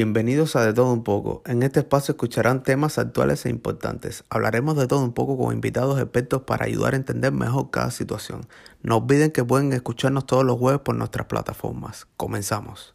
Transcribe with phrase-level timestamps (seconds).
[0.00, 1.42] Bienvenidos a De Todo Un poco.
[1.44, 4.22] En este espacio escucharán temas actuales e importantes.
[4.30, 8.46] Hablaremos de todo un poco con invitados expertos para ayudar a entender mejor cada situación.
[8.80, 12.06] No olviden que pueden escucharnos todos los jueves por nuestras plataformas.
[12.16, 12.94] Comenzamos.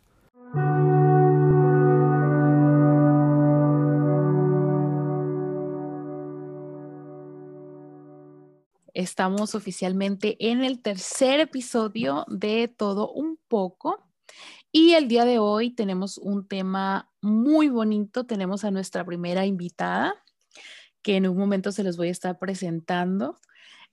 [8.94, 14.13] Estamos oficialmente en el tercer episodio de Todo un poco.
[14.76, 18.26] Y el día de hoy tenemos un tema muy bonito.
[18.26, 20.16] Tenemos a nuestra primera invitada,
[21.04, 23.38] que en un momento se los voy a estar presentando.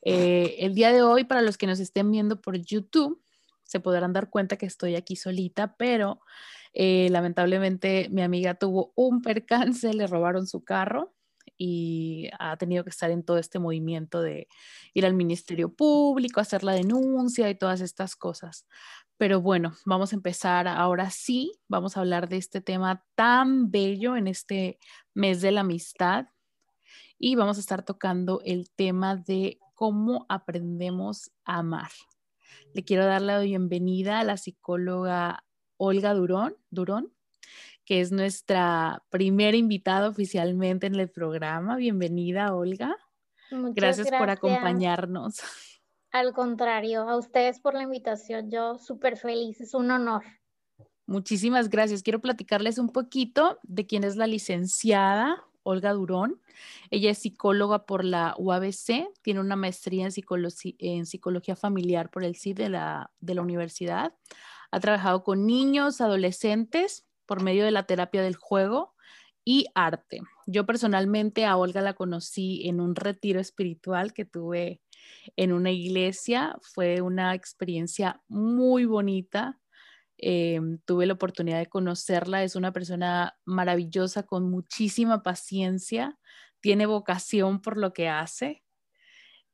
[0.00, 3.22] Eh, el día de hoy, para los que nos estén viendo por YouTube,
[3.62, 6.22] se podrán dar cuenta que estoy aquí solita, pero
[6.72, 11.12] eh, lamentablemente mi amiga tuvo un percance, le robaron su carro
[11.62, 14.48] y ha tenido que estar en todo este movimiento de
[14.94, 18.66] ir al Ministerio Público, hacer la denuncia y todas estas cosas.
[19.18, 24.16] Pero bueno, vamos a empezar ahora sí, vamos a hablar de este tema tan bello
[24.16, 24.78] en este
[25.12, 26.28] mes de la amistad
[27.18, 31.90] y vamos a estar tocando el tema de cómo aprendemos a amar.
[32.72, 35.44] Le quiero dar la bienvenida a la psicóloga
[35.76, 37.12] Olga Durón, Durón
[37.90, 41.74] que es nuestra primera invitada oficialmente en el programa.
[41.74, 42.96] Bienvenida, Olga.
[43.50, 44.20] Muchas gracias, gracias.
[44.20, 45.40] por acompañarnos.
[46.12, 48.48] Al contrario, a ustedes por la invitación.
[48.48, 50.22] Yo súper feliz, es un honor.
[51.06, 52.04] Muchísimas gracias.
[52.04, 56.40] Quiero platicarles un poquito de quién es la licenciada Olga Durón.
[56.90, 60.12] Ella es psicóloga por la UABC, tiene una maestría en,
[60.78, 64.14] en psicología familiar por el CID de la, de la universidad.
[64.70, 68.92] Ha trabajado con niños, adolescentes por medio de la terapia del juego
[69.44, 70.18] y arte.
[70.48, 74.80] Yo personalmente a Olga la conocí en un retiro espiritual que tuve
[75.36, 76.56] en una iglesia.
[76.60, 79.60] Fue una experiencia muy bonita.
[80.18, 82.42] Em, tuve la oportunidad de conocerla.
[82.42, 86.18] Es una persona maravillosa con muchísima paciencia.
[86.58, 88.64] Tiene vocación por lo que hace.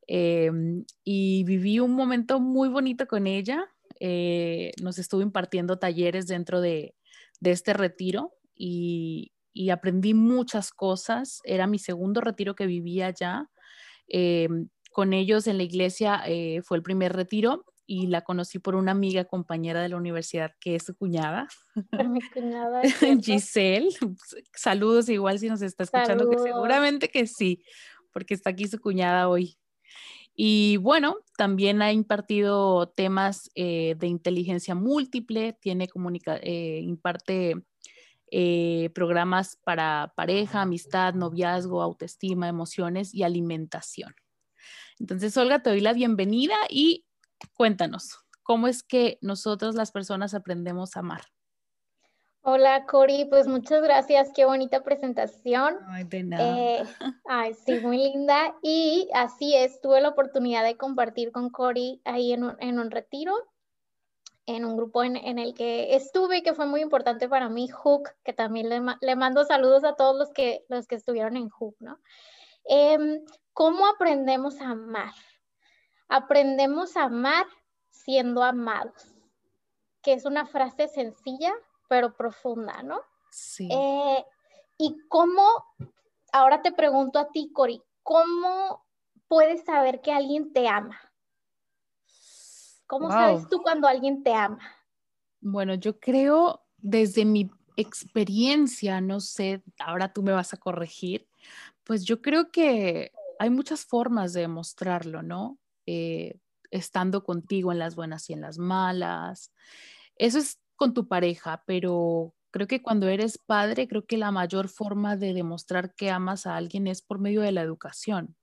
[0.06, 3.68] Em, y viví un momento muy bonito con ella.
[4.00, 6.94] Eh, nos estuvo impartiendo talleres dentro de,
[7.42, 9.32] este retiro y,
[9.72, 11.40] aprendí muchas cosas.
[11.44, 13.48] Era mi segundo retiro que vivía allá.
[14.08, 18.74] Em, con ellos en la iglesia eh, fue el primer retiro y la conocí por
[18.74, 21.46] una amiga compañera de la universidad que es su cuñada.
[22.08, 22.82] Mi cuñada.
[23.22, 23.88] Giselle.
[24.54, 27.62] Saludos igual si nos está escuchando, que seguramente que sí,
[28.12, 29.56] porque está aquí su cuñada hoy.
[30.36, 37.64] Y bueno, también ha impartido temas eh, de inteligencia múltiple, tiene comunica eh, imparte
[38.92, 44.14] programas para pareja, amistad, noviazgo, autoestima, emociones y alimentación.
[44.98, 47.06] Entonces, Olga, te doy la bienvenida y
[47.54, 51.22] cuéntanos, ¿cómo es que nosotros las personas aprendemos a amar?
[52.48, 55.80] Hola, Cori, pues muchas gracias, qué bonita presentación.
[55.88, 56.56] Ay, de nada.
[56.56, 56.84] Eh,
[57.24, 58.54] ay, sí, muy linda.
[58.62, 63.34] Y así es, tuve la oportunidad de compartir con Cori ahí en un, retiro,
[64.46, 68.32] en un grupo en, el que estuve, que fue muy importante para mí, Hook, que
[68.32, 71.98] también le, mando saludos a todos los que, los que estuvieron en Hook, ¿no?
[72.64, 73.24] Em,
[73.54, 75.14] ¿Cómo aprendemos a amar?
[76.06, 77.46] Aprendemos a amar
[77.90, 79.16] siendo amados,
[80.00, 81.52] que es una frase sencilla,
[81.88, 83.00] pero profunda, ¿no?
[83.30, 83.68] Sí.
[83.70, 84.24] Eh,
[84.78, 85.42] y cómo,
[86.32, 88.84] ahora te pregunto a ti, Cori, ¿cómo
[89.28, 91.00] puedes saber que alguien te ama?
[92.86, 94.60] ¿Cómo sabes tú cuando alguien te ama?
[95.40, 101.28] Bueno, yo creo desde mi experiencia, no sé, ahora tú me vas a corregir,
[101.84, 105.58] pues yo creo que hay muchas formas de demostrarlo, ¿no?
[105.86, 106.38] Eh,
[106.70, 109.52] estando contigo en las buenas y en las malas.
[110.16, 114.68] Eso es con tu pareja, pero creo que cuando eres padre, creo que la mayor
[114.68, 118.36] forma de demostrar que amas a alguien es por medio de la educación,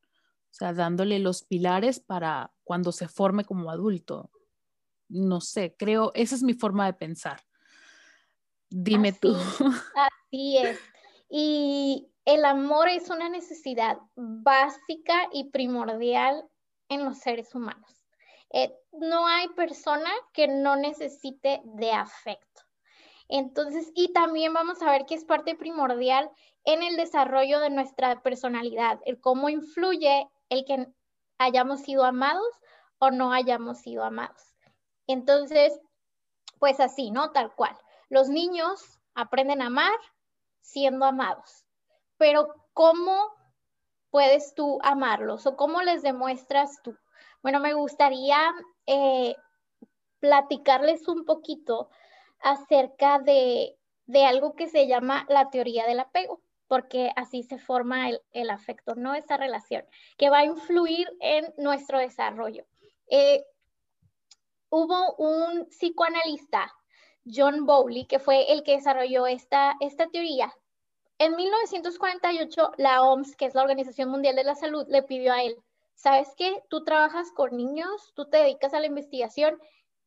[0.51, 4.29] o sea, dándole los pilares para cuando se forme como adulto.
[5.09, 7.41] No sé, creo, esa es mi forma de pensar.
[8.69, 9.35] Dime tú.
[9.95, 10.79] Así es.
[11.29, 16.43] Y el amor es una necesidad básica y primordial
[16.89, 18.02] en los seres humanos.
[18.53, 22.61] Eh, no hay persona que no necesite de afecto.
[23.27, 26.29] Entonces, y también vamos a ver que es parte primordial
[26.63, 30.87] en el desarrollo de nuestra personalidad, el cómo influye el que
[31.37, 32.47] hayamos sido amados
[32.99, 34.55] o no hayamos sido amados.
[35.07, 35.77] Entonces,
[36.59, 37.31] pues así, ¿no?
[37.31, 37.77] Tal cual.
[38.09, 39.99] Los niños aprenden a amar
[40.61, 41.65] siendo amados
[42.23, 43.33] pero ¿cómo
[44.09, 46.97] puedes tú amarlos o cómo les demuestras tú?
[47.43, 48.39] Bueno, me gustaría
[48.87, 49.35] eh,
[50.19, 51.89] platicarles un poquito
[52.39, 58.09] acerca de de algo que se llama la teoría del apego, porque así se forma
[58.31, 59.15] el, afecto, ¿no?
[59.15, 59.85] Esa relación
[60.17, 62.65] que va a influir en nuestro desarrollo.
[63.07, 63.45] Eh,
[64.69, 66.73] hubo un psicoanalista,
[67.25, 70.53] John Bowley, que fue el que desarrolló esta, esta teoría.
[71.19, 75.43] En 1948, la OMS, que es la Organización Mundial de la Salud, le pidió a
[75.43, 75.55] él,
[75.95, 76.63] ¿sabes qué?
[76.69, 79.59] Tú trabajas con niños, tú te dedicas a la investigación,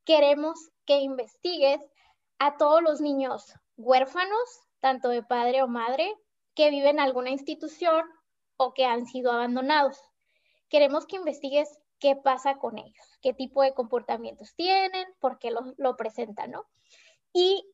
[0.05, 1.81] queremos que investigues
[2.39, 6.15] a todos los niños huérfanos, tanto de padre o madre,
[6.55, 8.05] que viven en alguna institución
[8.57, 10.01] o que han sido abandonados.
[10.69, 15.97] Queremos que investigues qué pasa con ellos, qué tipo de comportamientos tienen, por qué lo,
[15.97, 16.67] presentan, ¿no?
[17.33, 17.65] Y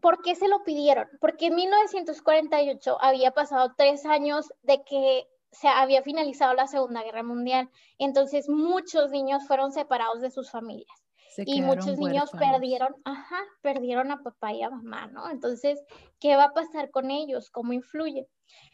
[0.00, 1.08] ¿por qué se lo pidieron?
[1.20, 7.22] Porque en 1948 había pasado tres años de que se había finalizado la Segunda Guerra
[7.22, 11.02] Mundial, entonces muchos niños fueron separados de sus familias
[11.38, 15.30] y muchos niños perdieron, ajá, perdieron a papá y a mamá, ¿no?
[15.30, 15.82] Entonces,
[16.20, 17.50] ¿qué va a pasar con ellos?
[17.50, 18.28] ¿Cómo influye?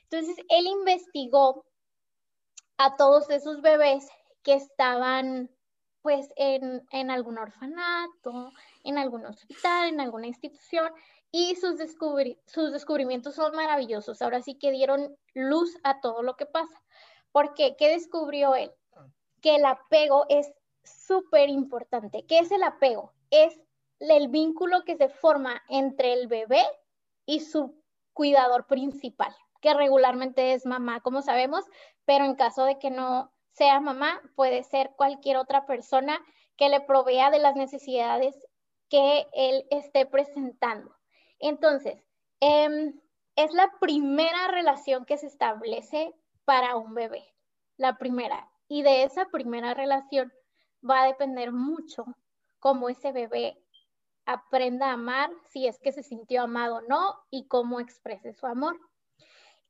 [0.04, 1.64] Entonces, él investigó
[2.78, 4.08] a todos esos bebés
[4.42, 5.50] que estaban
[6.00, 8.52] pues en, en algún orfanato,
[8.84, 10.90] en algún hospital, en alguna institución,
[11.30, 11.78] y sus,
[12.46, 14.22] sus descubrimientos son maravillosos.
[14.22, 16.82] Ahora sí que dieron luz a todo lo que pasa.
[17.32, 17.76] ¿Por qué?
[17.76, 18.72] ¿Qué descubrió él?
[19.40, 20.52] Que el apego es
[20.82, 22.24] súper importante.
[22.26, 23.12] ¿Qué es el apego?
[23.30, 23.60] Es
[24.00, 26.64] el vínculo que se forma entre el bebé
[27.26, 27.82] y su
[28.14, 31.64] cuidador principal, que regularmente es mamá, como sabemos,
[32.04, 36.18] pero en caso de que no sea mamá, puede ser cualquier otra persona
[36.56, 38.36] que le provea de las necesidades
[38.88, 40.97] que él esté presentando.
[41.38, 42.02] Entonces,
[42.40, 43.00] em,
[43.36, 46.14] es la primera relación que se establece
[46.44, 47.34] para un bebé,
[47.76, 48.50] la primera.
[48.68, 50.32] Y de esa primera relación
[50.88, 52.04] va a depender mucho
[52.58, 53.62] cómo ese bebé
[54.26, 58.46] aprenda a amar, si es que se sintió amado o no, y cómo exprese su
[58.46, 58.78] amor.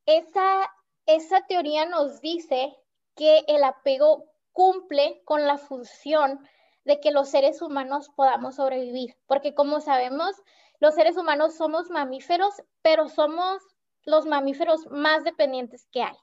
[0.06, 0.68] Esa,
[1.06, 2.76] esa teoría nos dice
[3.14, 6.40] que el apego cumple con la función
[6.84, 10.34] de que los seres humanos podamos sobrevivir, porque como sabemos,
[10.80, 13.62] los seres humanos somos mamíferos, pero somos
[14.04, 16.16] los mamíferos más dependientes que hay.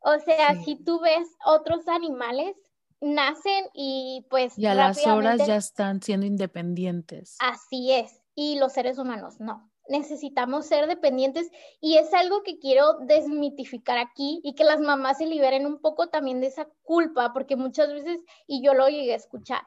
[0.00, 2.56] O sea, si tú ves otros animales,
[3.00, 4.58] nacen y pues...
[4.58, 7.36] Y a las horas ya están siendo independientes.
[7.40, 9.70] Así es, y los seres humanos no.
[9.88, 11.50] Necesitamos ser dependientes
[11.80, 16.08] y es algo que quiero desmitificar aquí y que las mamás se liberen un poco
[16.08, 19.62] también de esa culpa, porque muchas veces, y yo lo llegué a escuchar,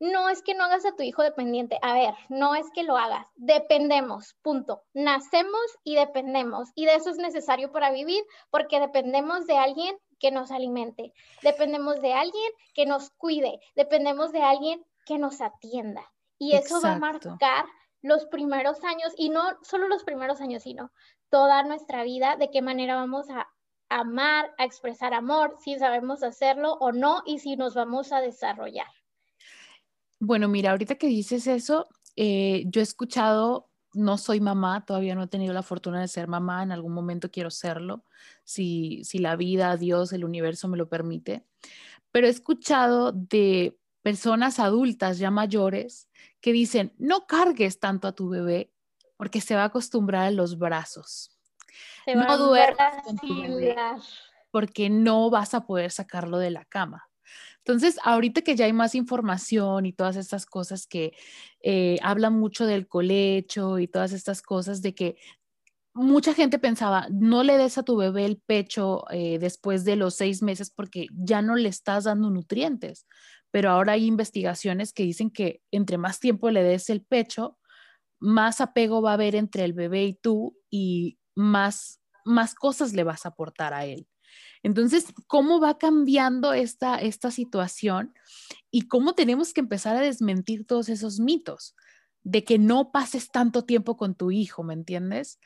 [0.00, 1.78] no es que no hagas a tu hijo dependiente.
[1.82, 3.26] A ver, no es que lo hagas.
[3.36, 4.82] Dependemos, punto.
[4.94, 6.70] Nacemos y dependemos.
[6.74, 11.12] Y de eso es necesario para vivir porque dependemos de alguien que nos alimente.
[11.42, 13.60] Dependemos de alguien que nos cuide.
[13.76, 16.10] Dependemos de alguien que nos atienda.
[16.38, 17.66] Y eso va a marcar
[18.02, 20.90] los primeros años, y no solo los primeros años, sino
[21.28, 23.46] toda nuestra vida, de qué manera vamos a
[23.90, 28.86] amar, a expresar amor, si sabemos hacerlo o no, y si nos vamos a desarrollar.
[30.20, 35.22] Bueno, mira, ahorita que dices eso, eh, yo he escuchado, no soy mamá, todavía no
[35.22, 38.04] he tenido la fortuna de ser mamá, en algún momento quiero serlo,
[38.44, 41.46] si, si la vida, Dios, el universo me lo permite,
[42.12, 46.10] pero he escuchado de personas adultas ya mayores
[46.42, 48.72] que dicen, no cargues tanto a tu bebé
[49.16, 51.38] porque se va a acostumbrar a los brazos.
[52.06, 53.76] no duermas con tu bebé
[54.50, 57.09] porque no vas a poder sacarlo de la cama.
[57.64, 61.12] Entonces, ahorita que ya hay más información y todas estas cosas que
[61.62, 65.16] eh, hablan mucho del colecho y todas estas cosas de que
[65.94, 70.14] mucha gente pensaba, no le des a tu bebé el pecho eh, después de los
[70.14, 73.06] seis meses porque ya no le estás dando nutrientes.
[73.50, 77.58] Pero ahora hay investigaciones que dicen que entre más tiempo le des el pecho,
[78.20, 83.04] más apego va a haber entre el bebé y tú y más, más cosas le
[83.04, 84.06] vas a aportar a él.
[84.62, 88.14] Entonces, ¿cómo va cambiando esta, esta situación
[88.70, 91.74] y cómo tenemos que empezar a desmentir todos esos mitos
[92.22, 95.38] de que no pases tanto tiempo con tu hijo, ¿me entiendes?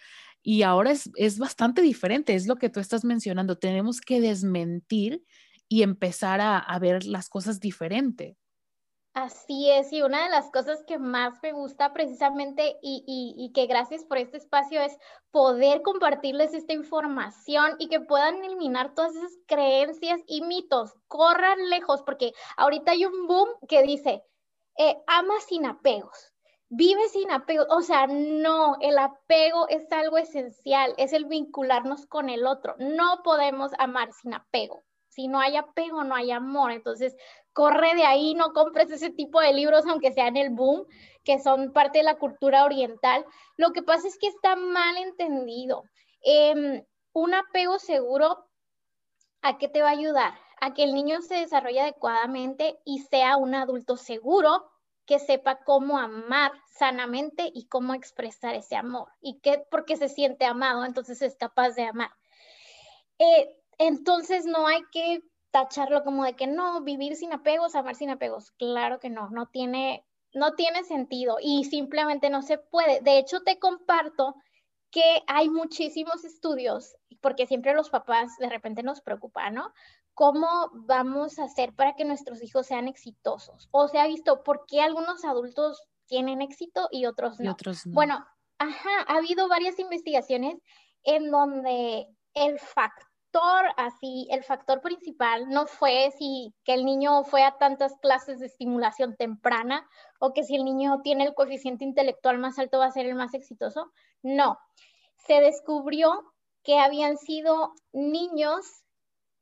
[0.42, 5.24] Y ahora es, es bastante diferente, es lo que tú estás mencionando, tenemos que desmentir
[5.68, 8.36] y empezar a, a ver las cosas diferente.
[9.14, 13.66] Así es, y una de las cosas que más me gusta precisamente y, y, que
[13.68, 14.98] gracias por este espacio es
[15.30, 22.02] poder compartirles esta información y que puedan eliminar todas esas creencias y mitos, corran lejos,
[22.02, 24.24] porque ahorita hay un boom que dice,
[24.78, 26.32] eh, ama sin apegos,
[26.68, 32.30] vive sin apegos, o sea, no, el apego es algo esencial, es el vincularnos con
[32.30, 34.82] el otro, no podemos amar sin apego.
[35.14, 36.72] Si no hay apego, no hay amor.
[36.72, 37.16] Entonces,
[37.54, 40.86] corre de ahí, no compres ese tipo de libros, aunque sean el boom,
[41.22, 43.24] que son parte de la cultura oriental.
[43.56, 45.84] Lo que pasa es que está mal entendido.
[46.22, 46.84] Em,
[47.14, 48.46] un apego seguro,
[49.40, 50.34] ¿a qué te va a ayudar?
[50.60, 54.70] A que el niño se desarrolle adecuadamente y sea un adulto seguro
[55.06, 60.44] que sepa cómo amar sanamente y cómo expresar ese amor y que porque se siente
[60.44, 62.10] amado, entonces es capaz de amar.
[63.18, 65.22] Eh, entonces no hay que
[65.54, 68.50] tacharlo como de que no, vivir sin apegos, amar sin apegos.
[68.58, 73.00] Claro que no, no tiene, no tiene sentido y simplemente no se puede.
[73.02, 74.34] De hecho, te comparto
[74.90, 79.72] que hay muchísimos estudios, porque siempre los papás de repente nos preocupan, ¿no?
[80.14, 83.68] ¿Cómo vamos a hacer para que nuestros hijos sean exitosos?
[83.70, 87.52] O se ha visto por qué algunos adultos tienen éxito y otros no.
[87.52, 87.94] otros no.
[87.94, 88.26] Bueno,
[88.58, 90.60] ajá, ha habido varias investigaciones
[91.04, 93.13] en donde el factor
[93.76, 98.46] así, el factor principal no fue si que el niño fue a tantas clases de
[98.46, 99.88] estimulación temprana
[100.20, 103.14] o que si el niño tiene el coeficiente intelectual más alto va a ser el
[103.14, 103.92] más exitoso.
[104.22, 104.58] No,
[105.26, 108.84] se descubrió que habían sido niños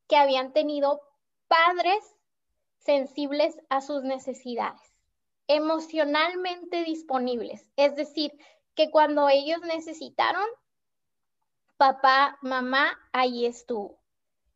[0.09, 1.01] que habían tenido
[1.49, 2.03] padres
[2.79, 4.81] sensibles a sus necesidades,
[5.47, 7.71] emocionalmente disponibles.
[7.77, 8.33] Es decir,
[8.75, 10.47] que cuando ellos necesitaron,
[11.83, 13.99] papá, mamá, ahí estuvo.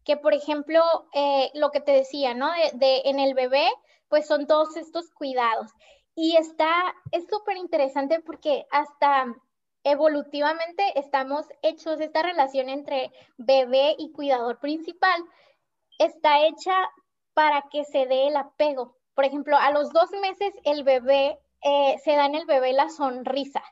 [0.04, 0.80] Que por ejemplo,
[1.12, 2.48] eh, lo que te decía, ¿no?
[2.74, 3.68] De, en el bebé,
[4.08, 5.72] pues son todos estos cuidados.
[6.14, 9.34] Y está, es súper interesante porque hasta
[9.82, 15.20] evolutivamente estamos hechos, esta relación entre bebé y cuidador principal
[15.98, 16.76] está hecha
[17.34, 18.96] para que se dé el apego.
[19.14, 22.88] Por ejemplo, a los dos meses el bebé, eh, se da en el bebé la
[22.88, 23.64] sonrisa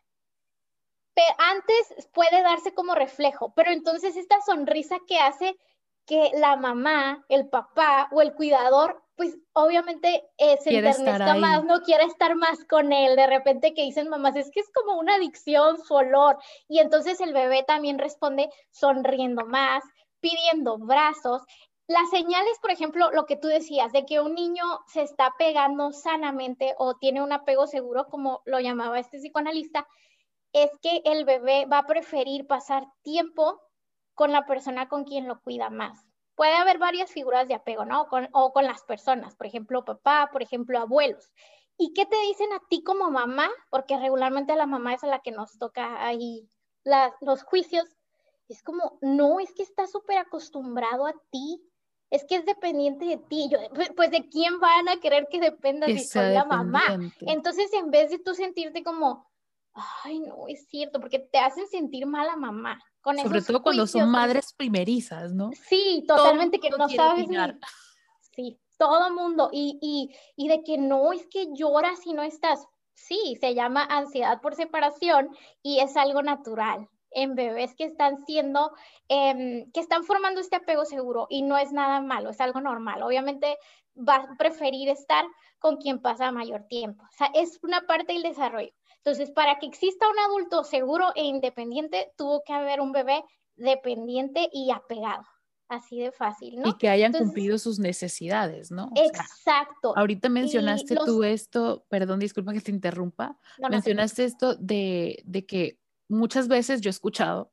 [1.38, 5.56] antes puede darse como reflejo, pero entonces esta sonrisa que hace
[6.06, 11.80] que la mamá, el papá o el cuidador, pues obviamente eh, se enternezca más, no
[11.82, 13.16] quiere estar más con él.
[13.16, 16.38] De repente que dicen mamás, es que es como una adicción su olor.
[16.68, 19.84] Y entonces el bebé también responde sonriendo más,
[20.20, 21.42] pidiendo brazos.
[21.86, 25.92] Las señales, por ejemplo, lo que tú decías, de que un niño se está pegando
[25.92, 29.86] sanamente o tiene un apego seguro, como lo llamaba este psicoanalista,
[30.54, 33.60] es que el bebé va a preferir pasar tiempo
[34.14, 36.06] con la persona con quien lo cuida más.
[36.36, 38.06] Puede haber varias figuras de apego, ¿no?
[38.32, 41.32] o con las personas, por ejemplo, papá, por ejemplo, abuelos.
[41.76, 43.50] ¿Y qué te dicen a ti como mamá?
[43.68, 46.48] Porque regularmente la mamá es a la que nos toca ahí
[47.20, 47.84] los juicios.
[48.48, 51.62] Es como, no, es que está súper acostumbrado a ti,
[52.10, 53.48] es que es dependiente de ti.
[53.50, 56.82] Yo, pues, pues de quién van a querer que dependa si soy la mamá.
[57.20, 59.26] Entonces, en vez de tú sentirte como,
[60.04, 62.80] ay, no, es cierto, porque te hacen sentir mal a mamá.
[63.00, 65.50] Con Sobre todo cuando son madres primerizas, ¿no?
[65.68, 67.26] Sí, totalmente, que no sabes
[68.34, 69.50] Sí, todo mundo.
[69.52, 72.66] Y, y, y de que no, es que lloras si no estás.
[72.94, 75.28] Sí, se llama ansiedad por separación
[75.62, 78.72] y es algo natural en bebés que están siendo,
[79.08, 83.02] em, que están formando este apego seguro y no es nada malo, es algo normal.
[83.02, 83.56] Obviamente
[83.96, 85.24] va a preferir estar
[85.58, 87.04] con quien pasa mayor tiempo.
[87.04, 88.72] O sea, es una parte del desarrollo.
[89.04, 93.22] Entonces, para que exista un adulto seguro e independiente, tuvo que haber un bebé
[93.54, 95.24] dependiente y apegado.
[95.68, 96.68] Así de fácil, ¿no?
[96.68, 98.90] Y que hayan cumplido sus necesidades, ¿no?
[98.94, 99.96] exacto.
[99.96, 103.38] ahorita mencionaste tú esto, perdón, disculpa que te interrumpa,
[103.70, 107.50] mencionaste esto de, de, que muchas veces yo he escuchado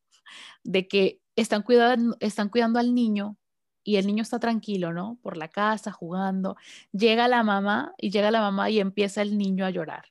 [0.64, 3.38] de que están cuidando, están cuidando al niño
[3.84, 5.18] y el niño está tranquilo, ¿no?
[5.22, 6.58] Por la casa, jugando.
[6.92, 10.06] Llega la mamá y llega la mamá y empieza el niño a llorar.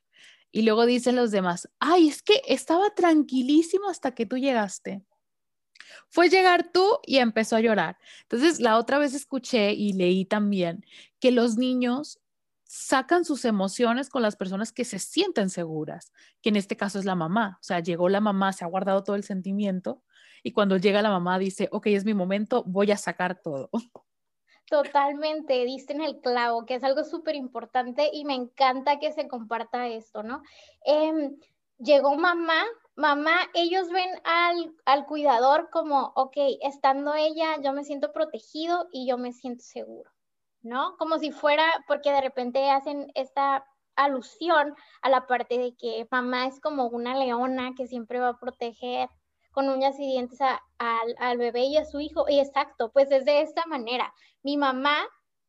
[0.51, 5.03] Y luego dicen los demás, ay, es que estaba tranquilísimo hasta que tú llegaste.
[6.09, 7.97] Fue llegar tú y empezó a llorar.
[8.23, 10.85] Entonces, la otra vez escuché y leí también
[11.19, 12.19] que los niños
[12.65, 17.05] sacan sus emociones con las personas que se sienten seguras, que en este caso es
[17.05, 17.57] la mamá.
[17.59, 20.03] O sea, llegó la mamá, se ha guardado todo el sentimiento
[20.43, 23.69] y cuando llega la mamá dice, ok, es mi momento, voy a sacar todo.
[24.69, 29.27] Totalmente, diste en el clavo, que es algo súper importante y me encanta que se
[29.27, 30.43] comparta esto, ¿no?
[30.85, 31.37] Em,
[31.77, 32.63] llegó mamá,
[32.95, 39.07] mamá, ellos ven al, al cuidador como, ok, estando ella, yo me siento protegido y
[39.07, 40.09] yo me siento seguro,
[40.61, 40.95] ¿no?
[40.97, 43.65] Como si fuera, porque de repente hacen esta
[43.95, 48.39] alusión a la parte de que mamá es como una leona que siempre va a
[48.39, 49.09] proteger
[49.51, 50.39] con uñas y dientes
[50.77, 52.25] al bebé y a su hijo.
[52.29, 54.13] Y exacto, pues es de esta manera.
[54.43, 54.97] Mi mamá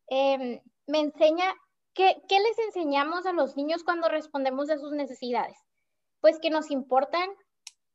[0.09, 1.54] em, me enseña,
[1.94, 5.56] ¿qué, ¿qué les enseñamos a los niños cuando respondemos a sus necesidades?
[6.21, 7.28] Pues que nos importan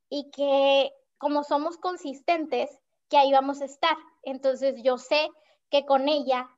[0.10, 2.70] y que como somos consistentes,
[3.10, 3.98] que ahí vamos a estar.
[4.24, 5.30] Entonces yo sé
[5.70, 6.50] que con ella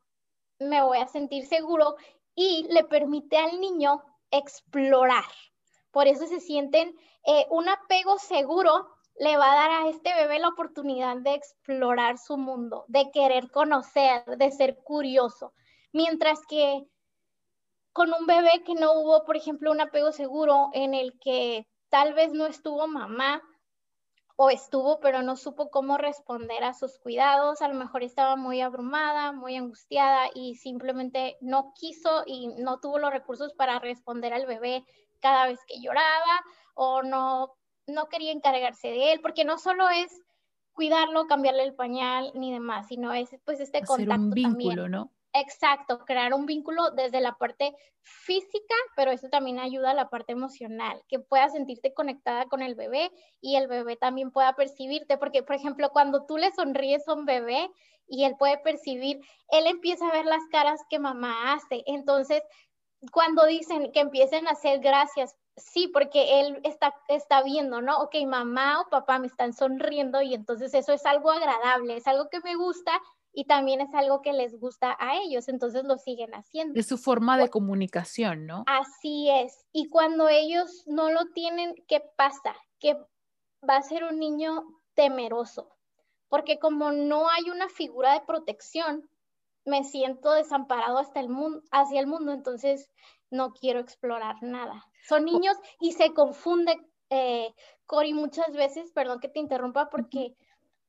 [0.60, 1.96] me voy a sentir seguro
[2.36, 5.26] y le permite al niño explorar.
[5.92, 8.88] Por eso se sienten eh, un apego seguro
[9.20, 13.52] le va a dar a este bebé la oportunidad de explorar su mundo, de querer
[13.52, 15.54] conocer, de ser curioso.
[15.92, 16.88] Mientras que
[17.92, 22.14] con un bebé que no hubo, por ejemplo, un apego seguro en el que tal
[22.14, 23.42] vez no estuvo mamá
[24.38, 28.62] o estuvo, pero no supo cómo responder a sus cuidados, a lo mejor estaba muy
[28.62, 34.46] abrumada, muy angustiada y simplemente no quiso y no tuvo los recursos para responder al
[34.46, 34.86] bebé
[35.20, 36.42] cada vez que lloraba
[36.74, 37.59] o no,
[37.90, 40.22] no quería encargarse de él, porque no solo es
[40.74, 44.92] cuidarlo, cambiarle el pañal ni demás, sino es pues este Hacer contacto un vínculo, también.
[44.92, 45.12] ¿no?
[45.34, 50.32] Exacto, crear un vínculo desde la parte física, pero eso también ayuda a la parte
[50.32, 55.44] emocional, que puedas sentirte conectada con el bebé y el bebé también pueda percibirte, porque
[55.44, 57.70] por ejemplo, cuando tú le sonríes a un bebé
[58.08, 59.20] y él puede percibir,
[59.52, 61.84] él empieza a ver las caras que mamá hace.
[61.86, 62.42] Entonces,
[63.12, 68.00] cuando dicen que empiecen a hacer gracias, sí, porque él está, está viendo, ¿no?
[68.00, 72.30] Ok, mamá o papá me están sonriendo y entonces eso es algo agradable, es algo
[72.30, 72.92] que me gusta
[73.32, 76.80] y también es algo que les gusta a ellos, entonces lo siguen haciendo.
[76.80, 78.64] Es su forma de comunicación, ¿no?
[78.68, 79.66] Así es.
[79.72, 82.56] Y cuando ellos no lo tienen, ¿qué pasa?
[82.80, 82.96] Que
[83.68, 84.64] va a ser un niño
[84.94, 85.76] temeroso,
[86.28, 89.10] porque como no hay una figura de protección,
[89.66, 92.90] me siento desamparado hasta el mundo, hacia el mundo, entonces
[93.32, 94.86] no quiero explorar nada.
[95.08, 96.76] Son niños y se confunde,
[97.10, 97.54] eh,
[97.86, 100.36] Cori, muchas veces, perdón que te interrumpa, porque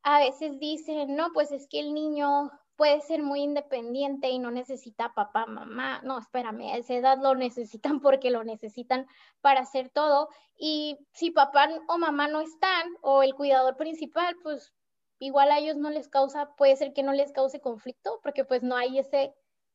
[0.02, 4.50] a veces dicen, no, pues es que el niño puede ser muy independiente y no
[4.50, 6.00] necesita papá, mamá.
[6.02, 9.06] No, espérame, a esa edad lo necesitan porque lo necesitan
[9.42, 10.30] para hacer todo.
[10.56, 14.72] Y si papá o mamá no están, o el cuidador principal, pues
[15.18, 18.62] igual a ellos no les causa, puede ser que no les cause conflicto, porque pues
[18.62, 19.34] no hay ese,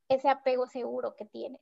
[0.09, 1.59] ese apego seguro que tiene.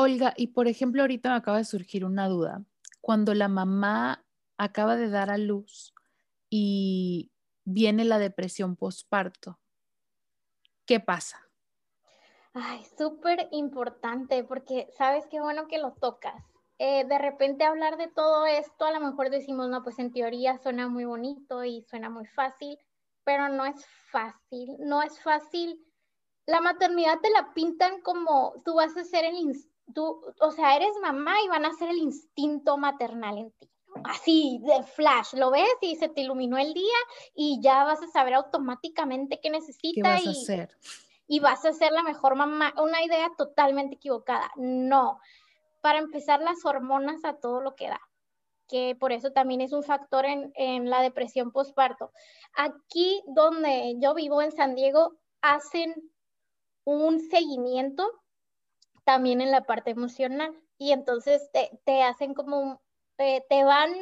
[0.00, 2.64] Olga, y por ejemplo, ahorita me acaba de surgir una duda.
[3.02, 4.24] Cuando la mamá
[4.56, 5.92] acaba de dar a luz
[6.48, 7.30] y
[7.64, 9.58] viene la depresión postparto.
[10.86, 11.46] ¿Qué pasa?
[12.54, 16.42] Ay, súper importante porque sabes qué bueno que lo tocas.
[16.78, 20.56] Eh, de repente hablar de todo esto, a lo mejor decimos, no, pues en teoría
[20.56, 22.78] suena muy bonito y suena muy fácil,
[23.22, 25.78] pero no es fácil, no es fácil.
[26.46, 29.36] La maternidad te la pintan como tú vas a ser el,
[29.92, 33.70] tú, o sea, eres mamá y van a ser el instinto maternal en ti
[34.04, 36.96] así de flash, lo ves y se te iluminó el día
[37.34, 39.94] y ya vas a saber automáticamente qué necesitas.
[39.94, 40.78] ¿Qué vas a hacer?
[41.26, 42.74] Y vas a ser la mejor mamá.
[42.76, 44.50] Una idea totalmente equivocada.
[44.56, 45.20] No.
[45.80, 48.00] Para empezar, las hormonas a todo lo que da,
[48.68, 52.12] que por eso también es un factor en, en la depresión postparto.
[52.54, 56.10] Aquí donde yo vivo en San Diego, hacen
[56.84, 58.10] un seguimiento
[59.10, 62.80] también en la parte emocional y entonces te, te hacen como
[63.16, 63.92] te van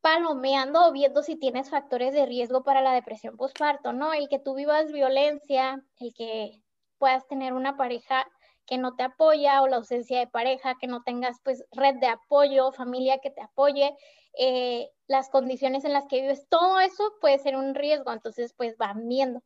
[0.00, 4.14] palomeando o viendo si tienes factores de riesgo para la depresión postparto, ¿no?
[4.14, 6.62] El que tú vivas violencia, el que
[6.96, 8.26] puedas tener una pareja
[8.66, 12.06] que no te apoya o la ausencia de pareja, que no tengas pues red de
[12.06, 13.94] apoyo, familia que te apoye,
[14.38, 18.78] eh, las condiciones en las que vives, todo eso puede ser un riesgo, entonces pues
[18.78, 19.42] van viendo.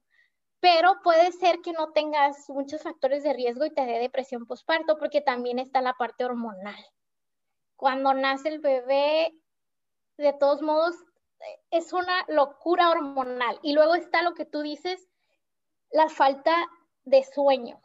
[0.61, 4.99] Pero puede ser que no tengas muchos factores de riesgo y te dé depresión postparto
[4.99, 6.85] porque también está la parte hormonal
[7.77, 9.33] cuando nace el bebé,
[10.17, 10.97] de todos modos,
[11.71, 13.59] es una locura hormonal.
[13.63, 15.09] Y luego está lo que tú dices,
[15.91, 16.53] la falta
[17.05, 17.81] de sueño.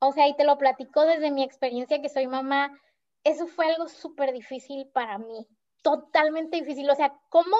[0.00, 2.78] O sea, y te lo platico desde mi experiencia que soy mamá,
[3.22, 5.46] eso fue algo súper difícil para mí,
[5.82, 6.90] totalmente difícil.
[6.90, 7.56] O sea, ¿cómo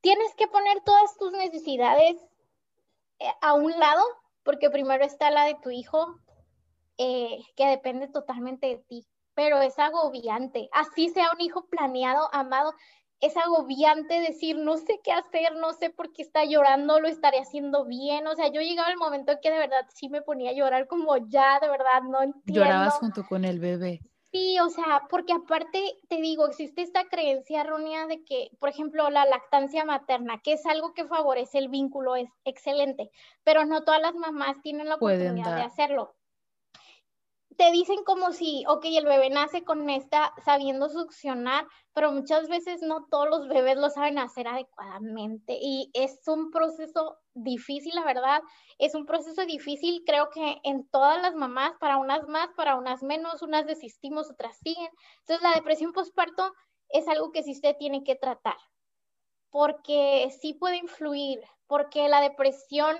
[0.00, 2.16] tienes que poner todas tus necesidades
[3.40, 4.02] a un lado?
[4.42, 6.20] Porque primero está la de tu hijo,
[6.98, 10.68] eh, que depende totalmente de ti pero es agobiante.
[10.72, 12.72] Así sea un hijo planeado, amado,
[13.20, 17.38] es agobiante decir, no sé qué hacer, no sé por qué está llorando, lo estaré
[17.38, 18.26] haciendo bien.
[18.26, 20.86] O sea, yo llegaba el momento en que de verdad sí me ponía a llorar
[20.86, 22.64] como ya, de verdad, no entiendo.
[22.64, 24.00] Llorabas junto con el bebé.
[24.32, 29.08] Sí, o sea, porque aparte te digo, existe esta creencia errónea de que, por ejemplo,
[29.10, 33.10] la lactancia materna, que es algo que favorece el vínculo, es excelente,
[33.44, 36.15] pero no todas las mamás tienen la oportunidad de hacerlo
[37.56, 42.82] te dicen como si, ok, el bebé nace con esta sabiendo succionar, pero muchas veces
[42.82, 48.42] no todos los bebés lo saben hacer adecuadamente y es un proceso difícil, la verdad,
[48.78, 53.02] es un proceso difícil, creo que en todas las mamás, para unas más, para unas
[53.02, 54.90] menos, unas desistimos, otras siguen.
[55.20, 56.52] Entonces la depresión postparto
[56.88, 58.56] es algo que sí usted tiene que tratar,
[59.50, 62.96] porque sí puede influir, porque la depresión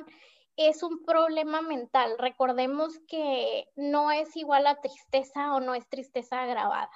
[0.56, 2.16] es un problema mental.
[2.18, 6.90] Recordemos que no es igual a tristeza o no es tristeza agravada.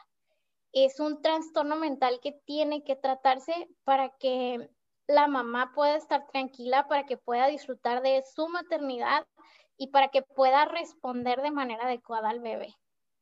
[0.73, 4.70] Es un trastorno mental que tiene que tratarse para que
[5.07, 9.27] la mamá pueda estar tranquila, para que pueda disfrutar de su maternidad
[9.77, 12.75] y para que pueda responder de manera adecuada al bebé.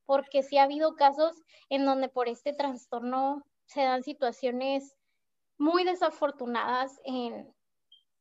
[0.05, 4.97] Porque sí ha habido casos en donde por este trastorno se dan situaciones
[5.57, 7.53] muy desafortunadas en,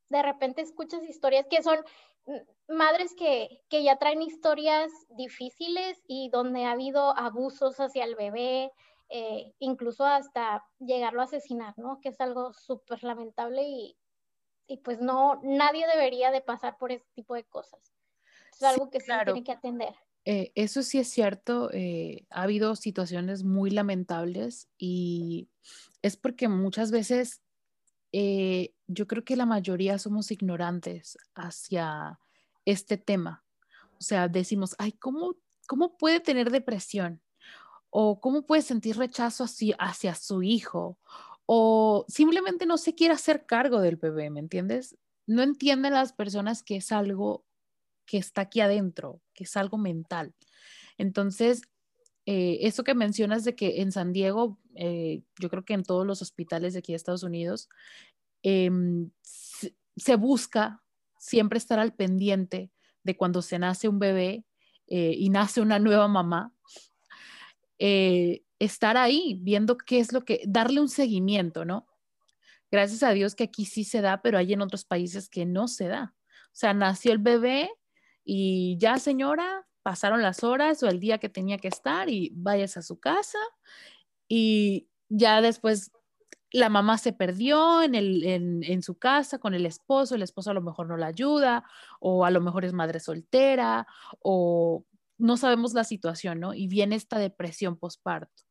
[0.10, 1.78] de repente escuchas historias que son
[2.68, 8.72] madres que, ya traen historias difíciles y donde ha habido abusos hacia el bebé,
[9.10, 12.00] eh, incluso hasta llegarlo a asesinar, ¿no?
[12.02, 13.98] Que es algo súper lamentable y,
[14.84, 17.80] pues no, nadie debería de pasar por ese tipo de cosas.
[18.52, 19.96] Es algo que se tiene que atender.
[20.26, 25.48] Eh, eso sí es cierto, eh, ha habido situaciones muy lamentables y
[26.02, 27.42] es porque muchas veces
[28.12, 32.20] eh, yo creo que la mayoría somos ignorantes hacia
[32.66, 33.44] este tema.
[34.00, 35.36] O sea, decimos, ay, ¿cómo,
[35.68, 37.22] cómo puede tener depresión?
[37.90, 40.98] O cómo puede sentir rechazo hacia, hacia su hijo?
[41.46, 44.98] O simplemente no se quiere hacer cargo del bebé, ¿me entiendes?
[45.26, 47.46] No entienden las personas que es algo
[48.06, 50.34] que está aquí adentro, que es algo mental.
[50.98, 51.62] Entonces,
[52.26, 56.06] eh, eso que mencionas de que en San Diego, eh, yo creo que en todos
[56.06, 57.70] los hospitales de aquí de Estados Unidos,
[58.56, 60.84] em, se, busca
[61.18, 62.72] siempre estar al pendiente
[63.04, 64.46] de cuando se nace un bebé
[64.88, 66.54] eh, y nace una nueva mamá,
[68.60, 71.88] estar ahí viendo qué es lo que, darle un seguimiento, ¿no?
[72.72, 75.68] Gracias a Dios que aquí sí se da, pero hay en otros países que no
[75.68, 76.16] se da.
[76.48, 77.70] O sea, nació el bebé
[78.24, 82.76] y ya señora, pasaron las horas o el día que tenía que estar y vayas
[82.76, 83.38] a su casa
[84.28, 85.92] y ya después
[86.52, 88.24] la mamá se perdió en, el,
[88.64, 91.66] en, su casa con el esposo, el esposo a lo mejor no la ayuda
[92.00, 93.86] o a lo mejor es madre soltera
[94.22, 94.86] o
[95.18, 96.54] no sabemos la situación, ¿no?
[96.54, 98.44] Y viene esta depresión postparto.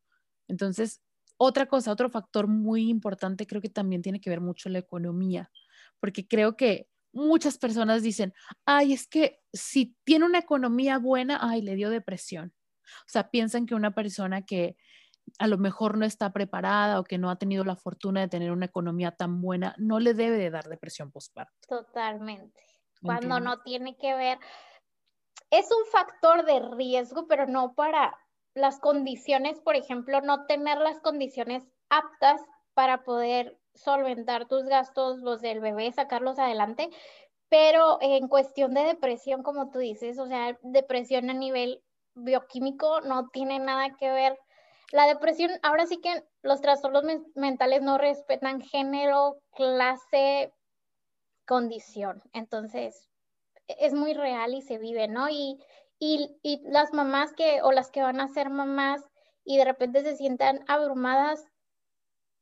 [0.47, 1.01] Entonces,
[1.37, 5.51] otra cosa, otro factor muy importante creo que también tiene que ver mucho la economía,
[5.99, 8.33] porque creo que muchas personas dicen,
[8.65, 12.53] ay, es que si tiene una economía buena, ay, le dio depresión.
[13.01, 14.77] O sea, piensan que una persona que
[15.39, 18.51] a lo mejor no está preparada o que no ha tenido la fortuna de tener
[18.51, 21.53] una economía tan buena, no le debe de dar depresión postparto.
[21.67, 22.61] Totalmente.
[23.01, 24.39] Cuando no tiene que ver,
[25.51, 28.17] es un factor de riesgo, pero no para
[28.53, 32.41] las condiciones, por ejemplo, no tener las condiciones aptas
[32.73, 36.89] para poder solventar tus gastos, los del bebé, sacarlos adelante,
[37.49, 41.83] pero en cuestión de depresión, como tú dices, o sea, depresión a nivel
[42.15, 44.37] bioquímico no tiene nada que ver.
[44.91, 47.03] La depresión, ahora sí que los trastornos
[47.35, 50.53] mentales no respetan género, clase,
[51.45, 52.21] condición.
[52.33, 53.09] Entonces,
[53.67, 55.29] es muy real y se vive, ¿no?
[55.29, 55.59] Y,
[55.99, 59.03] y, y las mamás que, o las que van a ser mamás
[59.43, 61.43] y de repente se sientan abrumadas,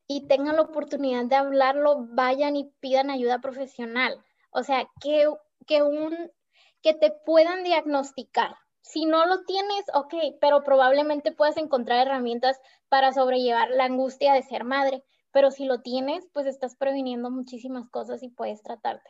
[0.08, 4.23] y tengan la oportunidad de hablarlo, vayan y pidan ayuda profesional.
[4.51, 5.27] O sea, que,
[5.65, 6.31] que, un,
[6.81, 8.55] que te puedan diagnosticar.
[8.86, 14.43] Si no lo tienes, ok, pero probablemente puedas encontrar herramientas para sobrellevar la angustia de
[14.43, 15.04] ser madre.
[15.32, 19.10] Pero si lo tienes, pues estás previniendo muchísimas cosas y puedes tratarte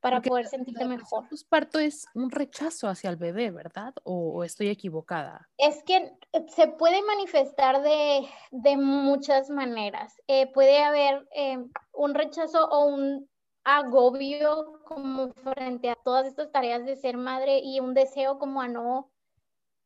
[0.00, 1.24] para poder sentirte mejor.
[1.48, 3.94] parto es un rechazo hacia el bebé, ¿verdad?
[4.04, 5.48] ¿O, estoy equivocada?
[5.56, 6.12] Es que
[6.48, 10.14] se puede manifestar de, muchas maneras.
[10.28, 11.58] Eh, puede haber eh,
[11.94, 13.28] un rechazo o un
[13.66, 18.68] agobio como frente a todas estas tareas de ser madre y un deseo como a
[18.68, 19.10] no,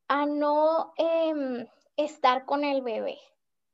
[0.07, 1.67] a no em,
[1.97, 3.19] estar con el bebé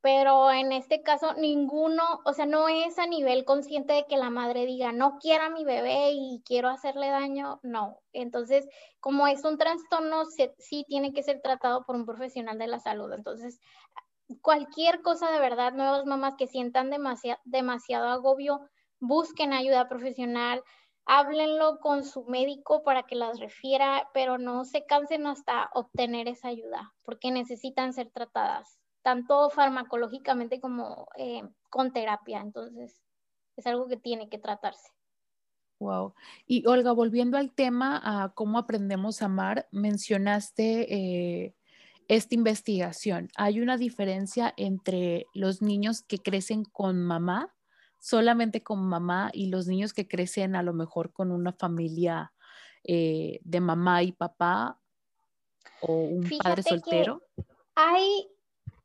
[0.07, 4.31] pero en este caso ninguno, o sea, no es a nivel consciente de que la
[4.31, 7.99] madre diga, no quiero a mi bebé y quiero hacerle daño, no.
[8.13, 8.69] Entonces,
[9.01, 10.23] como es un trastorno,
[10.59, 13.13] sí tiene que ser tratado por un profesional de la salud.
[13.13, 13.59] Entonces,
[14.43, 18.61] cualquier cosa de verdad, nuevas mamás que sientan demasiado, demasiado agobio,
[19.07, 20.63] busquen ayuda profesional,
[21.05, 26.49] háblenlo con su médico para que las refiera, pero no se cansen hasta obtener esa
[26.49, 32.41] ayuda, porque necesitan ser tratadas tanto farmacológicamente como eh, con terapia.
[32.41, 33.01] Entonces,
[33.57, 34.91] es algo que tiene que tratarse.
[35.79, 36.13] Wow.
[36.45, 41.55] Y Olga, volviendo al tema a cómo aprendemos a amar, mencionaste eh,
[42.09, 43.29] esta investigación.
[43.37, 47.55] ¿Hay una diferencia entre los niños que crecen con mamá,
[47.99, 52.33] solamente con mamá, y los niños que crecen a lo mejor con una familia
[52.85, 54.81] eh, de mamá y papá
[55.81, 57.23] o un padre soltero?
[57.75, 58.29] Hay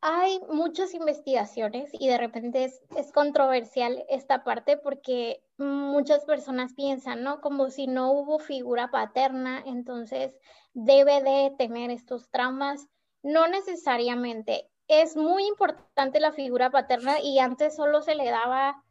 [0.01, 7.21] hay muchas investigaciones y de repente es, es, controversial esta parte porque muchas personas piensan,
[7.21, 7.39] ¿no?
[7.39, 10.35] Como si no hubo figura paterna, entonces
[10.73, 12.87] debe de tener estos traumas.
[13.21, 14.67] No necesariamente.
[14.87, 18.83] Es muy importante la figura paterna y antes solo se le daba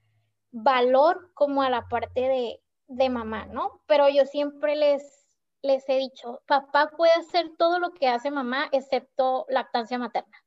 [0.53, 3.83] valor como a la parte de, de mamá, ¿no?
[3.87, 5.29] Pero yo siempre les,
[5.63, 10.39] les he dicho, papá puede hacer todo lo que hace mamá excepto lactancia materna.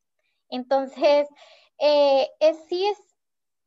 [0.50, 1.28] Entonces,
[1.80, 2.98] eh, es, sí es,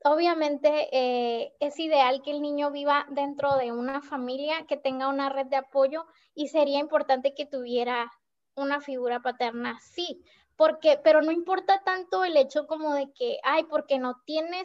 [0.05, 5.29] obviamente, eh, es ideal que el niño viva dentro de una familia que tenga una
[5.29, 8.13] red de apoyo y sería importante que tuviera
[8.55, 10.23] una figura paterna, sí,
[10.57, 14.65] porque, pero no importa tanto el hecho como de que, ay, porque no tiene,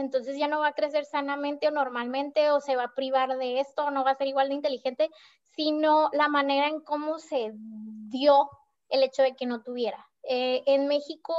[0.00, 3.60] entonces ya no va a crecer sanamente o normalmente o se va a privar de
[3.60, 5.10] esto o no va a ser igual de inteligente,
[5.56, 8.50] sino la manera en cómo se dio
[8.88, 10.06] el hecho de que no tuviera.
[10.22, 11.34] Eh, en México,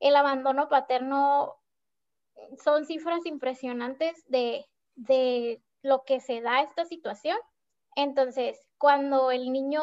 [0.00, 1.56] el abandono paterno
[2.62, 7.38] son cifras impresionantes de, de lo que se da esta situación.
[7.96, 9.82] Entonces, cuando el niño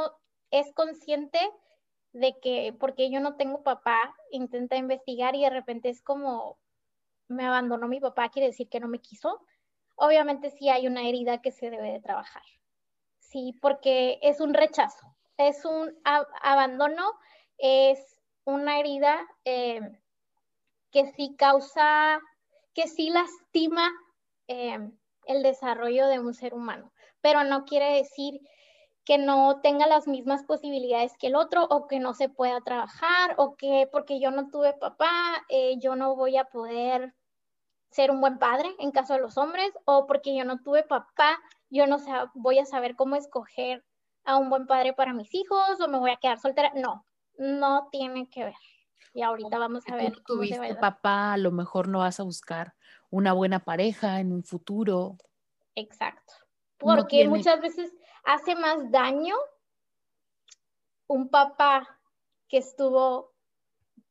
[0.51, 1.39] es consciente
[2.13, 6.57] de que, porque yo no tengo papá, intenta investigar y de repente es como,
[7.31, 9.41] me abandonó mi papá, quiere decir que no me quiso.
[9.95, 12.43] Obviamente sí hay una herida que se debe de trabajar.
[13.19, 15.93] Sí, porque es un rechazo, es un
[16.41, 17.13] abandono
[17.61, 19.81] es una herida eh,
[20.91, 22.19] que sí causa,
[22.73, 23.89] que sí lastima
[24.47, 24.79] eh,
[25.27, 26.91] el desarrollo de un ser humano,
[27.21, 28.41] pero no quiere decir
[29.05, 33.35] que no tenga las mismas posibilidades que el otro o que no se pueda trabajar
[33.37, 37.13] o que porque yo no tuve papá, eh, yo no voy a poder
[37.91, 41.37] ser un buen padre en caso de los hombres o porque yo no tuve papá,
[41.69, 41.97] yo no
[42.33, 43.83] voy a saber cómo escoger
[44.23, 46.71] a un buen padre para mis hijos o me voy a quedar soltera.
[46.75, 47.05] No,
[47.37, 48.55] no tiene que ver.
[49.13, 50.13] Y ahorita vamos a ver.
[50.13, 52.73] Tú tuviste papá, a lo mejor no vas a buscar
[53.09, 55.17] una buena pareja en un futuro.
[55.75, 56.33] Exacto.
[56.77, 57.91] Porque muchas veces
[58.23, 59.35] hace más daño
[61.07, 61.99] un papá
[62.47, 63.33] que estuvo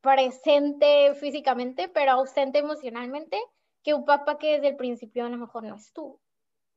[0.01, 3.39] presente físicamente, pero ausente emocionalmente,
[3.83, 6.21] que un papá que desde el principio a lo mejor no estuvo,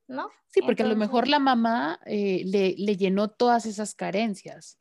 [0.08, 0.30] ¿no?
[0.48, 4.78] Sí, porque a lo mejor la mamá eh, le, le, llenó todas esas carencias.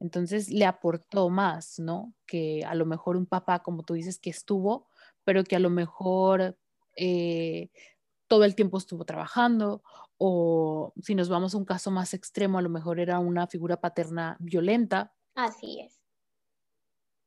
[0.00, 2.14] Entonces le aportó más, ¿no?
[2.26, 4.86] Que a lo mejor un papá, como tú dices, que estuvo,
[5.24, 6.56] pero que a lo mejor
[6.96, 7.70] eh,
[8.28, 9.82] todo el tiempo estuvo trabajando,
[10.18, 13.80] o si nos vamos a un caso más extremo, a lo mejor era una figura
[13.80, 15.14] paterna violenta.
[15.34, 15.98] Así es.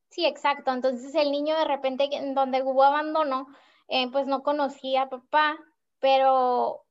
[0.10, 0.71] Sí, exacto.
[0.71, 3.47] Entonces el niño de repente, donde hubo abandono,
[3.91, 5.58] eh, pues no conocía a papá,
[5.99, 6.86] pero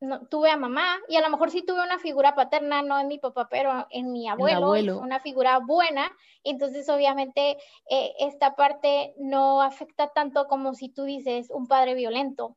[0.00, 3.06] no, tuve a mamá y a lo mejor sí tuve una figura paterna, no en
[3.06, 6.10] mi papá, pero en mi abuelo, una figura buena.
[6.44, 7.58] Entonces, obviamente,
[7.90, 12.56] eh, esta parte no afecta tanto como si tú dices un padre violento,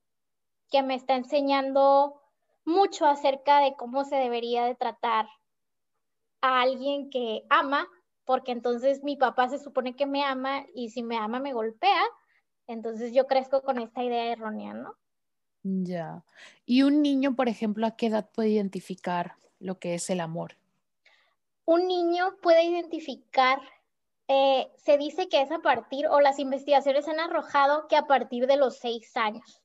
[0.69, 2.21] que me está enseñando
[2.63, 5.27] mucho acerca de cómo se debería de tratar
[6.39, 7.89] a alguien que ama,
[8.23, 12.01] porque entonces mi papá se supone que me ama y si me ama me golpea.
[12.71, 14.95] Entonces yo crezco con esta idea errónea, ¿no?
[15.63, 16.23] Ya.
[16.65, 20.55] ¿Y un niño, por ejemplo, a qué edad puede identificar lo que es el amor?
[21.65, 23.59] Un niño puede identificar,
[24.27, 28.47] eh, se dice que es a partir, o las investigaciones han arrojado que a partir
[28.47, 29.61] de los seis años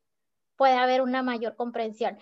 [0.56, 2.18] puede haber una mayor comprensión.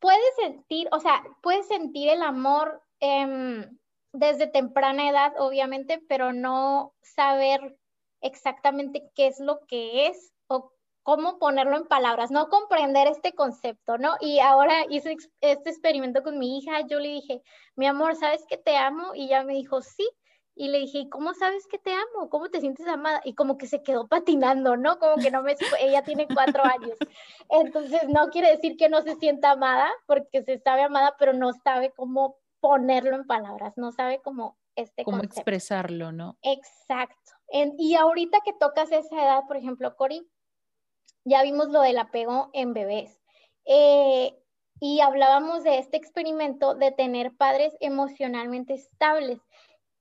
[0.00, 3.78] Puede sentir, o sea, puede sentir el amor em,
[4.12, 7.76] desde temprana edad, obviamente, pero no saber
[8.20, 13.96] exactamente qué es lo que es o cómo ponerlo en palabras, no comprender este concepto,
[13.96, 14.16] ¿no?
[14.20, 17.42] Y ahora hice este experimento con mi hija, yo le dije,
[17.76, 19.14] mi amor, ¿sabes que te amo?
[19.14, 20.06] Y ella me dijo, sí.
[20.54, 22.28] Y le dije, ¿y cómo sabes que te amo?
[22.28, 23.20] ¿Cómo te sientes amada?
[23.24, 24.98] Y como que se quedó patinando, ¿no?
[24.98, 25.54] Como que no me...
[25.80, 26.98] Ella tiene cuatro años.
[27.48, 31.52] Entonces, no quiere decir que no se sienta amada, porque se sabe amada, pero no
[31.52, 36.36] sabe cómo ponerlo en palabras, no sabe cómo este Cómo expresarlo, ¿no?
[36.42, 37.37] Exacto.
[37.50, 40.28] Y ahorita que tocas esa edad, por ejemplo, Cori,
[41.24, 43.20] ya vimos lo del apego en bebés.
[43.64, 44.38] Eh,
[44.80, 49.40] y hablábamos de este experimento de tener padres emocionalmente estables.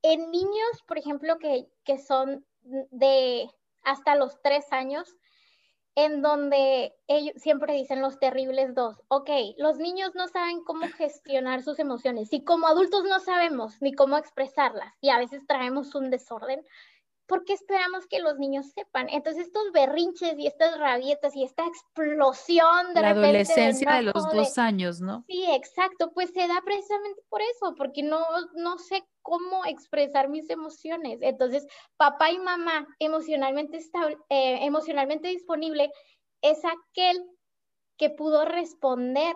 [0.03, 3.49] En niños, por ejemplo, que, que son de
[3.83, 5.15] hasta los tres años,
[5.95, 11.63] en donde ellos siempre dicen los terribles dos, ok, los niños no saben cómo gestionar
[11.63, 16.11] sus emociones y como adultos no sabemos ni cómo expresarlas y a veces traemos un
[16.11, 16.63] desorden,
[17.27, 19.07] ¿por qué esperamos que los niños sepan?
[19.09, 24.57] Entonces estos berrinches y estas rabietas y esta explosión de la adolescencia de, los dos
[24.57, 25.23] años, ¿no?
[25.27, 30.49] Sí, exacto, pues se da precisamente por eso, porque no, no sé cómo expresar mis
[30.49, 31.19] emociones.
[31.21, 35.91] Entonces, papá y mamá emocionalmente, estable, eh, emocionalmente disponible
[36.41, 37.23] es aquel
[37.97, 39.35] que pudo responder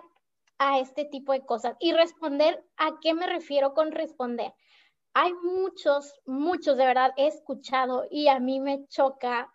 [0.58, 1.76] a este tipo de cosas.
[1.80, 4.54] Y responder, ¿a qué me refiero con responder?
[5.14, 9.52] Hay muchos, muchos, de verdad, he escuchado y a mí me choca,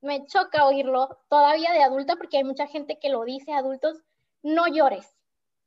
[0.00, 4.02] me choca oírlo todavía de adulta porque hay mucha gente que lo dice, adultos,
[4.42, 5.16] no llores.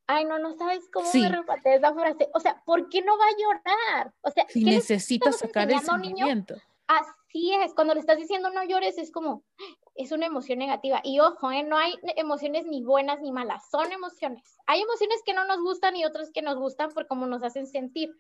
[0.08, 2.30] Ay, no, no sabes cómo me repate esa frase.
[2.34, 4.14] O sea, ¿por qué no va a llorar?
[4.22, 6.56] O sea, si necesitas sacar el sentimiento.
[6.88, 9.44] Así es, cuando le estás diciendo no llores, es como,
[9.96, 11.02] es una emoción negativa.
[11.04, 11.64] Y ojo, ¿eh?
[11.64, 14.58] no hay emociones ni buenas ni malas, son emociones.
[14.68, 17.66] Hay emociones que no nos gustan y otras que nos gustan por cómo nos hacen
[17.66, 18.16] sentir,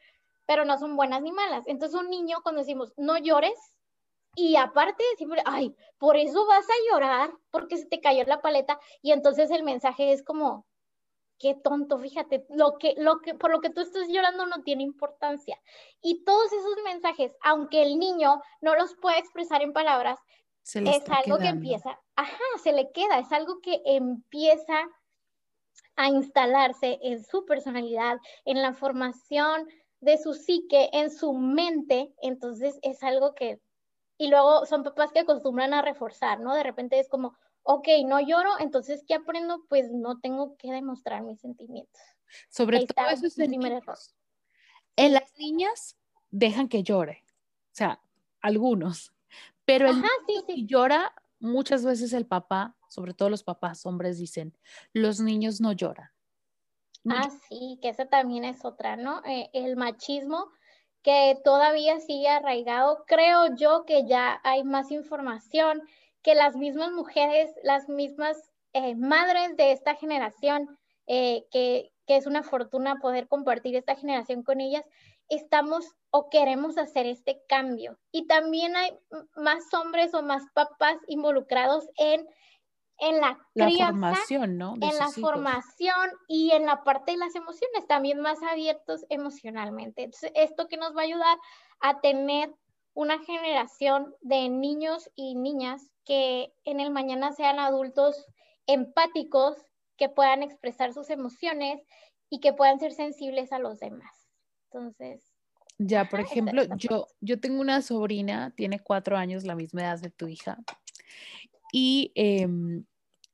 [0.45, 1.63] pero no son buenas ni malas.
[1.67, 3.59] Entonces un niño cuando decimos no llores,
[4.35, 8.79] y aparte siempre, ay, por eso vas a llorar, porque se te cayó la paleta,
[9.01, 10.65] y entonces el mensaje es como,
[11.39, 14.83] qué tonto, fíjate, lo que, lo que, por lo que tú estás llorando no tiene
[14.83, 15.59] importancia.
[16.01, 20.19] Y todos esos mensajes, aunque el niño no los pueda expresar en palabras,
[20.63, 24.89] es algo que empieza, ajá, se le queda, es algo que empieza
[25.95, 29.69] a instalarse en su personalidad, en la formación
[30.01, 33.61] de su psique, en su mente, entonces es algo que,
[34.17, 36.53] y luego son papás que acostumbran a reforzar, ¿no?
[36.53, 39.65] De repente es como, ok, no lloro, entonces, ¿qué aprendo?
[39.67, 42.01] Pues no tengo que demostrar mis sentimientos.
[42.49, 43.97] Sobre todo eso es el primer error.
[44.95, 45.97] En las niñas
[46.31, 47.23] dejan que llore,
[47.71, 47.99] o sea,
[48.41, 49.13] algunos,
[49.65, 49.95] pero el
[50.45, 54.55] sí, llora, muchas veces el papá, sobre todo los papás hombres, dicen,
[54.93, 56.14] los niños no lloran.
[57.09, 59.21] Ah, sí, que esa también es otra, ¿no?
[59.25, 60.47] Eh, el machismo
[61.01, 63.03] que todavía sigue arraigado.
[63.05, 65.81] Creo yo que ya hay más información,
[66.23, 68.37] que las mismas mujeres, las mismas
[68.73, 74.41] eh, madres de esta generación, eh, que, que es una fortuna poder compartir esta generación
[74.41, 74.83] con ellas,
[75.29, 77.99] estamos o queremos hacer este cambio.
[78.11, 78.97] Y también hay
[79.35, 82.27] más hombres o más papás involucrados en,
[82.99, 84.75] en la, formación, ¿no?
[84.75, 90.03] en la formación y en la parte de las emociones, también más abiertos emocionalmente.
[90.03, 91.37] Entonces, esto que nos va a ayudar
[91.81, 92.53] a tener
[92.93, 98.25] una generación de niños y niñas que en el mañana sean adultos
[98.67, 99.57] empáticos,
[99.97, 101.81] que puedan expresar sus emociones
[102.29, 104.29] y que puedan ser sensibles a los demás.
[104.71, 105.33] Entonces.
[105.77, 110.09] Ya, por ejemplo, yo, yo tengo una sobrina, tiene cuatro años, la misma edad de
[110.09, 110.57] tu hija.
[111.77, 112.85] Y em,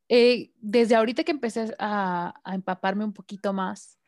[0.09, 3.99] eh, desde ahorita que empecé a, empaparme un poquito más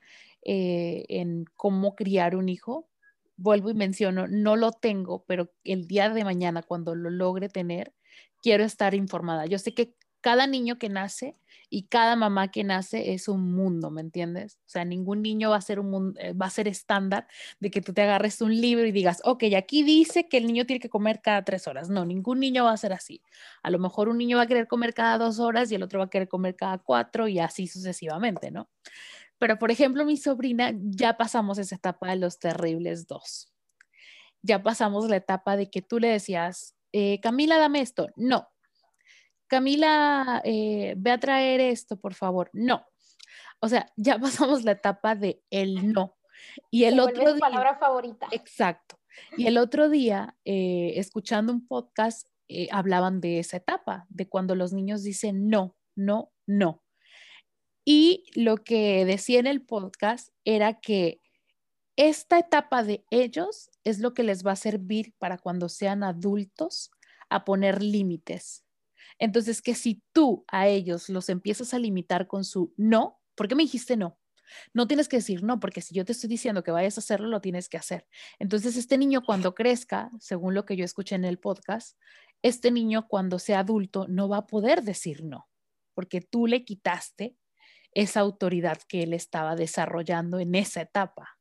[0.41, 2.89] eh, en cómo criar un hijo,
[3.37, 7.93] vuelvo y menciono, no lo tengo, pero el día de mañana, cuando lo logre tener,
[8.41, 9.45] quiero estar informada.
[9.45, 11.37] Yo sé que cada niño que nace
[11.73, 14.59] y cada mamá que nace es un mundo, ¿me entiendes?
[14.67, 17.25] O sea, ningún niño va a ser un eh, va a ser estándar
[17.59, 20.67] de que tú te agarres un libro y digas, ok, aquí dice que el niño
[20.67, 21.89] tiene que comer cada tres horas.
[21.89, 23.23] No, ningún niño va a ser así.
[23.63, 25.97] A lo mejor un niño va a querer comer cada dos horas y el otro
[25.97, 28.69] va a querer comer cada cuatro y así sucesivamente, ¿no?
[29.39, 33.51] Pero, por ejemplo, mi sobrina, ya pasamos esa etapa de los terribles dos.
[34.43, 38.09] Ya pasamos la etapa de que tú le decías, eh, Camila, dame esto.
[38.15, 38.52] No,
[39.53, 42.49] Camila, eh, ve a traer esto, por favor.
[42.53, 42.87] No.
[43.59, 46.17] O sea, ya pasamos la etapa de el no.
[46.71, 48.27] Y el otro día, palabra favorita.
[48.31, 48.97] Exacto.
[49.37, 54.55] Y el otro día, eh, escuchando un podcast, eh, hablaban de esa etapa, de cuando
[54.55, 56.81] los niños dicen no, no, no.
[57.85, 61.21] Y lo que decía en el podcast era que
[61.95, 66.89] esta etapa de ellos es lo que les va a servir para cuando sean adultos
[67.29, 68.63] a poner límites
[69.19, 73.55] entonces, que si tú a ellos los empiezas a limitar con su no, ¿por qué
[73.55, 74.19] me dijiste no?
[74.73, 77.27] No tienes que decir no, porque si yo te estoy diciendo que vayas a hacerlo,
[77.27, 78.07] lo tienes que hacer.
[78.39, 81.97] Entonces, este niño cuando crezca, según lo que yo escuché en el podcast,
[82.41, 85.47] este niño cuando sea adulto no va a poder decir no,
[85.93, 87.37] porque tú le quitaste
[87.93, 91.37] esa autoridad que él estaba desarrollando en esa etapa.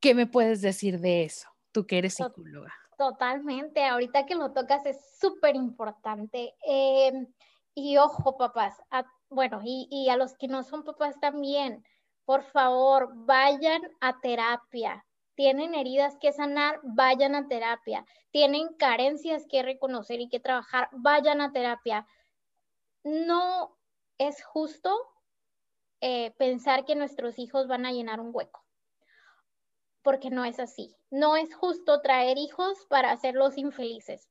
[0.00, 1.48] ¿Qué me puedes decir de eso?
[1.70, 2.74] Tú que eres psicóloga.
[3.02, 6.54] Totalmente, ahorita que lo tocas es súper importante.
[6.64, 7.26] Em,
[7.74, 8.80] y ojo, papás,
[9.28, 11.84] bueno, y, y a los que no son papás también,
[12.24, 15.04] por favor, vayan a terapia.
[15.34, 18.06] Tienen heridas que sanar, vayan a terapia.
[18.30, 22.06] Tienen carencias que reconocer y que trabajar, vayan a terapia.
[23.02, 23.76] No
[24.16, 24.96] es justo
[26.00, 28.62] eh, pensar que nuestros hijos van a llenar un hueco
[30.02, 30.94] porque no es así.
[31.10, 34.28] No es justo traer hijos para hacerlos infelices.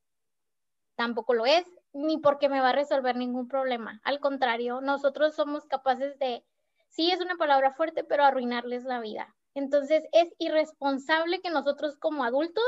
[0.95, 4.01] Tampoco lo es, ni porque me va a resolver ningún problema.
[4.03, 6.45] Al contrario, nosotros somos capaces de,
[6.89, 9.35] sí es una palabra fuerte, pero arruinarles la vida.
[9.53, 12.63] Entonces es irresponsable que nosotros como adultos,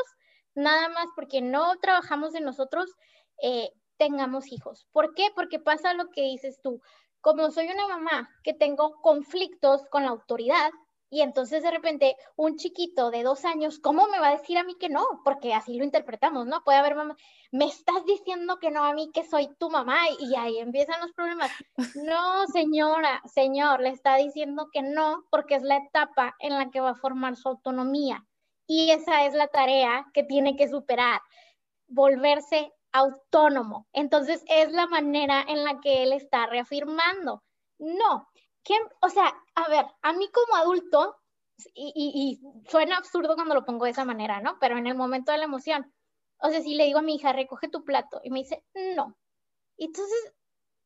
[0.55, 2.95] nada más porque no trabajamos en nosotros,
[3.41, 4.87] eh, tengamos hijos.
[4.91, 5.27] ¿Por qué?
[5.35, 6.81] Porque pasa lo que dices tú.
[7.21, 10.71] Como soy una mamá que tengo conflictos con la autoridad,
[11.13, 14.63] y entonces de repente un chiquito de dos años, ¿cómo me va a decir a
[14.63, 15.05] mí que no?
[15.23, 16.63] Porque así lo interpretamos, ¿no?
[16.63, 17.15] Puede haber mamá,
[17.51, 21.11] me estás diciendo que no a mí que soy tu mamá y ahí empiezan los
[21.13, 21.51] problemas.
[21.93, 26.79] No, señora, señor, le está diciendo que no porque es la etapa en la que
[26.79, 28.25] va a formar su autonomía.
[28.65, 31.21] Y esa es la tarea que tiene que superar,
[31.87, 33.85] volverse autónomo.
[33.93, 37.43] Entonces es la manera en la que él está reafirmando.
[37.77, 38.27] No,
[39.01, 41.17] o sea, a ver, a mí como adulto,
[41.75, 44.57] y, suena absurdo cuando lo pongo de esa manera, ¿no?
[44.59, 45.93] Pero en el momento de la emoción,
[46.39, 48.63] o sea, si le digo a mi hija, recoge tu plato, y me dice,
[48.95, 49.15] no.
[49.77, 50.33] Entonces,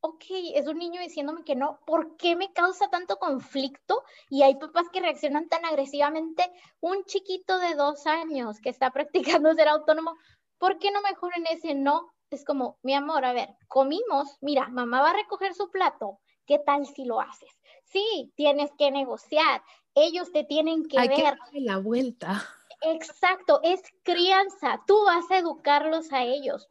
[0.00, 0.24] ok,
[0.54, 4.04] es un niño diciéndome que no, ¿por qué me causa tanto conflicto?
[4.30, 6.50] Y hay papás que reaccionan tan agresivamente.
[6.80, 8.90] Un chiquito de dos años que está
[9.42, 10.16] practicando ser autónomo,
[10.58, 12.12] ¿por qué no mejor en ese no?
[12.30, 16.58] Es como, mi amor, a ver, comimos, mira, mamá va a recoger su plato, ¿qué
[16.58, 17.60] tal si lo haces?
[17.84, 19.62] Sí, tienes que negociar.
[19.94, 21.16] Ellos te tienen que Hay ver.
[21.16, 22.42] Que darle la vuelta.
[22.80, 24.80] Exacto, es crianza.
[24.86, 26.68] Tú vas a educarlos a ellos.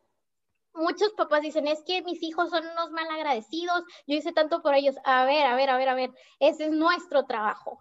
[0.74, 4.76] Muchos papás dicen, es que mis hijos son unos mal agradecidos, yo hice tanto por
[4.76, 4.96] ellos.
[5.06, 7.80] A ver, a ver, a ver, a ver, ese es nuestro trabajo.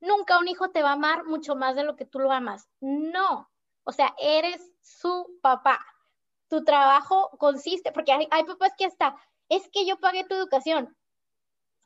[0.00, 2.68] Nunca un hijo te va a amar mucho más de lo que tú lo amas.
[2.80, 3.48] No,
[3.84, 5.78] o sea, eres su papá.
[6.48, 9.16] Tu trabajo consiste, porque hay, hay papás que hasta,
[9.56, 10.96] es que yo pagué tu educación.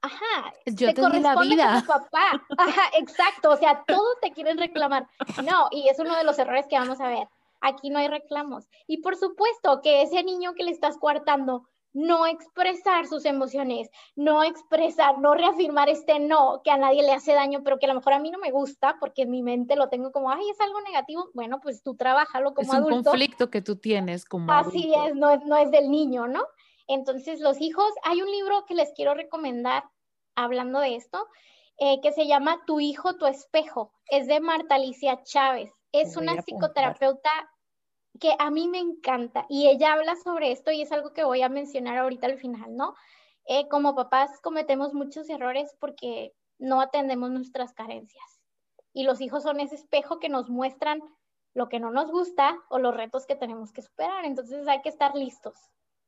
[0.02, 1.84] Ajá, yo te, di la vida.
[1.86, 2.44] papá.
[2.58, 5.08] Ajá, exacto, o sea, todos te quieren reclamar.
[5.44, 7.28] No, y es uno de los errores que vamos a ver.
[7.60, 8.68] Aquí no hay reclamos.
[8.86, 14.44] Y por supuesto que ese niño que le estás coartando, no expresar sus emociones, no
[14.44, 17.94] expresar, no reafirmar este no, que a nadie le hace daño, pero que a lo
[17.94, 20.60] mejor a mí no me gusta, porque en mi mente lo tengo como, ay, es
[20.60, 21.30] algo negativo.
[21.32, 22.90] Bueno, pues tú trabajalo como adulto.
[22.90, 26.28] Es un conflicto que tú tienes como Así es, no es, no es del niño,
[26.28, 26.44] ¿no?
[26.88, 29.84] Entonces, los hijos, hay un libro que les quiero recomendar
[30.34, 31.26] hablando de esto,
[31.78, 33.92] eh, que se llama Tu hijo, tu espejo.
[34.08, 35.72] Es de Marta Alicia Chávez.
[35.92, 37.30] Es una psicoterapeuta
[38.20, 41.42] que a mí me encanta y ella habla sobre esto y es algo que voy
[41.42, 42.94] a mencionar ahorita al final, ¿no?
[43.46, 48.40] Eh, como papás cometemos muchos errores porque no atendemos nuestras carencias
[48.92, 51.02] y los hijos son ese espejo que nos muestran
[51.54, 54.24] lo que no nos gusta o los retos que tenemos que superar.
[54.24, 55.54] Entonces hay que estar listos.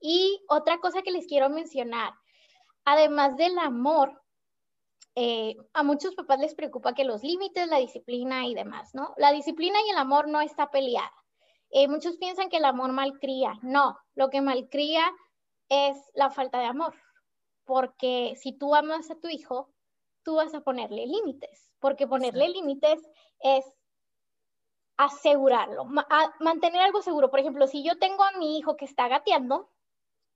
[0.01, 2.13] Y otra cosa que les quiero mencionar,
[2.85, 4.23] además del amor,
[5.15, 9.15] eh, a muchos papás les preocupa que los límites, la disciplina y demás, ¿no?
[9.17, 11.13] La disciplina y el amor no está peleada.
[11.71, 13.59] Eh, muchos piensan que el amor malcría.
[13.63, 15.03] No, lo que malcría
[15.69, 16.95] es la falta de amor.
[17.65, 19.71] Porque si tú amas a tu hijo,
[20.23, 21.71] tú vas a ponerle límites.
[21.81, 23.01] Porque ponerle límites
[23.41, 23.65] es
[24.97, 25.85] asegurarlo,
[26.41, 27.31] mantener algo seguro.
[27.31, 29.71] Por ejemplo, si yo tengo a mi hijo que está gateando,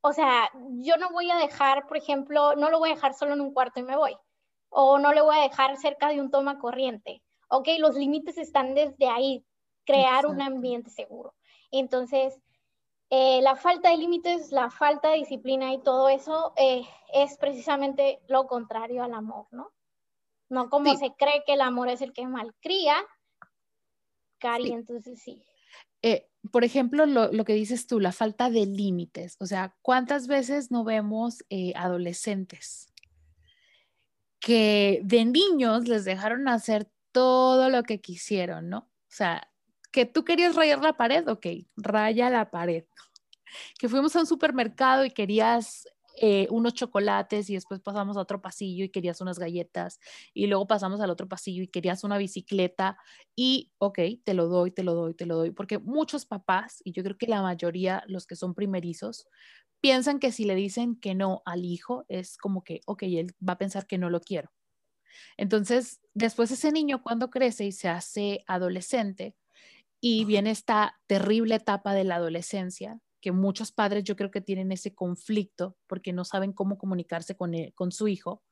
[0.02, 0.50] o sea,
[0.80, 3.52] yo no voy a dejar, por ejemplo, no lo voy a dejar solo en un
[3.52, 4.16] cuarto y me voy.
[4.68, 7.22] O no le voy a dejar cerca de un toma corriente.
[7.48, 9.44] Ok, los límites están desde ahí,
[9.84, 11.34] crear un ambiente seguro.
[11.70, 12.40] Entonces,
[13.10, 16.82] eh, la falta de límites, la falta de disciplina y todo eso eh,
[17.12, 19.70] es precisamente lo contrario al amor, ¿no?
[20.48, 22.96] No como se cree que el amor es el que malcría,
[24.38, 25.42] Cari, entonces sí.
[26.02, 29.36] Eh, por ejemplo, lo, que dices tú, la falta de límites.
[29.38, 32.92] O sea, ¿cuántas veces no vemos eh, adolescentes
[34.40, 38.78] que de niños les dejaron hacer todo lo que quisieron, ¿no?
[38.78, 39.48] O sea,
[39.92, 41.46] que tú querías rayar la pared, ok,
[41.76, 42.84] raya la pared.
[43.78, 45.86] Que fuimos a un supermercado y querías
[46.20, 50.00] eh, unos chocolates y después pasamos a otro pasillo y querías unas galletas
[50.34, 52.98] y luego pasamos al otro pasillo y querías una bicicleta
[53.36, 56.92] y, ok, te lo doy, te lo doy, te lo doy, porque muchos papás, y
[56.92, 59.26] yo creo que la mayoría, los que son primerizos,
[59.80, 63.54] piensan que si le dicen que no al hijo es como que, ok, él va
[63.54, 64.50] a pensar que no lo quiero.
[65.36, 69.36] Entonces, después ese niño cuando crece y se hace adolescente
[70.00, 74.70] y viene esta terrible etapa de la adolescencia, que muchos padres yo creo que tienen
[74.72, 78.42] ese conflicto porque no saben cómo comunicarse con, con su hijo.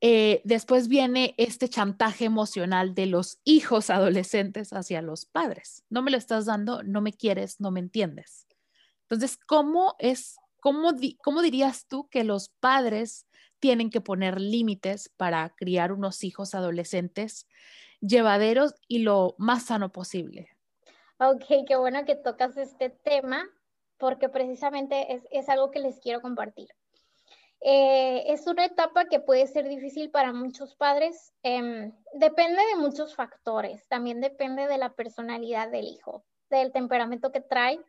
[0.00, 5.82] Eh, después viene este chantaje emocional de los hijos adolescentes hacia los padres.
[5.90, 8.46] No me lo estás dando, no me quieres, no me entiendes.
[9.08, 10.92] Entonces, ¿cómo es, cómo,
[11.22, 13.26] cómo dirías tú que los padres
[13.58, 17.46] tienen que poner límites para criar unos hijos adolescentes
[18.06, 20.53] llevaderos y lo más sano posible.
[21.18, 23.48] Ok, qué bueno que tocas este tema
[23.98, 26.68] porque precisamente es, algo que les quiero compartir.
[27.60, 31.32] Eh, es una etapa que puede ser difícil para muchos padres.
[31.42, 33.86] Em, depende de muchos factores.
[33.88, 37.80] También depende de la personalidad del hijo, del temperamento que trae.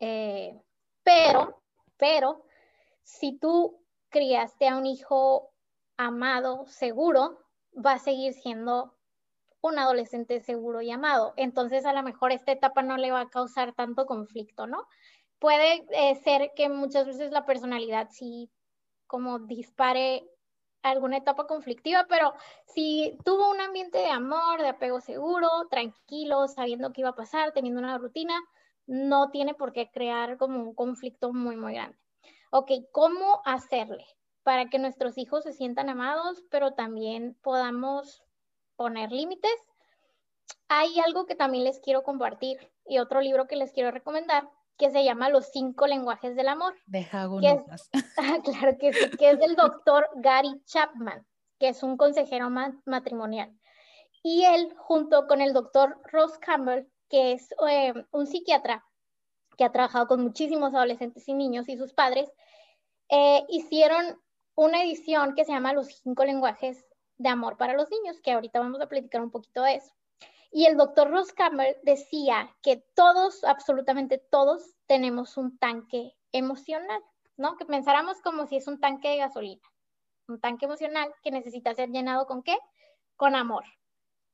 [0.00, 0.60] Eh,
[1.04, 1.62] pero,
[1.96, 2.44] pero,
[3.04, 5.52] si tú criaste a un hijo
[5.96, 7.38] amado, seguro,
[7.74, 8.96] va a seguir siendo
[9.66, 11.34] un adolescente seguro y amado.
[11.36, 14.86] Entonces, a lo mejor esta etapa no le va a causar tanto conflicto, ¿no?
[15.38, 18.50] Puede eh, ser que muchas veces la personalidad sí
[19.06, 20.28] como dispare
[20.82, 22.32] alguna etapa conflictiva, pero
[22.66, 27.52] si tuvo un ambiente de amor, de apego seguro, tranquilo, sabiendo qué iba a pasar,
[27.52, 28.34] teniendo una rutina,
[28.86, 31.98] no tiene por qué crear como un conflicto muy, muy grande.
[32.50, 34.06] Ok, ¿cómo hacerle
[34.46, 38.22] para que nuestros hijos se sientan amados, pero también podamos
[38.76, 39.56] poner límites.
[40.68, 44.48] Hay algo que también les quiero compartir y otro libro que les quiero recomendar
[44.78, 46.74] que se llama Los cinco lenguajes del amor.
[46.86, 47.24] Deja
[48.18, 51.26] ah, claro que sí, que es del doctor Gary Chapman,
[51.58, 52.50] que es un consejero
[52.84, 53.52] matrimonial.
[54.22, 58.84] Y él, junto con el doctor Ross Campbell, que es eh, un psiquiatra
[59.56, 62.30] que ha trabajado con muchísimos adolescentes y niños y sus padres,
[63.08, 64.20] eh, hicieron
[64.54, 66.84] una edición que se llama Los cinco lenguajes
[67.18, 69.92] de amor para los niños, que ahorita vamos a platicar un poquito de eso.
[70.50, 77.02] Y el doctor Ross Campbell decía que todos, absolutamente todos, tenemos un tanque emocional,
[77.36, 77.56] ¿no?
[77.56, 79.62] Que pensáramos como si es un tanque de gasolina,
[80.28, 82.56] un tanque emocional que necesita ser llenado con qué?
[83.16, 83.64] Con amor.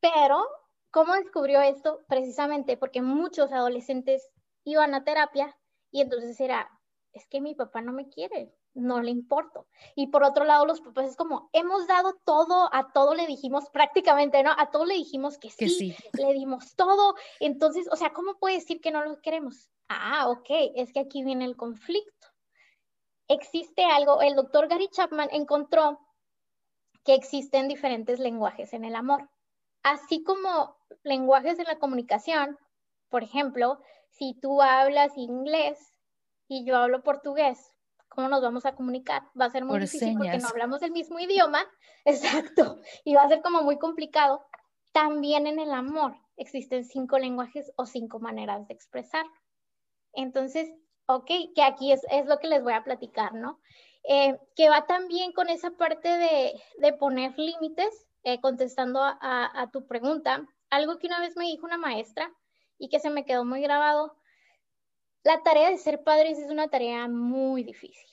[0.01, 0.47] Pero,
[0.91, 2.01] ¿cómo descubrió esto?
[2.09, 4.29] Precisamente porque muchos adolescentes
[4.65, 5.57] iban a terapia
[5.91, 6.69] y entonces era,
[7.13, 9.67] es que mi papá no me quiere, no le importo.
[9.95, 13.69] Y por otro lado, los papás es como, hemos dado todo, a todo le dijimos
[13.71, 14.53] prácticamente, ¿no?
[14.57, 17.15] A todo le dijimos que sí, le dimos todo.
[17.41, 19.69] Entonces, o sea, ¿cómo puede decir que no lo queremos?
[19.89, 22.29] Ah, ok, es que aquí viene el conflicto.
[23.29, 26.01] Existe algo, el doctor Gary Chapman encontró
[27.05, 29.29] que existen diferentes lenguajes en el amor.
[29.83, 32.59] Así como lenguajes en la comunicación,
[33.09, 35.95] por ejemplo, si tú hablas inglés
[36.47, 37.72] y yo hablo portugués,
[38.15, 39.23] ¿cómo nos vamos a comunicar?
[39.39, 41.67] Va a ser muy difícil porque no hablamos el mismo idioma,
[42.05, 44.45] exacto, y va a ser como muy complicado.
[44.93, 49.25] También en el amor existen cinco lenguajes o cinco maneras de expresar.
[50.13, 50.71] Entonces,
[51.07, 53.59] ok, que aquí es, lo que les voy a platicar, ¿no?
[54.05, 59.87] Eh, que va también con esa parte de, poner límites, eh, contestando a, a tu
[59.87, 60.47] pregunta.
[60.71, 62.31] Algo que una vez me dijo una maestra
[62.79, 64.17] y que se me quedó muy grabado
[65.25, 68.09] la tarea de ser padres es una tarea muy difícil.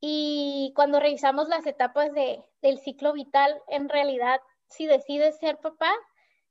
[0.00, 5.92] Y cuando revisamos las etapas del ciclo vital, en realidad, si decides ser papá,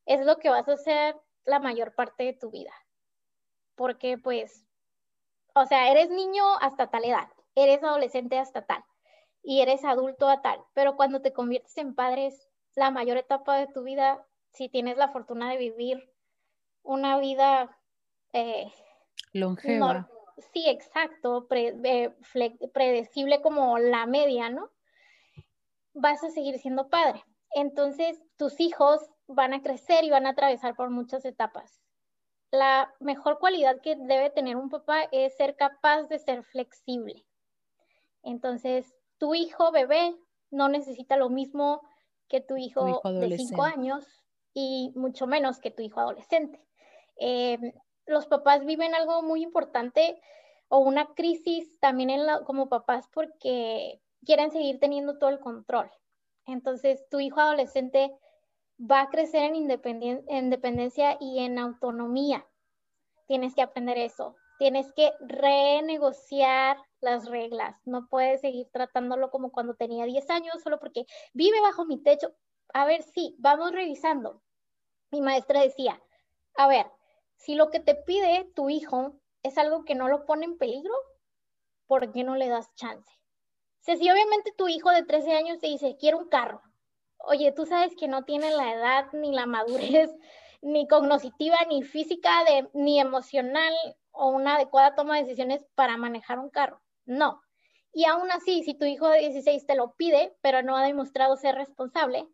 [0.05, 2.73] es lo que vas a hacer la mayor parte de tu vida.
[3.75, 4.65] Porque pues,
[5.53, 8.83] o sea, eres niño hasta tal edad, eres adolescente hasta tal,
[9.43, 10.59] y eres adulto a tal.
[10.73, 15.09] Pero cuando te conviertes en padres, la mayor etapa de tu vida, si tienes la
[15.09, 16.11] fortuna de vivir
[16.81, 17.77] una vida
[18.33, 18.71] eh,
[19.33, 20.09] Longeva.
[20.53, 22.11] sí, exacto, eh,
[22.73, 24.69] predecible como la media, ¿no?
[25.93, 27.23] Vas a seguir siendo padre.
[27.51, 31.81] Entonces, tus hijos van a crecer y van a atravesar por muchas etapas.
[32.51, 37.25] La mejor cualidad que debe tener un papá es ser capaz de ser flexible.
[38.23, 40.15] Entonces, tu hijo bebé
[40.51, 41.81] no necesita lo mismo
[42.27, 44.05] que tu hijo, de cinco años
[44.53, 46.63] y mucho menos que tu hijo adolescente.
[47.17, 47.57] Eh,
[48.05, 50.21] los papás viven algo muy importante
[50.67, 55.91] o una crisis también en como papás porque quieren seguir teniendo todo el control.
[56.45, 58.11] Entonces, tu hijo adolescente
[58.79, 62.45] va a crecer en, independencia y en autonomía.
[63.27, 64.35] Tienes que aprender eso.
[64.59, 67.75] Tienes que renegociar las reglas.
[67.85, 72.33] No puedes seguir tratándolo como cuando tenía 10 años, solo porque vive bajo mi techo.
[72.73, 74.41] A ver, sí, vamos revisando.
[75.11, 76.01] Mi maestra decía,
[76.55, 76.87] a ver,
[77.43, 80.93] si lo que te pide tu hijo es algo que no lo pone en peligro,
[81.87, 83.11] ¿por qué no le das chance?
[83.81, 86.61] si obviamente tu hijo de 13 años te dice, quiero un carro,
[87.17, 90.09] oye, tú sabes que no tiene la edad ni la madurez,
[90.61, 93.73] ni cognitiva, ni física, de, ni emocional
[94.11, 96.81] o una adecuada toma de decisiones para manejar un carro.
[97.05, 97.41] No.
[97.91, 101.35] Y aún así, si tu hijo de 16 te lo pide, pero no ha demostrado
[101.35, 102.25] ser responsable,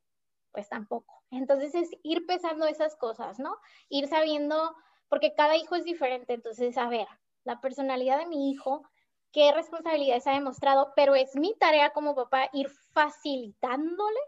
[0.52, 1.24] pues tampoco.
[1.32, 3.58] Entonces es ir pesando esas cosas, ¿no?
[3.90, 4.76] Ir sabiendo
[5.10, 6.34] porque cada hijo es diferente.
[6.34, 7.08] Entonces, a ver,
[7.44, 8.84] la personalidad de mi hijo,
[9.32, 14.20] qué responsabilidades ha demostrado, pero es mi tarea como papá ir facilitándole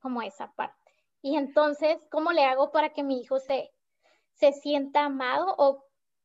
[0.00, 0.92] como esa parte.
[1.22, 3.70] Y entonces, ¿cómo le hago para que mi hijo se,
[4.34, 5.84] se sienta amado o,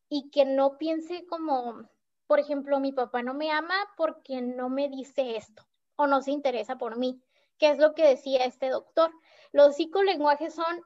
[0.10, 1.88] y que no piense como,
[2.28, 5.64] por ejemplo, mi papá no me ama porque no me dice esto
[5.96, 7.22] o no se interesa por mí,
[7.58, 9.12] que es lo que decía este doctor.
[9.52, 10.82] Los psicolenguajes son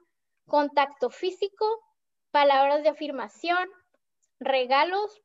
[0.47, 1.65] contacto físico,
[2.33, 3.69] palabras de afirmación,
[4.39, 5.21] regalos,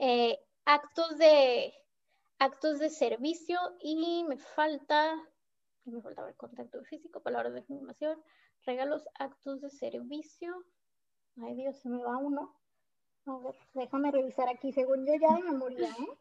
[0.00, 1.74] eh, actos de
[2.38, 5.14] actos de servicio y me falta,
[5.84, 8.18] me faltaba el contacto físico, palabras de afirmación,
[8.64, 10.64] regalos, actos de servicio.
[11.36, 12.56] Ay Dios, se me va uno.
[13.26, 16.18] A ver, déjame revisar aquí, según yo ya de memoria, ¿eh?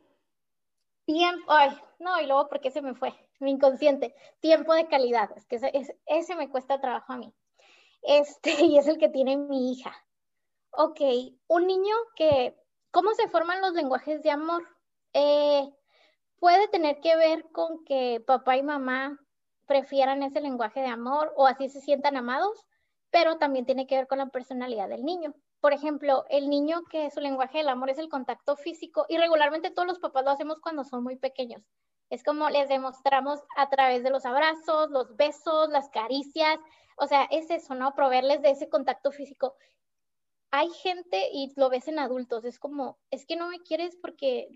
[1.06, 3.14] Tiempo, ay, no, y luego, ¿por qué se me fue?
[3.40, 4.14] Mi inconsciente.
[4.42, 5.60] Tiempo de calidad, es que
[6.06, 7.34] ese me cuesta trabajo a mí.
[8.02, 9.94] Este, y es el que tiene mi hija.
[10.72, 11.02] Ok,
[11.48, 12.56] un niño que,
[12.92, 14.68] ¿cómo se forman los lenguajes de amor?
[15.14, 15.70] Eh,
[16.40, 19.20] puede tener que ver con que papá y mamá
[19.66, 22.66] prefieran ese lenguaje de amor o así se sientan amados,
[23.10, 25.34] pero también tiene que ver con la personalidad del niño.
[25.60, 29.70] Por ejemplo, el niño que su lenguaje del amor es el contacto físico y regularmente
[29.70, 31.62] todos los papás lo hacemos cuando son muy pequeños.
[32.10, 36.60] Es como les demostramos a través de los abrazos, los besos, las caricias,
[37.02, 37.96] o sea, es eso, ¿no?
[37.96, 39.56] Proveerles de ese contacto físico.
[40.52, 44.48] Hay gente, y lo ves en adultos, es como, es que no me quieres porque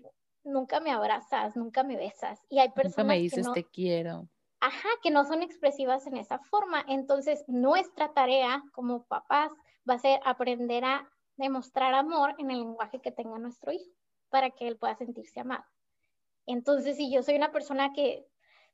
[0.44, 2.40] nunca me abrazas, nunca me besas.
[2.48, 4.28] Y hay personas nunca me dices te quiero.
[4.60, 6.84] Ajá, que no son expresivas en esa forma.
[6.86, 9.50] Entonces, nuestra tarea como papás
[9.88, 13.90] va a ser aprender a demostrar amor en el lenguaje que tenga nuestro hijo
[14.28, 15.64] para que él pueda sentirse amado.
[16.46, 18.24] Entonces, si yo soy una persona que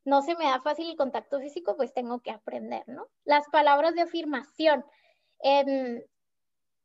[0.05, 3.09] no se me da fácil el contacto físico, pues tengo que aprender, ¿no?
[3.25, 4.85] Las palabras de afirmación.
[5.41, 6.03] Em,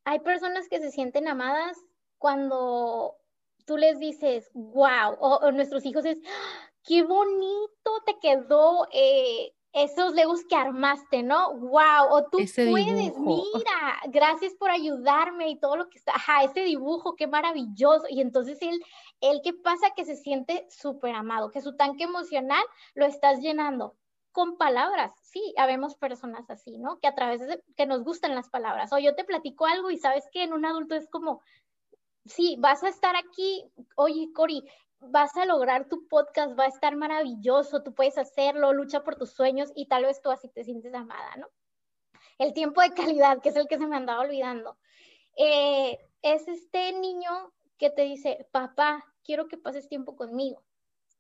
[0.05, 1.78] hay personas que se sienten amadas
[2.18, 3.18] cuando
[3.65, 6.18] tú les dices, wow, o, nuestros hijos es,
[6.84, 11.53] qué bonito te quedó eh, esos legos que armaste, ¿no?
[11.57, 16.61] Wow, o tú puedes, mira, gracias por ayudarme y todo lo que está, ajá, ese
[16.61, 18.05] dibujo, qué maravilloso.
[18.09, 18.82] Y entonces él,
[19.22, 19.91] él, ¿qué pasa?
[19.95, 22.63] Que se siente súper amado, que su tanque emocional
[22.93, 23.95] lo estás llenando
[24.32, 25.13] con palabras.
[25.24, 26.99] Sí, habemos personas así, ¿no?
[26.99, 28.93] Que a través de, que nos gustan las palabras.
[28.93, 31.41] O yo te platico algo y sabes que en un adulto es como,
[32.26, 33.65] sí, vas a estar aquí,
[33.95, 34.63] oye, Cori,
[34.99, 39.32] vas a lograr tu podcast, va a estar maravilloso, tú puedes hacerlo, lucha por tus
[39.32, 41.47] sueños y tal vez tú así te sientes amada, ¿no?
[42.38, 44.78] El tiempo de calidad, que es el que se me andaba olvidando.
[45.36, 50.63] Eh, es este niño que te dice, papá, quiero que pases tiempo conmigo.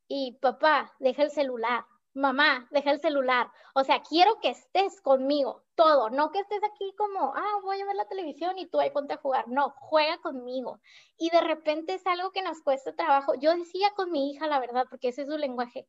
[0.07, 1.85] Y papá, deja el celular
[2.17, 3.49] mamá, deja el celular.
[3.73, 6.09] O sea, quiero que estés conmigo, todo.
[6.09, 9.13] No que estés aquí como, ah, voy a ver la televisión y tú ahí ponte
[9.13, 9.47] a jugar.
[9.47, 10.79] No, juega conmigo.
[11.17, 13.35] Y de repente es algo que nos cuesta trabajo.
[13.35, 15.87] Yo decía con mi hija, la verdad, porque ese es su lenguaje,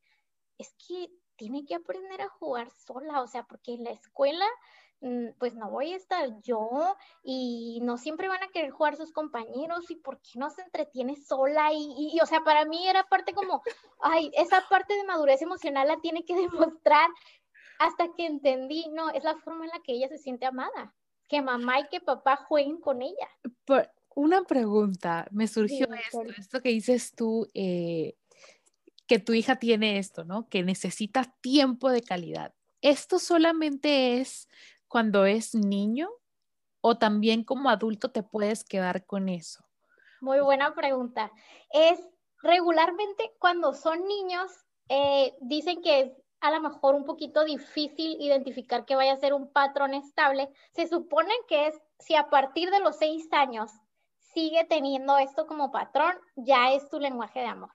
[0.57, 4.45] es que tiene que aprender a jugar sola, o sea, porque en la escuela
[5.37, 9.89] pues no voy a estar yo y no siempre van a querer jugar sus compañeros
[9.89, 13.33] y por qué no se entretiene sola y, y, o sea, para mí era parte
[13.33, 13.61] como,
[14.01, 16.35] ay, esa parte de madurez emocional la tiene que
[16.75, 17.09] demostrar
[17.79, 20.93] hasta que entendí, no, es la forma en la que ella se siente amada,
[21.29, 23.29] que mamá y que papá jueguen con ella.
[23.63, 28.15] Por una pregunta, me surgió esto, esto que dices tú, eh,
[29.07, 30.49] que tu hija tiene esto, ¿no?
[30.49, 32.53] Que necesita tiempo de calidad.
[32.81, 34.49] ¿Esto solamente es
[34.89, 36.09] cuando es niño
[36.81, 39.63] o también como adulto te puedes quedar con eso?
[40.19, 41.31] Muy buena pregunta.
[41.71, 41.99] Es
[42.41, 44.51] regularmente cuando son niños,
[44.89, 46.11] eh, dicen que es
[46.41, 50.49] a lo mejor un poquito difícil identificar que vaya a ser un patrón estable.
[50.73, 53.71] Se supone que es si a partir de los seis años
[54.17, 57.71] sigue teniendo esto como patrón, ya es tu lenguaje de amor.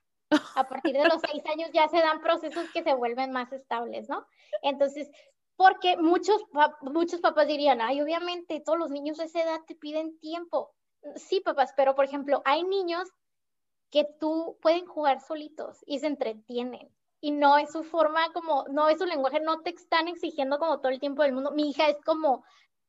[0.56, 4.08] A partir de los seis años ya se dan procesos que se vuelven más estables,
[4.08, 4.26] ¿no?
[4.62, 5.10] Entonces,
[5.56, 6.42] porque muchos,
[6.82, 10.72] muchos papás dirían, ay, obviamente todos los niños de esa edad te piden tiempo.
[11.16, 13.08] Sí, papás, pero por ejemplo, hay niños
[13.90, 16.90] que tú pueden jugar solitos y se entretienen.
[17.20, 20.80] Y no es su forma como, no es su lenguaje, no te están exigiendo como
[20.80, 21.52] todo el tiempo del mundo.
[21.52, 22.44] Mi hija es como,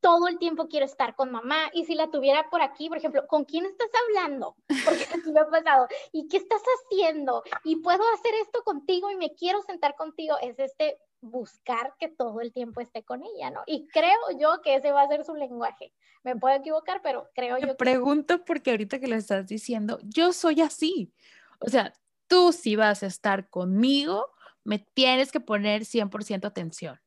[0.05, 1.72] todo el tiempo quiero estar con mamá.
[1.74, 4.55] Y si la tuviera por aquí, por ejemplo, ¿con quién estás hablando?
[4.86, 5.88] Porque así me ha pasado.
[6.11, 7.41] ¿Y qué estás haciendo?
[7.63, 10.36] Y puedo hacer esto contigo y me quiero sentar contigo.
[10.41, 13.61] Es este buscar que todo el tiempo esté con ella, ¿no?
[13.65, 15.93] Y creo yo que ese va a ser su lenguaje.
[16.23, 17.67] Me puedo equivocar, pero creo yo.
[17.67, 21.13] Te pregunto porque ahorita que lo estás diciendo, yo soy así.
[21.59, 21.93] O sea,
[22.28, 24.32] tú si vas a estar conmigo,
[24.63, 26.99] me tienes que poner 100% atención.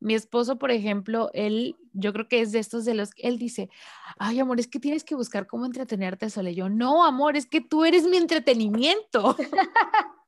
[0.00, 3.70] Mi esposo, por ejemplo, él, yo creo que es de estos de los, él dice,
[4.18, 6.50] ay, amor, es que tienes que buscar cómo entretenerte solo.
[6.50, 9.36] yo, no, amor, es que tú eres mi entretenimiento.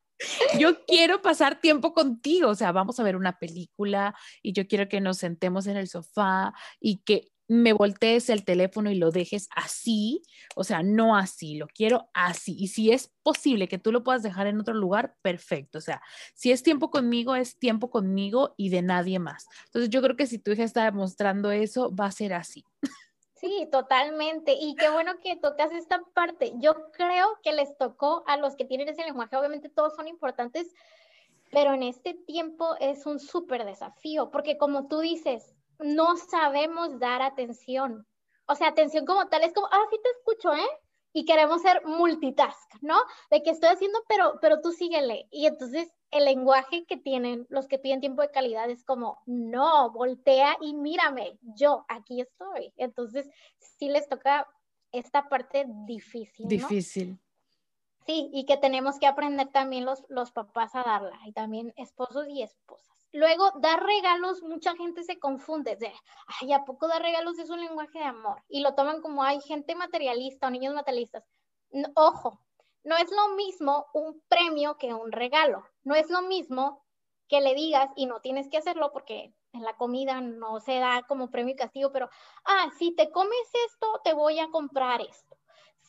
[0.58, 4.88] yo quiero pasar tiempo contigo, o sea, vamos a ver una película y yo quiero
[4.88, 9.48] que nos sentemos en el sofá y que me voltees el teléfono y lo dejes
[9.54, 10.22] así,
[10.56, 12.56] o sea, no así, lo quiero así.
[12.58, 15.78] Y si es posible que tú lo puedas dejar en otro lugar, perfecto.
[15.78, 16.00] O sea,
[16.34, 19.46] si es tiempo conmigo, es tiempo conmigo y de nadie más.
[19.66, 22.64] Entonces yo creo que si tu hija está demostrando eso, va a ser así.
[23.45, 24.55] Sí, totalmente.
[24.59, 26.55] Y qué bueno que tocas esta parte.
[26.57, 30.74] Yo creo que les tocó a los que tienen ese lenguaje, obviamente todos son importantes,
[31.51, 37.20] pero en este tiempo es un súper desafío, porque como tú dices, no sabemos dar
[37.20, 38.07] atención.
[38.47, 40.68] O sea, atención como tal es como, ah, sí te escucho, ¿eh?
[41.16, 42.96] Y queremos ser multitask, ¿no?
[43.30, 45.28] De que estoy haciendo, pero, pero tú síguele.
[45.30, 49.92] Y entonces el lenguaje que tienen los que piden tiempo de calidad es como, no,
[49.92, 52.72] voltea y mírame, yo aquí estoy.
[52.76, 54.46] Entonces, sí les toca
[54.92, 56.46] esta parte difícil.
[56.46, 57.18] Difícil.
[58.06, 62.28] Sí, y que tenemos que aprender también los, los papás a darla, y también esposos
[62.28, 62.93] y esposas.
[63.14, 65.92] Luego, dar regalos, mucha gente se confunde de,
[66.40, 68.42] ay, ¿a poco dar regalos es un lenguaje de amor?
[68.48, 71.22] Y lo toman como, hay gente materialista o niños materialistas.
[71.94, 72.40] ojo,
[72.82, 75.64] no es lo mismo un premio que un regalo.
[75.84, 76.84] No es lo mismo
[77.28, 81.04] que le digas, y no tienes que hacerlo porque en la comida no se da
[81.06, 82.10] como premio y castigo, pero,
[82.44, 85.36] ah, si te comes esto, te voy a comprar esto.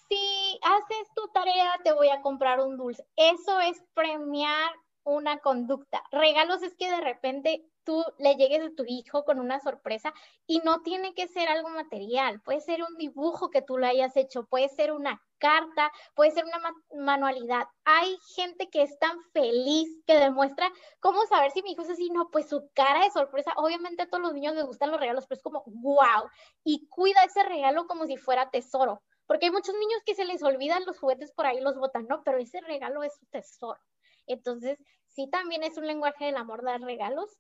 [0.08, 3.04] Si haces tu tarea, te voy a comprar un dulce.
[3.16, 4.72] Eso es premiar
[5.06, 6.04] una conducta.
[6.12, 10.14] Regalos es que de repente tú le llegues a tu hijo con una sorpresa
[10.48, 14.18] y no tiene que ser algo material, puede ser un dibujo que tú le hayas
[14.18, 16.60] hecho, puede ser una carta, puede ser una
[16.96, 17.68] manualidad.
[17.86, 22.10] Hay gente que es tan feliz que demuestra cómo saber si mi hijo es así,
[22.10, 25.28] no, pues su cara de sorpresa, obviamente a todos los niños les gustan los regalos,
[25.28, 26.28] pero es como, wow,
[26.64, 29.04] y cuida ese regalo como si fuera tesoro.
[29.28, 32.24] Porque hay muchos niños que se les olvidan los juguetes por ahí, los botan, no,
[32.24, 33.80] pero ese regalo es su tesoro.
[34.28, 37.38] Entonces, sí también es un lenguaje del amor dar regalos.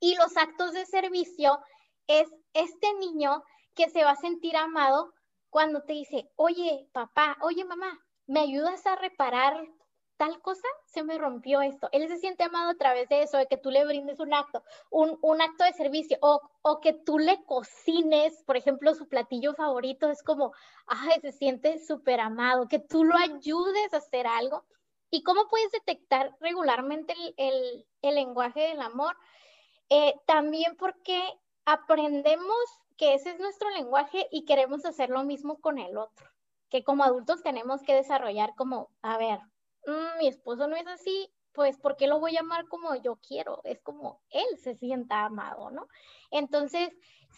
[0.00, 1.58] Y los actos de servicio
[2.06, 3.42] es este niño
[3.74, 5.12] que se va a sentir amado
[5.50, 9.66] cuando te dice, oye, papá, oye, mamá, ¿me ayudas a reparar
[10.16, 10.66] tal cosa?
[10.86, 11.88] Se me rompió esto.
[11.92, 14.62] Él se siente amado a través de eso, de que tú le brindes un acto,
[14.90, 19.54] un, un acto de servicio, o, o, que tú le cocines, por ejemplo, su platillo
[19.54, 20.52] favorito, es como,
[20.86, 24.64] ay, se siente súper amado, que tú lo ayudes a hacer algo.
[25.10, 29.16] ¿Y cómo puedes detectar regularmente el, lenguaje del amor?
[29.88, 31.22] Eh, también porque
[31.64, 32.56] aprendemos
[32.96, 36.30] que ese es nuestro lenguaje y queremos hacer lo mismo con el otro,
[36.70, 39.38] que como adultos tenemos que desarrollar como, a ver,
[39.86, 43.16] mm, mi esposo no es así, pues ¿por qué lo voy a amar como yo
[43.16, 43.60] quiero?
[43.64, 45.88] Es como él se sienta amado, ¿no?
[46.30, 46.90] Entonces,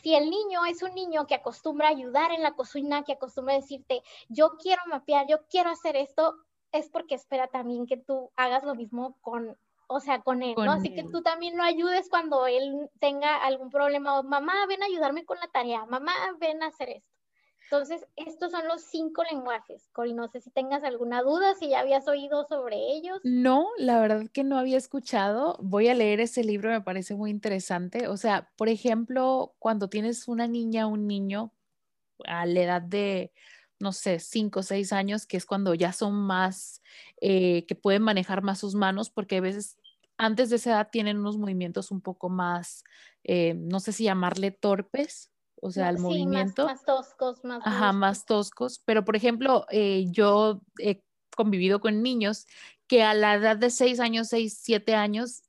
[0.03, 4.03] si el niño es un niño que acostumbra ayudar en la cocina, que acostumbra decirte,
[4.29, 6.35] yo quiero mapear, yo quiero hacer esto,
[6.73, 9.57] es porque espera también que tú hagas lo mismo con,
[9.87, 10.73] o sea, con él, ¿no?
[10.73, 14.87] Así que tú también lo ayudes cuando él tenga algún problema, o mamá, ven a
[14.87, 17.19] ayudarme con la tarea, mamá, ven a hacer esto.
[17.71, 19.91] Entonces, estos son los cinco lenguajes.
[19.93, 23.21] Cori, no sé si tengas alguna duda, si ya habías oído sobre ellos.
[23.25, 25.59] No, la verdad que no había escuchado.
[25.61, 28.09] Voy a leer ese libro, me parece muy interesante.
[28.09, 31.53] O sea, por ejemplo, cuando tienes una niña o un niño
[32.25, 33.33] a la edad de
[33.81, 36.83] no sé, cinco o seis años, que es cuando ya son más,
[37.21, 39.77] eh, que pueden manejar más sus manos, porque a veces
[40.17, 42.85] antes de esa edad tienen unos movimientos un poco más,
[43.25, 46.67] eh, no sé si llamarle torpes, o sea, el movimiento.
[46.67, 47.61] Más, toscos, más.
[47.65, 48.81] Ajá, más toscos.
[48.85, 51.03] Pero, por ejemplo, eh, yo he
[51.37, 52.47] convivido con niños
[52.87, 55.43] que a la edad de seis años, seis, siete años,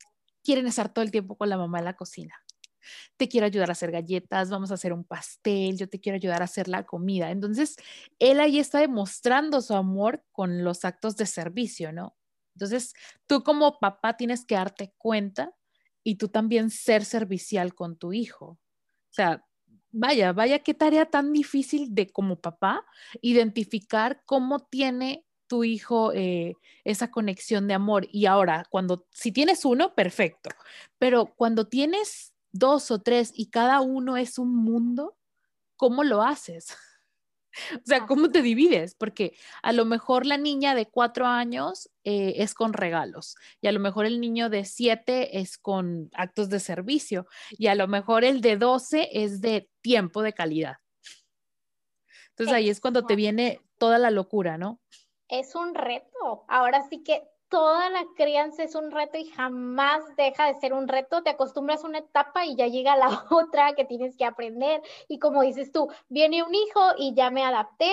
[0.44, 2.34] quieren estar todo el tiempo con la mamá en la cocina
[3.18, 6.42] te quiero ayudar a hacer galletas, vamos a hacer un pastel, yo te quiero ayudar
[6.42, 7.32] a hacer la comida.
[7.32, 7.76] Entonces,
[8.20, 12.16] él ahí está demostrando su amor con los actos de servicio, ¿no?
[12.56, 12.94] Entonces,
[13.28, 15.54] tú como papá tienes que darte cuenta
[16.04, 18.46] y tú también ser servicial con tu hijo.
[18.46, 19.46] O sea,
[19.92, 22.86] vaya, vaya, qué tarea tan difícil de como papá
[23.22, 26.54] identificar cómo tiene tu hijo eh,
[26.84, 28.08] esa conexión de amor.
[28.12, 30.50] Y ahora, cuando, si tienes uno, perfecto,
[30.98, 35.18] pero cuando tienes dos o tres y cada uno es un mundo,
[35.76, 36.68] ¿cómo lo haces?
[37.74, 38.94] O sea, ¿cómo te divides?
[38.94, 39.34] Porque
[39.64, 43.80] a lo mejor la niña de cuatro años eh, es con regalos y a lo
[43.80, 48.42] mejor el niño de siete es con actos de servicio y a lo mejor el
[48.42, 50.76] de doce es de tiempo de calidad.
[52.30, 54.80] Entonces ahí es cuando te viene toda la locura, ¿no?
[55.28, 56.46] Es un reto.
[56.48, 60.88] Ahora sí que toda la crianza es un reto y jamás deja de ser un
[60.88, 61.24] reto.
[61.24, 64.82] Te acostumbras a una etapa y ya llega la otra que tienes que aprender.
[65.08, 67.92] Y como dices tú, viene un hijo y ya me adapté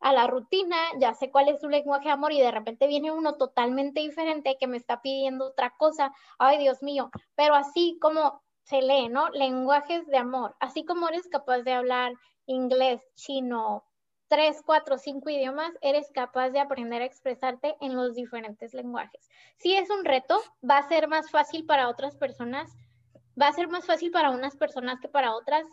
[0.00, 3.12] a la rutina, ya sé cuál es su lenguaje de amor y de repente viene
[3.12, 6.12] uno totalmente diferente que me está pidiendo otra cosa.
[6.38, 7.10] Ay, Dios mío.
[7.36, 9.28] Pero así como se lee, ¿no?
[9.30, 10.56] Lenguajes de amor.
[10.60, 12.12] Así como eres capaz de hablar
[12.46, 13.84] inglés, chino,
[14.28, 19.28] tres, cuatro, cinco idiomas, eres capaz de aprender a expresarte en los diferentes lenguajes.
[19.56, 22.70] Si es un reto, va a ser más fácil para otras personas,
[23.40, 25.66] va a ser más fácil para unas personas que para otras.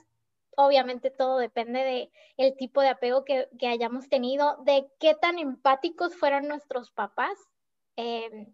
[0.55, 6.47] Obviamente todo depende de tipo de apego que, hayamos tenido, de qué tan empáticos fueron
[6.47, 7.37] nuestros papás
[7.95, 8.47] eh,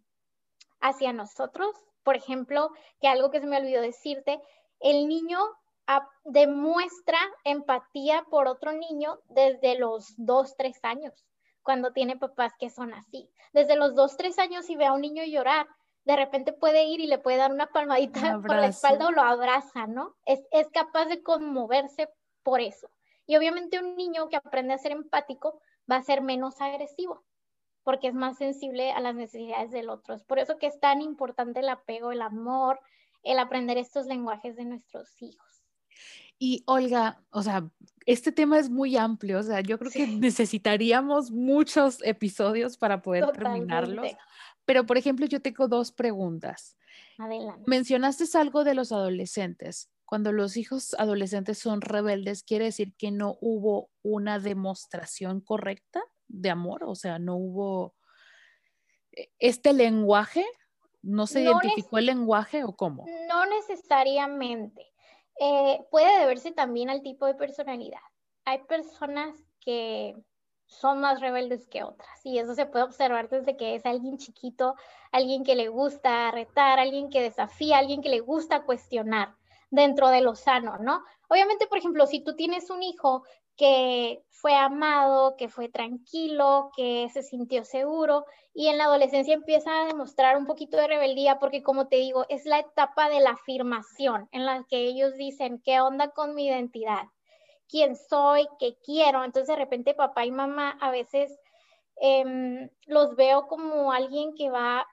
[0.80, 1.76] hacia nosotros.
[2.04, 2.72] Por ejemplo,
[3.02, 4.40] que algo que se me olvidó decirte,
[4.80, 5.40] el niño
[6.24, 11.26] demuestra empatía por otro niño desde los dos, tres años,
[11.64, 13.30] cuando tiene papás que son así.
[13.54, 15.68] Desde los dos, tres años, si ve a un niño llorar,
[16.06, 19.22] de repente puede ir y le puede dar una palmadita por la espalda o lo
[19.22, 20.16] abraza, ¿no?
[20.26, 22.10] Es, es capaz de conmoverse
[22.44, 22.90] por eso.
[23.26, 25.62] Y obviamente un niño que aprende a ser empático
[25.92, 27.24] va a ser menos agresivo
[27.84, 30.14] porque es más sensible a las necesidades del otro.
[30.14, 32.80] Es por eso que es tan importante el apego, el amor,
[33.24, 35.59] el aprender estos lenguajes de nuestros hijos.
[36.38, 37.70] Y Olga, o sea,
[38.06, 43.28] este tema es muy amplio, o sea, yo creo que necesitaríamos muchos episodios para poder
[43.32, 44.08] terminarlos.
[44.66, 46.78] Pero, por ejemplo, yo tengo dos preguntas.
[47.18, 47.64] Adelante.
[47.68, 49.90] Mencionaste algo de los adolescentes.
[50.06, 56.50] Cuando los hijos adolescentes son rebeldes, ¿quiere decir que no hubo una demostración correcta de
[56.50, 56.84] amor?
[56.86, 57.96] O sea, no hubo
[59.40, 60.46] este lenguaje,
[61.02, 63.06] ¿no se identificó el lenguaje o cómo?
[63.28, 64.88] No necesariamente.
[65.40, 68.00] Eh, puede deberse también al tipo de personalidad.
[68.46, 70.16] Hay personas que
[70.66, 74.76] son más rebeldes que otras y eso se puede observar desde que es alguien chiquito,
[75.12, 79.36] alguien que le gusta retar, alguien que desafía, alguien que le gusta cuestionar
[79.72, 81.04] dentro de lo sano, ¿no?
[81.28, 83.24] Obviamente, por ejemplo, si tú tienes un hijo
[83.60, 89.70] que fue amado, que fue tranquilo, que se sintió seguro y en la adolescencia empieza
[89.82, 93.32] a demostrar un poquito de rebeldía porque como te digo, es la etapa de la
[93.32, 97.04] afirmación en la que ellos dicen, ¿qué onda con mi identidad?
[97.68, 98.48] ¿Quién soy?
[98.60, 99.26] ¿Qué quiero?
[99.26, 101.38] Entonces de repente papá y mamá a veces
[101.98, 104.88] em, los veo como alguien que va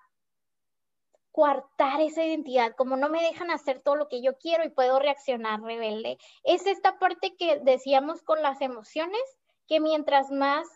[1.36, 4.98] coartar esa identidad, como no me dejan hacer todo lo que yo quiero y puedo
[4.98, 6.16] reaccionar rebelde.
[6.44, 9.20] Es esta parte que decíamos con las emociones,
[9.68, 10.66] que mientras más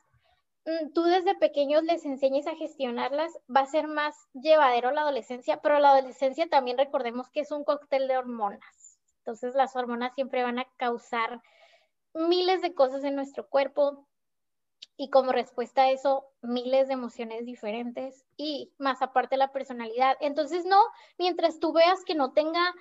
[0.67, 5.63] mm, tú desde pequeños les enseñes a gestionarlas, va a ser más llevadero la adolescencia,
[5.63, 8.99] pero la adolescencia también recordemos que es un cóctel de hormonas.
[9.21, 11.41] Entonces las hormonas siempre van a causar
[12.13, 14.07] miles de cosas en nuestro cuerpo,
[15.01, 20.15] y como respuesta a eso, miles de emociones diferentes y más aparte la personalidad.
[20.21, 20.79] Entonces, no,
[21.17, 22.75] mientras tú veas que no tenga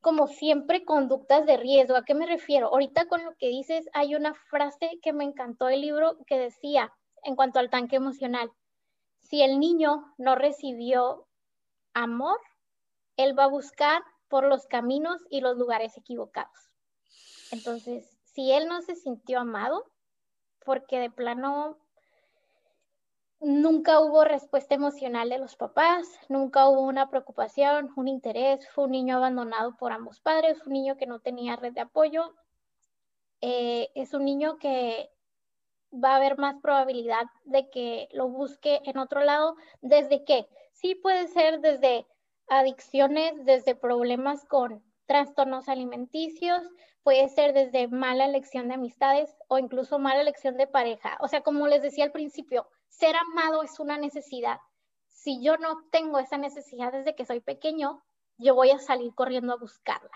[0.00, 1.96] como siempre conductas de riesgo.
[1.96, 2.68] ¿A qué me refiero?
[2.68, 6.92] Ahorita con lo que dices, hay una frase que me encantó del libro que decía
[7.24, 8.52] en cuanto al tanque emocional,
[9.22, 11.26] si el niño no recibió
[11.94, 12.38] amor,
[13.16, 16.70] él va a buscar por los caminos y los lugares equivocados.
[17.50, 19.90] Entonces, si él no se sintió amado,
[20.66, 21.78] porque de plano
[23.40, 28.90] nunca hubo respuesta emocional de los papás, nunca hubo una preocupación, un interés, fue un
[28.90, 32.34] niño abandonado por ambos padres, un niño que no tenía red de apoyo,
[33.40, 35.10] eh, es un niño que
[35.92, 40.48] va a haber más probabilidad de que lo busque en otro lado, desde qué?
[40.72, 42.06] Sí puede ser desde
[42.48, 46.62] adicciones, desde problemas con trastornos alimenticios,
[47.02, 51.16] puede ser desde mala elección de amistades o incluso mala elección de pareja.
[51.20, 54.58] O sea, como les decía al principio, ser amado es una necesidad.
[55.06, 58.02] Si yo no tengo esa necesidad desde que soy pequeño,
[58.38, 60.10] yo voy a salir corriendo a buscarla.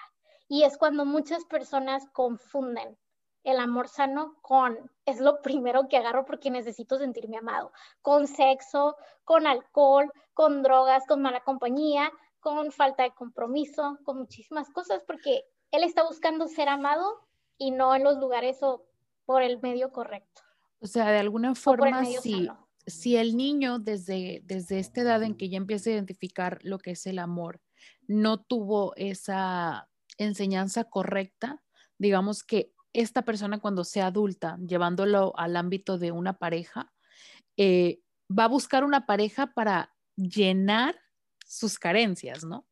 [0.49, 2.99] Y es cuando muchas personas confunden
[3.45, 7.72] el amor sano con es lo primero que agarro porque necesito sentirme amado,
[8.03, 14.70] con sexo, con alcohol, con drogas, con mala compañía, con falta de compromiso, con muchísimas
[14.70, 17.28] cosas, porque él está buscando ser amado
[17.59, 18.86] y no en los lugares o
[19.24, 20.43] por el medio correcto.
[20.80, 22.49] O sea, de alguna forma, si,
[22.86, 26.93] si el niño desde, desde esta edad en que ya empieza a identificar lo que
[26.93, 27.61] es el amor,
[28.07, 31.62] no tuvo esa enseñanza correcta,
[31.99, 36.93] digamos que esta persona cuando sea adulta, llevándolo al ámbito de una pareja,
[37.57, 40.99] eh, va a buscar una pareja para llenar
[41.51, 42.64] sus carencias, ¿no?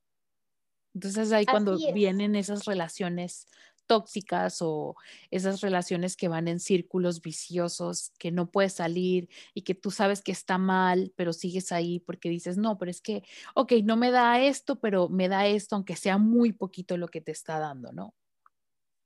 [0.94, 3.46] Entonces ahí cuando vienen esas relaciones
[3.86, 4.94] tóxicas o
[5.30, 10.22] esas relaciones que van en círculos viciosos, que no puedes salir y que tú sabes
[10.22, 13.24] que está mal, pero sigues ahí porque dices, no, pero es que,
[13.54, 17.20] ok, no me da esto, pero me da esto, aunque sea muy poquito lo que
[17.20, 18.14] te está dando, ¿no?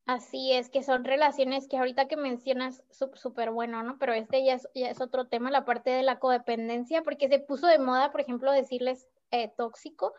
[0.05, 3.99] Así es, que son relaciones que ahorita que mencionas súper bueno, ¿no?
[3.99, 7.39] Pero este ya es, ya es, otro tema, la parte de la codependencia, porque se
[7.39, 10.15] puso de moda, por ejemplo, decirles eh, tóxico,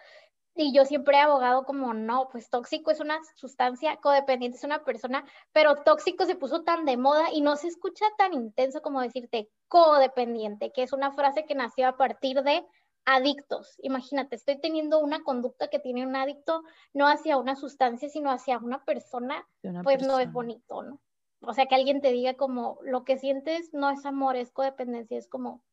[0.55, 4.83] y yo siempre he abogado como, no, pues tóxico es una sustancia, codependiente es una
[4.83, 9.01] persona, pero tóxico se puso tan de moda y no se escucha tan intenso como
[9.01, 12.63] decirte codependiente, que es una frase que nació a partir de
[13.05, 13.75] adictos.
[13.79, 16.61] Imagínate, estoy teniendo una conducta que tiene un adicto
[16.93, 19.47] no hacia una sustancia, sino hacia una persona,
[19.83, 21.01] pues no es bonito, ¿no?
[21.41, 25.17] O sea, que alguien te diga como, lo que sientes no es amor, es codependencia,
[25.17, 25.63] es como,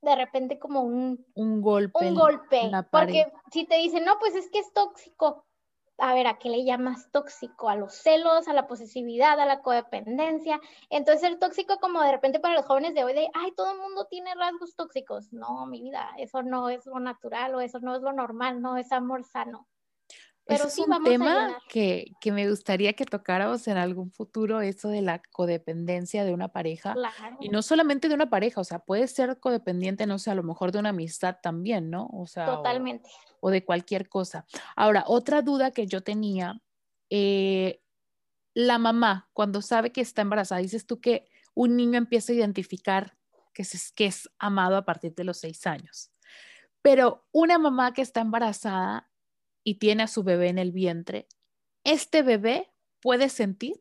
[0.00, 2.08] de repente como un, un golpe.
[2.08, 2.70] Un golpe.
[2.90, 5.44] Porque si te dicen, no, pues es que es tóxico.
[6.00, 7.68] A ver, ¿a qué le llamas tóxico?
[7.68, 10.60] A los celos, a la posesividad, a la codependencia.
[10.90, 13.78] Entonces el tóxico como de repente para los jóvenes de hoy de, ay, todo el
[13.78, 15.32] mundo tiene rasgos tóxicos.
[15.32, 18.76] No, mi vida, eso no es lo natural o eso no es lo normal, no
[18.76, 19.66] es amor sano.
[20.48, 25.20] Pero es un tema que, me gustaría que tocáramos en algún futuro, eso de la
[25.30, 26.94] codependencia de una pareja.
[27.38, 30.42] Y no solamente de una pareja, o sea, puede ser codependiente, no sé, a lo
[30.42, 32.08] mejor de una amistad también, ¿no?
[32.14, 33.10] O sea, Totalmente.
[33.40, 34.46] O, de cualquier cosa.
[34.74, 36.62] Ahora, otra duda que yo tenía,
[37.10, 37.82] eh,
[38.54, 43.18] la mamá, cuando sabe que está embarazada, dices tú que un niño empieza a identificar
[43.52, 46.10] que es, que es amado a partir de los seis años.
[46.80, 49.07] Pero una mamá que está embarazada
[49.68, 51.28] y tiene a su bebé en el vientre,
[51.84, 53.78] ¿este bebé puede sentir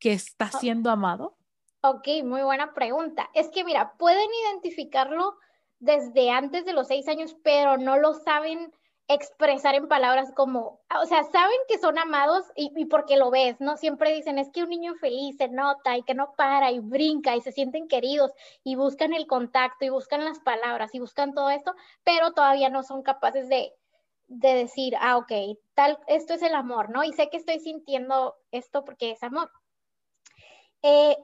[0.00, 0.58] que está oh.
[0.58, 1.36] siendo amado?
[1.80, 3.30] Ok, muy buena pregunta.
[3.34, 5.36] Es que mira, pueden identificarlo
[5.78, 8.72] desde antes de los seis años, pero no lo saben
[9.06, 13.60] expresar en palabras como, o sea, saben que son amados y, y, porque lo ves,
[13.60, 13.76] ¿no?
[13.76, 17.36] Siempre dicen, es que un niño feliz se nota y que no para y brinca
[17.36, 18.32] y se sienten queridos
[18.64, 22.82] y buscan el contacto y buscan las palabras y buscan todo esto, pero todavía no
[22.82, 23.72] son capaces de,
[24.28, 25.32] de decir, ah, ok,
[25.74, 27.02] tal, esto es el amor, ¿no?
[27.02, 29.50] Y sé que estoy sintiendo esto porque es amor.
[30.82, 31.16] Eh,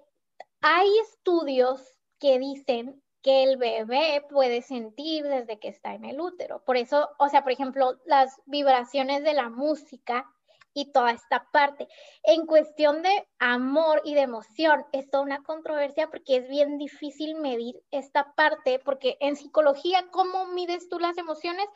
[0.61, 1.83] hay estudios
[2.19, 6.63] que dicen que el bebé puede sentir desde que está en el útero.
[6.65, 10.27] Por eso, o sea, por ejemplo, las vibraciones de la música
[10.75, 11.89] y toda esta parte.
[12.25, 17.37] En cuestión de amor y de emoción, es toda una controversia porque es bien difícil
[17.37, 21.67] medir esta parte, porque en psicología, ¿cómo mides tú las emociones?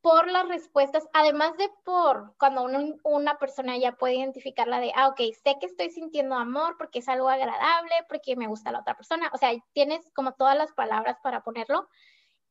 [0.00, 2.66] Por las respuestas, además de por cuando
[3.04, 7.08] una persona ya puede identificarla de, ah, ok, sé que estoy sintiendo amor porque es
[7.08, 11.18] algo agradable, porque me gusta la otra persona, o sea, tienes como todas las palabras
[11.22, 11.88] para ponerlo,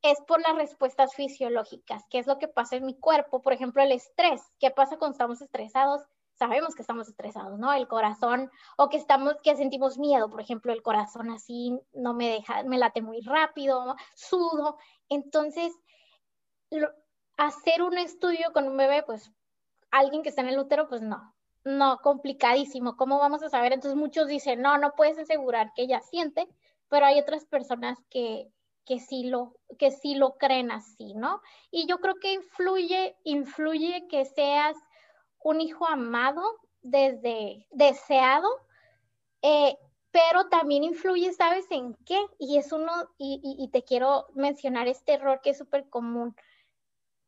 [0.01, 3.81] es por las respuestas fisiológicas, qué es lo que pasa en mi cuerpo, por ejemplo,
[3.81, 7.73] el estrés, qué pasa cuando estamos estresados, sabemos que estamos estresados, ¿no?
[7.73, 12.29] El corazón, o que estamos, que sentimos miedo, por ejemplo, el corazón así no me
[12.29, 14.77] deja, me late muy rápido, sudo,
[15.09, 15.73] entonces,
[16.69, 16.89] lo,
[17.37, 19.31] hacer un estudio con un bebé, pues
[19.91, 21.33] alguien que está en el útero, pues no,
[21.63, 22.97] no, complicadísimo.
[22.97, 23.73] ¿Cómo vamos a saber?
[23.73, 26.47] Entonces muchos dicen, no, no puedes asegurar que ella siente,
[26.89, 28.51] pero hay otras personas que,
[28.85, 31.41] que sí lo, que sí lo creen así, ¿no?
[31.71, 34.75] Y yo creo que influye, influye que seas
[35.39, 36.41] un hijo amado
[36.81, 38.49] desde deseado,
[39.41, 39.77] eh,
[40.11, 42.19] pero también influye, ¿sabes en qué?
[42.39, 46.35] Y es uno, y, y te quiero mencionar este error que es súper común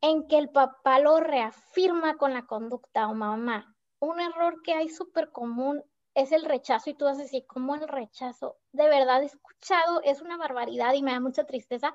[0.00, 3.76] en que el papá lo reafirma con la conducta o mamá.
[3.98, 5.84] Un error que hay súper común
[6.14, 8.58] es el rechazo y tú vas a decir, ¿cómo el rechazo?
[8.72, 11.94] De verdad he escuchado, es una barbaridad y me da mucha tristeza,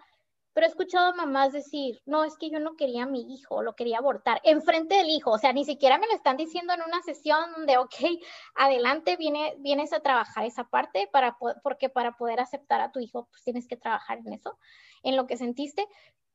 [0.54, 3.76] pero he escuchado mamás decir, no, es que yo no quería a mi hijo, lo
[3.76, 7.02] quería abortar, enfrente del hijo, o sea, ni siquiera me lo están diciendo en una
[7.02, 7.94] sesión donde, ok,
[8.56, 13.28] adelante, viene, vienes a trabajar esa parte, para, porque para poder aceptar a tu hijo,
[13.30, 14.58] pues tienes que trabajar en eso,
[15.04, 15.86] en lo que sentiste,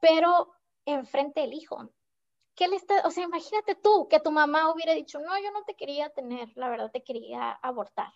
[0.01, 0.53] pero
[0.95, 1.91] enfrente del hijo.
[2.55, 5.62] ¿Qué le está, o sea, imagínate tú que tu mamá hubiera dicho, no, yo no
[5.64, 8.12] te quería tener, la verdad te quería abortar.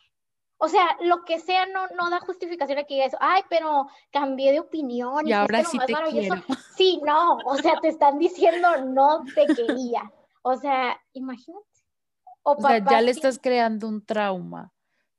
[0.59, 3.19] O sea, lo que sea no, no da justificación a que diga eso.
[3.21, 5.27] Ay, pero cambié de opinión.
[5.27, 6.37] Y, ahora sí te quiero.
[6.77, 10.11] Sí, no, o sea, te están diciendo no te quería.
[10.43, 11.67] O sea, imagínate.
[12.43, 14.73] O, sea, ya le estás creando un trauma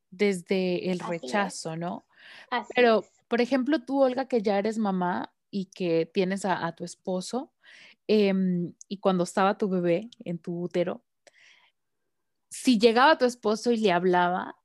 [0.10, 2.06] desde el rechazo, ¿no?
[2.50, 6.84] Así pero, por ejemplo, tú, Olga, que ya eres mamá, y que tienes a, tu
[6.84, 7.54] esposo
[8.08, 11.02] em, y cuando estaba tu bebé en tu útero,
[12.50, 14.58] si llegaba tu esposo y le hablaba,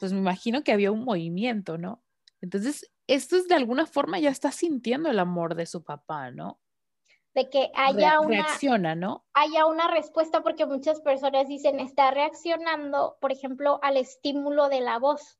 [0.00, 2.02] pues me imagino que había un movimiento, ¿no?
[2.40, 6.58] Entonces, esto es de alguna forma ya está sintiendo el amor de su papá, ¿no?
[7.34, 9.24] de que haya una reacciona, ¿no?
[9.32, 14.98] Haya una respuesta porque muchas personas dicen está reaccionando, por ejemplo, al estímulo de la
[14.98, 15.38] voz,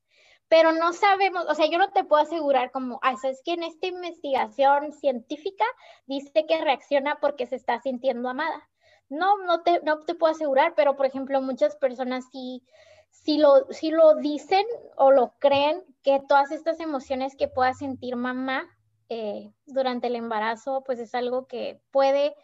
[0.53, 3.63] pero no sabemos, o sea, yo no te puedo asegurar como, ah, es que en
[3.63, 5.65] esta investigación científica
[6.05, 8.69] dice que reacciona porque se está sintiendo amada.
[9.09, 12.61] No, no te, no te puedo asegurar, pero por ejemplo, muchas personas sí,
[13.09, 14.63] sí, lo, sí lo dicen
[14.95, 18.69] o lo creen que todas estas emociones que pueda sentir mamá
[19.09, 22.35] eh, durante el embarazo, pues es algo que puede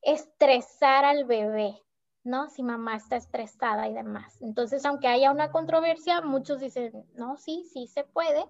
[0.00, 1.82] estresar al bebé,
[2.24, 2.48] ¿no?
[2.50, 4.38] Si mamá está estresada y demás.
[4.40, 8.44] Entonces, aunque haya una controversia, muchos dicen, no, sí, sí se puede.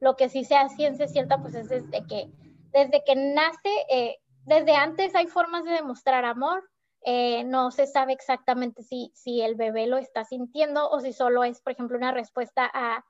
[0.00, 2.30] Lo que sí sea ciencia cierta, pues es desde que,
[2.72, 6.68] desde que nace, eh, desde antes hay formas de demostrar amor.
[7.02, 11.44] Eh, no se sabe exactamente si, si el bebé lo está sintiendo o si solo
[11.44, 13.04] es, por ejemplo, una respuesta a,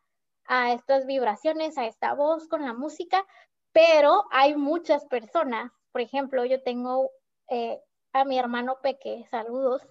[0.47, 3.25] a estas vibraciones, a esta voz con la música,
[3.73, 7.11] pero hay muchas personas, por ejemplo, yo tengo
[7.49, 7.81] eh,
[8.13, 9.83] a mi hermano Peque, saludos,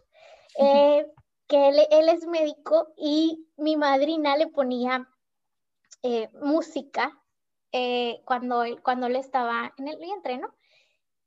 [0.58, 1.06] eh,
[1.48, 5.08] que él, es médico y mi madrina le ponía
[6.04, 7.16] eh, música
[8.26, 10.56] cuando, él, cuando él estaba en el vientre, ¿no?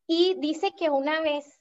[0.08, 1.60] Y dice que una vez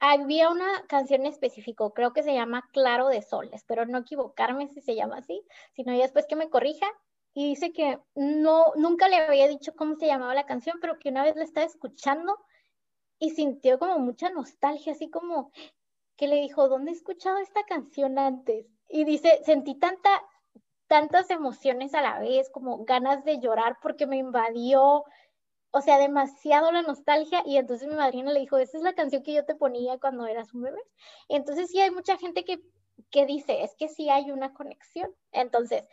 [0.00, 4.80] había una canción específica, creo que se llama Claro de Sol, espero no equivocarme si
[4.82, 5.42] se llama así,
[5.74, 6.86] sino ya después que me corrija,
[7.38, 11.10] y dice que no, nunca le había dicho cómo se llamaba la canción, pero que
[11.10, 12.36] una vez la estaba escuchando
[13.20, 15.52] y sintió como mucha nostalgia, así como
[16.18, 18.66] que le dijo, ¿dónde he escuchado esta canción antes?
[18.88, 20.10] Y dice, sentí tanta,
[20.88, 25.04] tantas emociones a la vez, como ganas de llorar porque me invadió,
[25.70, 27.42] o sea, demasiado la nostalgia.
[27.46, 30.26] Y entonces mi madrina le dijo, esa es la canción que yo te ponía cuando
[30.26, 30.80] eras un bebé.
[31.28, 32.60] entonces sí hay mucha gente que,
[33.10, 35.14] que dice, es que sí hay una conexión.
[35.30, 35.84] Entonces,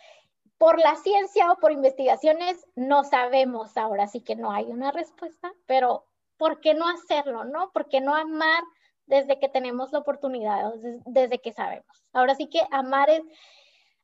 [0.58, 5.54] por la ciencia o por investigaciones no sabemos ahora, sí que no hay una respuesta,
[5.68, 6.08] pero
[6.38, 7.72] ¿por qué no hacerlo, no?
[7.72, 8.64] ¿Por qué no amar
[9.08, 10.74] desde que tenemos la oportunidad,
[11.06, 12.06] desde, que sabemos?
[12.14, 13.24] Ahora sí que amar es,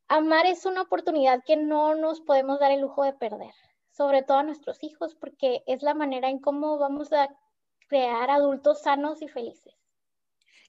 [0.08, 3.54] amar es una oportunidad que no nos podemos dar el lujo de perder,
[3.92, 7.30] sobre todo a nuestros hijos, porque es la manera en cómo vamos a
[7.88, 9.76] crear adultos sanos y felices.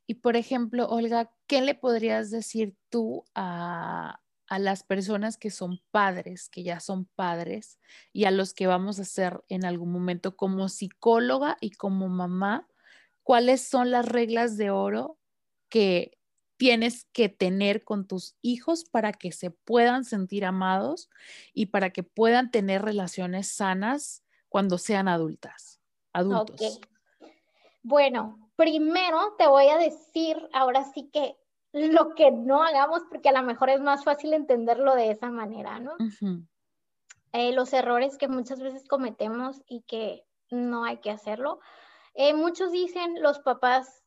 [0.07, 4.21] Y por ejemplo, Olga, ¿qué le podrías decir tú a,
[4.53, 7.79] a las personas que son padres, que ya son padres,
[8.13, 12.69] y a los que vamos a ser en algún momento como psicóloga y como mamá,
[13.23, 15.19] cuáles son las reglas de oro
[15.69, 16.19] que
[16.57, 21.11] tienes que tener con tus hijos para que se puedan sentir amados
[21.53, 25.81] y para que puedan tener relaciones sanas cuando sean adultas,
[26.13, 26.81] adultos.
[27.83, 31.37] Bueno, primero te voy a decir, ahora sí que
[31.73, 35.81] lo que no hagamos, porque a lo mejor es más fácil entenderlo de esa manera,
[35.81, 35.97] ¿no?
[37.33, 41.61] Eh, los errores que muchas veces cometemos y que no hay que hacerlo.
[42.15, 44.03] Eh, muchos dicen, los papás,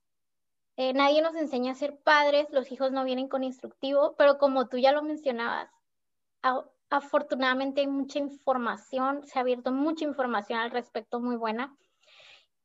[0.78, 4.68] eh, nadie nos enseña a ser padres, los hijos no vienen con instructivo, pero como
[4.68, 5.70] tú ya lo mencionabas,
[6.90, 11.76] afortunadamente hay mucha información, se ha abierto mucha información al respecto muy buena.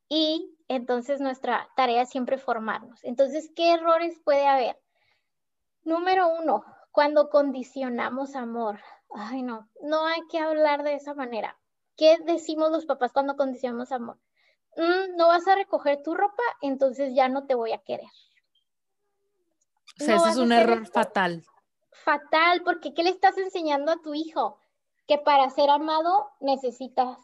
[0.09, 3.03] Y entonces nuestra tarea es siempre formarnos.
[3.05, 4.77] Entonces, ¿qué errores puede haber?
[5.85, 8.81] Número uno, cuando condicionamos amor.
[9.15, 11.59] Ay, no, no hay que hablar de esa manera.
[11.97, 14.19] ¿Qué decimos los papás cuando condicionamos amor?
[14.77, 18.09] Mm, no vas a recoger tu ropa, entonces ya no te voy a querer.
[20.01, 21.45] O sea, ese es un error fatal.
[21.93, 24.59] Fatal, porque ¿qué le estás enseñando a tu hijo?
[25.07, 27.19] Que para ser amado necesitas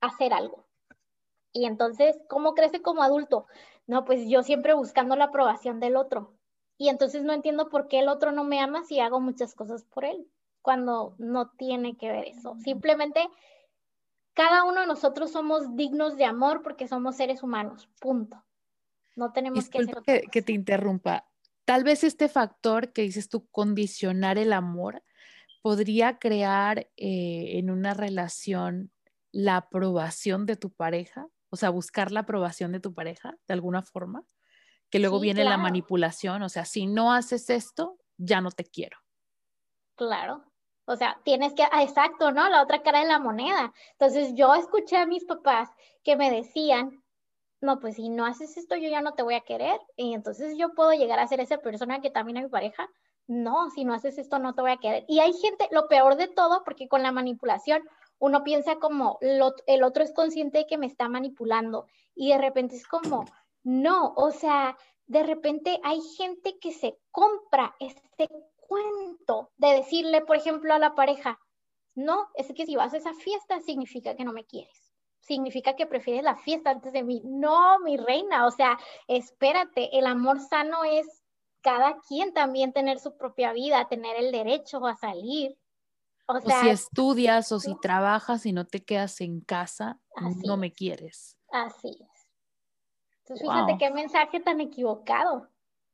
[0.00, 0.66] hacer algo.
[1.52, 3.46] Y entonces, ¿cómo crece como adulto?
[3.86, 6.36] No, pues yo siempre buscando la aprobación del otro
[6.78, 9.84] y entonces no entiendo por qué el otro no me ama si hago muchas cosas
[9.84, 10.28] por él,
[10.60, 12.56] cuando no tiene que ver eso.
[12.62, 13.28] Simplemente
[14.36, 18.44] cada uno de nosotros somos dignos de amor porque somos seres humanos, punto.
[19.16, 21.26] No tenemos que, que, que te interrumpa.
[21.64, 25.02] Tal vez este factor que dices tú, condicionar el amor,
[25.62, 28.92] podría crear eh, en una relación
[29.32, 33.82] la aprobación de tu pareja, o sea, buscar la aprobación de tu pareja de alguna
[33.82, 34.22] forma
[34.90, 38.98] que luego viene la manipulación, o sea, si no haces esto, ya no te quiero.
[39.96, 40.44] Claro.
[40.86, 42.48] O sea, tienes que, ah, exacto, ¿no?
[42.48, 43.72] La otra cara de la moneda.
[43.92, 45.68] Entonces yo escuché a mis papás
[46.04, 47.02] que me decían,
[47.60, 49.80] no, pues si no haces esto, yo ya no te voy a querer.
[49.96, 52.88] Y entonces yo puedo llegar a ser esa persona que también es mi pareja.
[53.26, 55.04] No, si no haces esto, no te voy a querer.
[55.08, 57.82] Y hay gente, lo peor de todo, porque con la manipulación
[58.18, 61.86] uno piensa como el otro es consciente de que me está manipulando.
[62.14, 63.24] Y de repente es como,
[63.64, 64.76] no, o sea,
[65.06, 68.28] de repente hay gente que se compra este
[68.66, 71.40] cuento de decirle, por ejemplo, a la pareja,
[71.94, 74.92] no, es que si vas a esa fiesta significa que no me quieres.
[75.20, 77.20] significa que prefieres la fiesta antes de mí.
[77.24, 78.78] No, mi reina, o sea,
[79.08, 81.04] espérate, el amor sano es
[81.62, 85.58] cada quien también tener su propia vida, tener el derecho a salir.
[86.26, 89.98] O, sea, si estudias o si trabajas y no te quedas en casa,
[90.44, 91.36] no me quieres.
[91.50, 92.16] Así es.
[93.22, 95.48] Entonces, fíjate qué mensaje tan equivocado.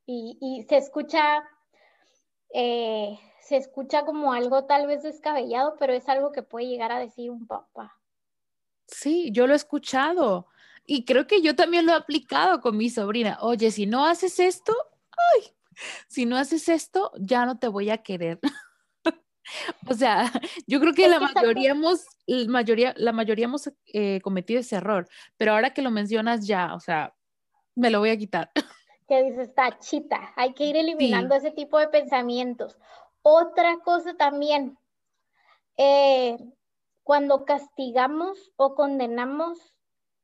[0.05, 1.43] Y, se escucha,
[2.55, 6.99] eh, se escucha como algo tal vez descabellado, pero es algo que puede llegar a
[6.99, 7.99] decir un papá.
[8.87, 10.47] Sí, yo lo he escuchado
[10.87, 13.39] y creo que yo también lo he aplicado con mi sobrina.
[13.41, 14.75] Oye, si no haces esto,
[15.11, 15.53] ay,
[16.09, 18.39] si no haces esto, ya no te voy a querer.
[19.89, 20.31] o sea,
[20.67, 25.09] yo creo que la mayoría hemos, la mayoría, la mayoría hemos eh, cometido ese error,
[25.37, 27.15] pero ahora que lo mencionas ya, o sea,
[27.75, 28.51] me lo voy a quitar.
[29.09, 32.79] Que dices, tachita, hay que ir eliminando ese tipo de pensamientos.
[33.23, 34.79] Otra cosa también,
[35.77, 36.39] eh,
[37.03, 39.75] cuando castigamos o condenamos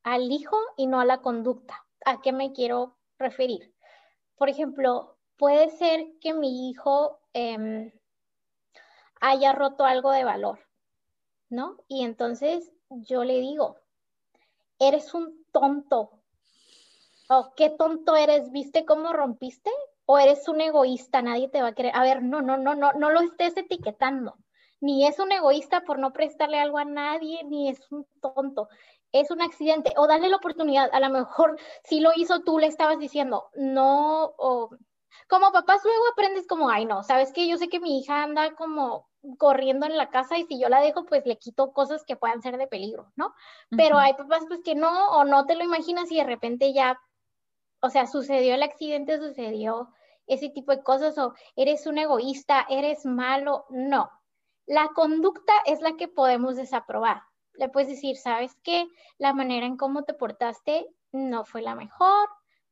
[0.02, 1.84] al hijo y no a la conducta.
[2.04, 3.74] ¿A qué me quiero referir?
[4.36, 7.92] Por ejemplo, puede ser que mi hijo em,
[9.20, 10.60] haya roto algo de valor,
[11.48, 11.76] ¿no?
[11.88, 13.76] Y entonces yo le digo,
[14.78, 16.17] eres un tonto.
[17.28, 18.50] ¿O qué tonto eres?
[18.50, 19.70] ¿Viste cómo rompiste?
[20.06, 21.22] ¿O eres un egoísta?
[21.22, 21.92] Nadie te va a querer.
[21.94, 24.36] A ver, no, no, no, no, no lo estés etiquetando
[24.80, 28.68] ni es un egoísta por no prestarle algo a nadie, ni es un tonto.
[29.12, 29.92] Es un accidente.
[29.96, 30.90] O dale la oportunidad.
[30.92, 34.70] A lo mejor si lo hizo tú, le estabas diciendo, no, o
[35.28, 38.54] como papás luego aprendes como, ay, no, sabes que yo sé que mi hija anda
[38.54, 42.16] como corriendo en la casa y si yo la dejo, pues le quito cosas que
[42.16, 43.34] puedan ser de peligro, ¿no?
[43.70, 46.98] Pero hay papás pues que no, o no te lo imaginas y de repente ya,
[47.80, 49.90] o sea, sucedió el accidente, sucedió
[50.26, 54.10] ese tipo de cosas, o eres un egoísta, eres malo, no.
[54.66, 57.22] La conducta es la que podemos desaprobar.
[57.54, 58.86] Le puedes decir, ¿sabes qué?
[59.16, 62.28] La manera en cómo te portaste no fue la mejor.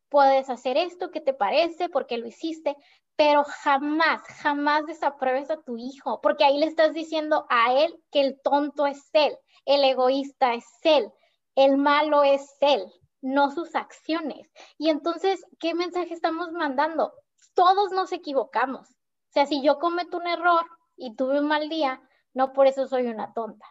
[0.09, 1.89] Puedes hacer esto, ¿qué te parece?
[1.89, 2.77] ¿Por qué lo hiciste?
[3.17, 8.21] Pero jamás, jamás desapruebes a tu hijo, porque ahí le estás diciendo a él que
[8.21, 11.11] el tonto es él, el egoísta es él,
[11.55, 12.93] el malo es él,
[13.27, 14.51] no sus acciones.
[14.79, 17.13] Y entonces, ¿qué mensaje estamos mandando?
[17.55, 18.89] Todos nos equivocamos.
[18.91, 20.67] O sea, si yo cometo un error,
[20.97, 22.01] y tuve un mal día,
[22.35, 23.67] no por eso soy una tonta,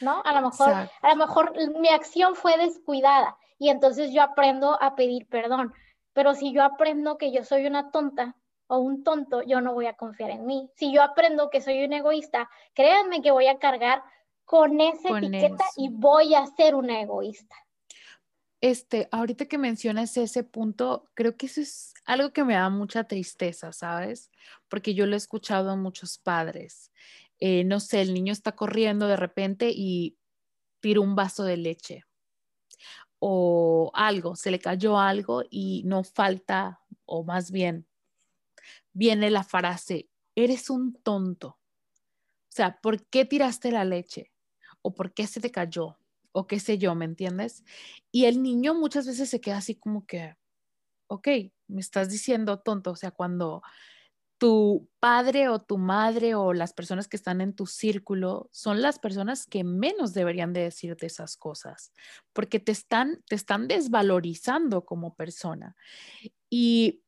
[0.00, 0.22] ¿no?
[0.24, 4.94] A lo mejor, a lo mejor mi acción fue descuidada y entonces yo aprendo a
[4.94, 5.72] pedir perdón.
[6.14, 9.86] Pero si yo aprendo que yo soy una tonta o un tonto, yo no voy
[9.86, 10.70] a confiar en mí.
[10.74, 14.02] Si yo aprendo que soy un egoísta, créanme que voy a cargar
[14.44, 17.54] con esa etiqueta y voy a ser una egoísta.
[18.62, 23.04] Este, ahorita que mencionas ese punto, creo que eso es algo que me da mucha
[23.04, 24.30] tristeza, ¿sabes?
[24.68, 26.92] Porque yo lo he escuchado a muchos padres.
[27.40, 30.16] Eh, no sé, el niño está corriendo de repente y
[30.80, 32.04] tira un vaso de leche
[33.24, 37.86] o algo, se le cayó algo y no falta, o más bien,
[38.92, 41.50] viene la frase, eres un tonto.
[41.50, 41.58] O
[42.48, 44.32] sea, ¿por qué tiraste la leche?
[44.82, 45.98] ¿O por qué se te cayó?
[46.32, 47.64] O qué sé yo, ¿me entiendes?
[48.10, 50.34] Y el niño muchas veces se queda así como que,
[51.06, 51.28] ok,
[51.68, 53.62] me estás diciendo tonto, o sea, cuando
[54.42, 58.98] tu padre o tu madre o las personas que están en tu círculo son las
[58.98, 61.92] personas que menos deberían de decirte esas cosas,
[62.32, 65.76] porque te están, te están desvalorizando como persona.
[66.50, 67.02] Y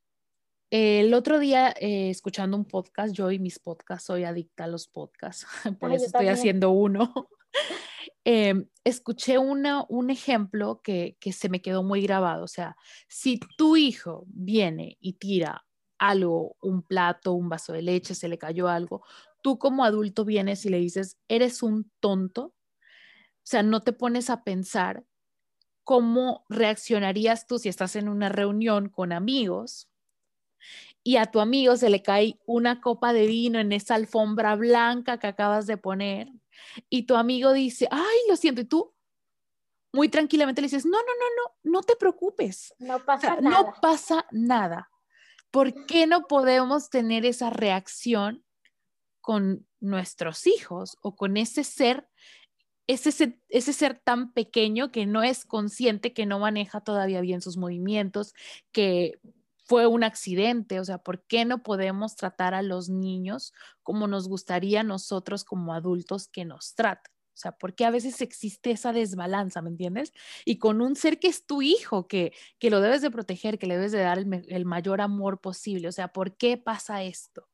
[0.71, 4.87] el otro día, eh, escuchando un podcast, yo y mis podcasts, soy adicta a los
[4.87, 5.45] podcasts,
[5.81, 7.29] por eso estoy haciendo uno.
[8.25, 12.45] Em, escuché un ejemplo que, que se me quedó muy grabado.
[12.45, 12.77] O sea,
[13.09, 15.67] si tu hijo viene y tira
[15.99, 19.03] algo, un plato, un vaso de leche, se le cayó algo,
[19.43, 22.47] tú como adulto vienes y le dices, eres un tonto.
[22.47, 25.05] O sea, no te pones a pensar
[25.85, 29.91] cómo reaccionarías tú si estás en una reunión con amigos
[31.03, 35.19] y a tu amigo se le cae una copa de vino en esa alfombra blanca
[35.19, 36.29] que acabas de poner
[36.89, 38.95] y tu amigo dice, ay, lo siento, y tú
[39.93, 42.75] muy tranquilamente le dices, no, no, no, no, no te preocupes.
[42.79, 43.63] No pasa nada.
[43.63, 44.91] No pasa nada.
[45.51, 48.45] ¿Por qué no podemos tener esa reacción
[49.21, 52.09] con nuestros hijos o con ese ser,
[52.89, 57.57] ese, ese ser tan pequeño que no es consciente, que no maneja todavía bien sus
[57.57, 58.35] movimientos,
[58.73, 59.21] que
[59.65, 64.29] fue un accidente, o sea, ¿por qué no podemos tratar a los niños como nos
[64.29, 67.13] gustaría a nosotros como adultos que nos traten?
[67.29, 70.13] O sea, ¿por qué a veces existe esa desbalanza, ¿me entiendes?
[70.45, 73.67] Y con un ser que es tu hijo, que, que lo debes de proteger, que
[73.67, 75.89] le debes de dar el, el mayor amor posible.
[75.89, 77.49] O sea, ¿por qué pasa esto?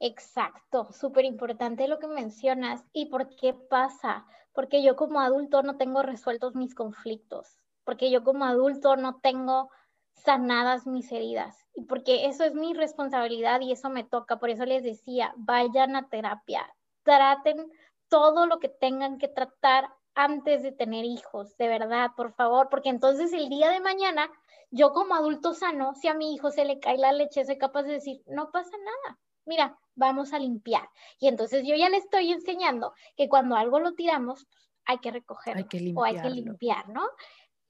[0.00, 2.82] Exacto, súper importante lo que mencionas.
[2.92, 4.26] ¿Y por qué pasa?
[4.52, 9.70] porque yo como adulto no tengo resueltos mis conflictos, porque yo como adulto no tengo
[10.14, 14.38] sanadas mis heridas y porque eso es mi responsabilidad y eso me toca.
[14.38, 16.72] Por eso les decía, vayan a terapia,
[17.02, 17.70] traten
[18.08, 22.90] todo lo que tengan que tratar antes de tener hijos, de verdad, por favor, porque
[22.90, 24.30] entonces el día de mañana,
[24.70, 27.84] yo como adulto sano, si a mi hijo se le cae la leche, soy capaz
[27.84, 30.88] de decir, no pasa nada, mira, vamos a limpiar.
[31.18, 35.10] Y entonces yo ya le estoy enseñando que cuando algo lo tiramos, pues, hay que
[35.12, 37.08] recogerlo o hay que limpiar, ¿no?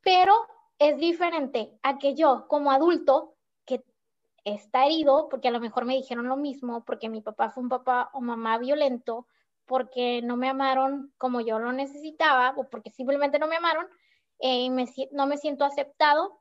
[0.00, 0.34] Pero
[0.88, 3.34] es diferente a que yo como adulto
[3.64, 3.84] que
[4.44, 7.68] está herido, porque a lo mejor me dijeron lo mismo, porque mi papá fue un
[7.68, 9.26] papá o mamá violento,
[9.66, 13.86] porque no me amaron como yo lo necesitaba o porque simplemente no me amaron,
[14.40, 14.68] eh,
[15.12, 16.40] no me siento aceptado,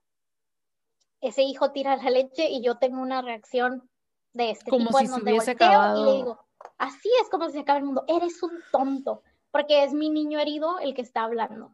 [1.21, 3.87] ese hijo tira la leche y yo tengo una reacción
[4.33, 6.01] de este como tipo si hubiese acabado.
[6.01, 6.39] y le digo,
[6.77, 10.79] así es como se acaba el mundo, eres un tonto, porque es mi niño herido
[10.79, 11.73] el que está hablando.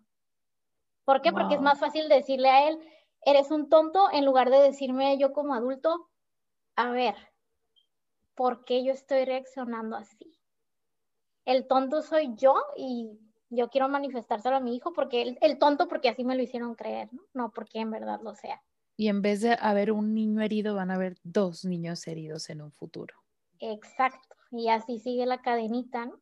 [1.08, 1.32] ¿Por qué?
[1.32, 2.78] Porque es más fácil decirle a él,
[3.24, 6.10] eres un tonto, en lugar de decirme yo como adulto,
[6.76, 7.16] a ver,
[8.36, 10.38] ¿por qué yo estoy reaccionando así?
[11.46, 13.18] El tonto soy yo y
[13.50, 16.76] yo quiero manifestárselo a mi hijo porque el, el tonto porque así me lo hicieron
[16.76, 17.22] creer, ¿no?
[17.34, 18.62] No porque en verdad lo sea.
[18.98, 22.62] Y en vez de haber un niño herido, van a haber dos niños heridos en
[22.62, 23.16] un futuro.
[23.60, 24.36] Exacto.
[24.52, 26.20] Y así sigue la cadenita, ¿no?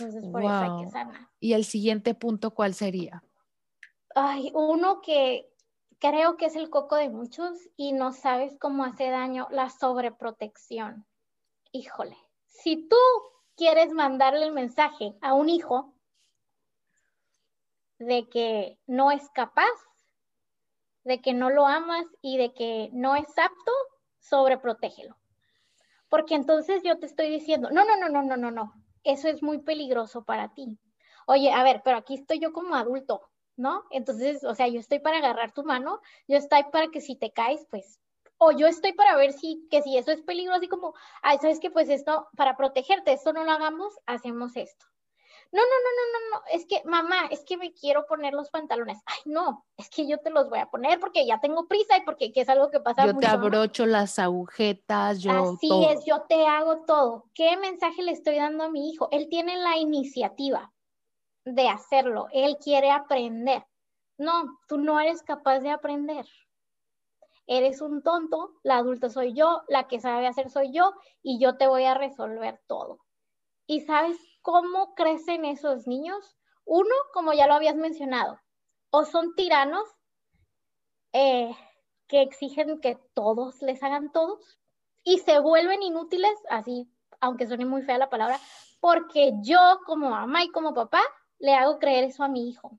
[0.00, 1.28] Entonces, por eso hay que sanar.
[1.38, 3.22] ¿Y el siguiente punto cuál sería?
[4.14, 5.50] Ay, uno que
[5.98, 11.06] creo que es el coco de muchos y no sabes cómo hace daño, la sobreprotección.
[11.70, 12.16] Híjole,
[12.46, 12.96] si tú
[13.56, 15.94] quieres mandarle el mensaje a un hijo
[17.98, 19.70] de que no es capaz,
[21.04, 23.72] de que no lo amas y de que no es apto,
[24.18, 25.16] sobreprotégelo.
[26.10, 28.74] Porque entonces yo te estoy diciendo, no, no, no, no, no, no, no,
[29.04, 30.78] eso es muy peligroso para ti.
[31.26, 33.84] Oye, a ver, pero aquí estoy yo como adulto, ¿no?
[33.90, 37.32] Entonces, o sea, yo estoy para agarrar tu mano, yo estoy para que si te
[37.32, 38.00] caes, pues,
[38.38, 41.60] o yo estoy para ver si, que si eso es peligroso, así como, ay, sabes
[41.60, 44.86] que pues esto, para protegerte, esto no lo hagamos, hacemos esto.
[45.52, 48.48] No, no, no, no, no, no, es que mamá, es que me quiero poner los
[48.48, 48.98] pantalones.
[49.04, 52.04] Ay, no, es que yo te los voy a poner porque ya tengo prisa y
[52.04, 56.46] porque es algo que pasa Yo te abrocho las agujetas, yo Así es, yo te
[56.46, 57.26] hago todo.
[57.34, 59.08] ¿Qué mensaje le estoy dando a mi hijo?
[59.12, 60.72] Él tiene la iniciativa
[61.44, 63.64] de hacerlo, él quiere aprender.
[64.18, 66.26] No, tú no eres capaz de aprender.
[67.46, 70.92] Eres un tonto, la adulta soy yo, la que sabe hacer soy yo
[71.22, 73.00] y yo te voy a resolver todo.
[73.66, 76.36] ¿Y sabes cómo crecen esos niños?
[76.64, 78.38] Uno, como ya lo habías mencionado,
[78.90, 79.84] o son tiranos
[81.12, 81.50] eh,
[82.06, 84.58] que exigen que todos les hagan todos
[85.02, 86.88] y se vuelven inútiles, así,
[87.20, 88.38] aunque suene muy fea la palabra,
[88.80, 91.02] porque yo como mamá y como papá
[91.42, 92.78] le hago creer eso a mi hijo.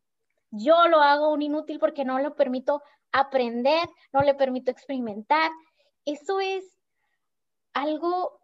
[0.50, 2.82] Yo lo hago un inútil porque no le permito
[3.12, 5.52] aprender, no le permito experimentar.
[6.06, 6.64] Eso es
[7.74, 8.40] algo,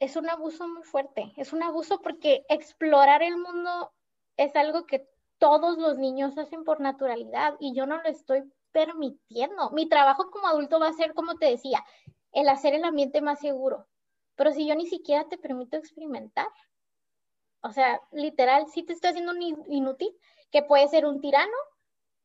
[0.00, 1.32] es un abuso muy fuerte.
[1.36, 3.92] Es un abuso porque explorar el mundo
[4.38, 5.06] es algo que
[5.38, 9.70] todos los niños hacen por naturalidad y yo no lo estoy permitiendo.
[9.70, 11.84] Mi trabajo como adulto va a ser, como te decía,
[12.32, 13.86] el hacer el ambiente más seguro.
[14.34, 16.46] Pero si yo ni siquiera te permito experimentar,
[17.62, 20.10] o sea, literal, sí te estoy haciendo un inútil,
[20.50, 21.52] que puede ser un tirano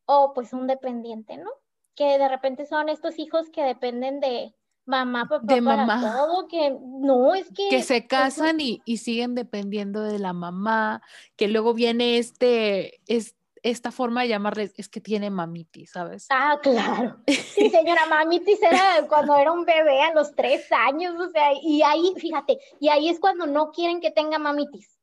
[0.06, 1.50] o pues un dependiente, ¿no?
[1.96, 4.54] Que de repente son estos hijos que dependen de
[4.86, 6.02] mamá, papá, de mamá.
[6.02, 7.70] todo, que no, es que...
[7.70, 11.02] Que se casan y, y, siguen dependiendo de la mamá,
[11.36, 16.28] que luego viene este, es, esta forma de llamarles, es que tiene mamitis, ¿sabes?
[16.30, 17.18] Ah, claro.
[17.28, 21.82] Sí, señora, mamitis era cuando era un bebé a los tres años, o sea, y
[21.82, 24.97] ahí, fíjate, y ahí es cuando no quieren que tenga mamitis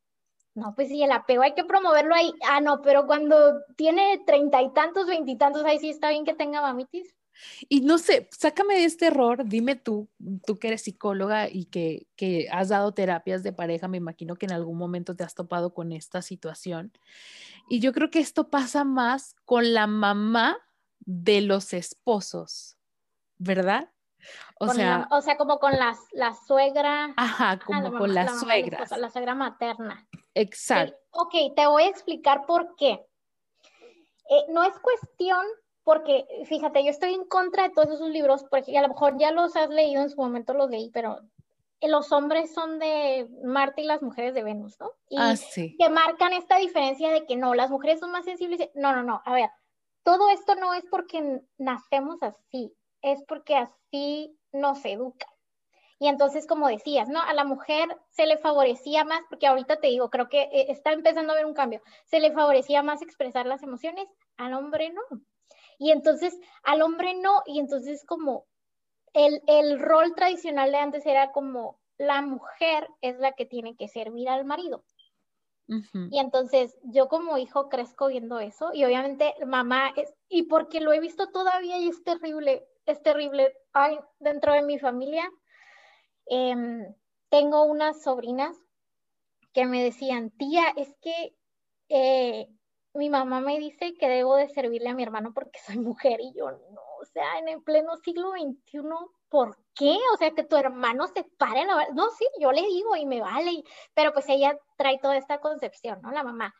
[0.54, 2.32] no, pues sí, el apego hay que promoverlo ahí.
[2.48, 6.62] Ah, no, pero cuando tiene treinta y tantos, veintitantos, ahí sí está bien que tenga
[6.62, 7.16] mamitis.
[7.68, 10.08] Y no sé, sácame de este error, dime tú,
[10.46, 14.46] tú que eres psicóloga y que, que has dado terapias de pareja, me imagino que
[14.46, 16.92] en algún momento te has topado con esta situación.
[17.68, 20.56] Y yo creo que esto pasa más con la mamá
[21.00, 22.76] de los esposos,
[23.38, 23.90] ¿verdad?
[24.58, 27.12] O sea, o sea, como con las, la suegra.
[27.16, 28.90] Ajá, como con las suegras.
[28.96, 30.06] la suegra materna.
[30.34, 30.96] Exacto.
[31.10, 33.06] ok, te voy a explicar por qué.
[34.30, 35.44] Eh, no es cuestión,
[35.82, 39.32] porque fíjate, yo estoy en contra de todos esos libros, porque a lo mejor ya
[39.32, 41.20] los has leído en su momento, los leí, pero
[41.88, 44.92] los hombres son de Marte y las mujeres de Venus, ¿no?
[45.08, 45.76] Y ah, sí.
[45.78, 48.70] que marcan esta diferencia de que no, las mujeres son más sensibles.
[48.74, 49.50] No, no, no, a ver,
[50.02, 52.74] todo esto no es porque nacemos así,
[53.04, 55.28] es porque así nos educan.
[56.00, 57.20] Y entonces, como decías, ¿no?
[57.20, 60.92] A la mujer se le favorecía más, porque ahorita te digo, creo que eh, está
[60.92, 65.20] empezando a haber un cambio, se le favorecía más expresar las emociones, al hombre no.
[65.78, 68.46] Y entonces, al hombre no, y entonces como
[69.12, 73.88] el, el rol tradicional de antes era como la mujer es la que tiene que
[73.88, 74.84] servir al marido.
[75.66, 80.92] Y entonces yo como hijo crezco viendo eso y obviamente mamá es, y porque lo
[80.92, 83.52] he visto todavía y es terrible, es terrible.
[83.72, 85.28] Ay, dentro de mi familia
[86.26, 86.94] em,
[87.28, 88.56] tengo unas sobrinas
[89.52, 91.36] que me decían, tía, es que
[91.88, 92.48] eh,
[92.94, 96.32] mi mamá me dice que debo de servirle a mi hermano porque soy mujer y
[96.34, 98.80] yo no, o sea, en el pleno siglo XXI
[99.34, 99.98] ¿por qué?
[100.12, 101.88] O sea, que tu hermano se pare la...
[101.92, 106.00] No, sí, yo le digo y me vale, pero pues ella trae toda esta concepción,
[106.02, 106.12] ¿no?
[106.12, 106.54] La mamá.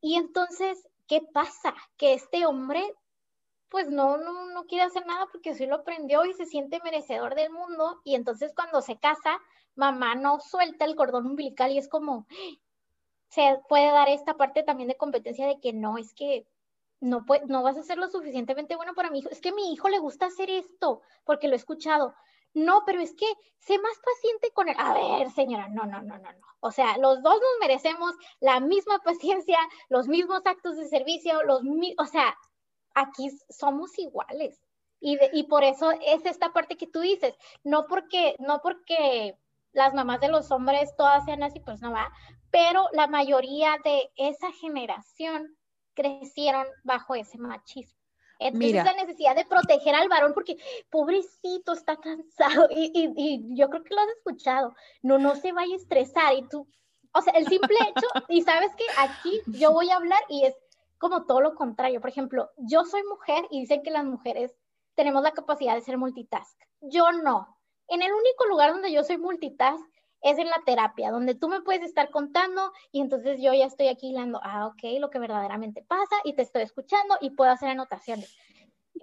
[0.00, 1.74] Y entonces, ¿qué pasa?
[1.96, 2.94] Que este hombre,
[3.68, 7.34] pues no, no, no quiere hacer nada porque sí lo aprendió y se siente merecedor
[7.34, 8.00] del mundo.
[8.04, 9.38] Y entonces cuando se casa,
[9.74, 12.26] mamá no suelta el cordón umbilical y es como,
[13.28, 16.46] se puede dar esta parte también de competencia de que no, es que
[17.00, 19.30] no, no vas a ser lo suficientemente bueno para mi hijo.
[19.30, 22.14] Es que a mi hijo le gusta hacer esto porque lo he escuchado.
[22.54, 23.26] No, pero es que
[23.58, 24.76] sé más paciente con él.
[24.78, 26.46] A ver, señora, no, no, no, no, no.
[26.60, 29.58] O sea, los dos nos merecemos la misma paciencia,
[29.90, 31.60] los mismos actos de servicio, los
[31.98, 32.34] o sea,
[32.96, 34.60] aquí somos iguales.
[34.98, 39.38] Y, y por eso es esta parte que tú dices, no porque, no porque
[39.72, 42.10] las mamás de los hombres todas sean así, pues no va,
[42.50, 45.54] pero la mayoría de esa generación
[45.94, 47.94] crecieron bajo ese machismo.
[48.38, 48.84] Entonces Mira.
[48.84, 50.56] la necesidad de proteger al varón porque
[50.90, 55.74] pobrecito está cansado y, y, yo creo que lo has escuchado, no, no se vaya
[55.74, 56.66] a estresar y tú,
[57.12, 60.54] o sea, el simple hecho, y sabes que aquí yo voy a hablar y es
[60.98, 64.54] como todo lo contrario, por ejemplo, yo soy mujer y dicen que las mujeres
[64.94, 67.58] tenemos la capacidad de ser multitask, yo no.
[67.88, 69.84] En el único lugar donde yo soy multitask
[70.22, 73.88] es en la terapia, donde tú me puedes estar contando y entonces yo ya estoy
[73.88, 77.68] aquí hablando, ah, ok, lo que verdaderamente pasa y te estoy escuchando y puedo hacer
[77.68, 78.36] anotaciones,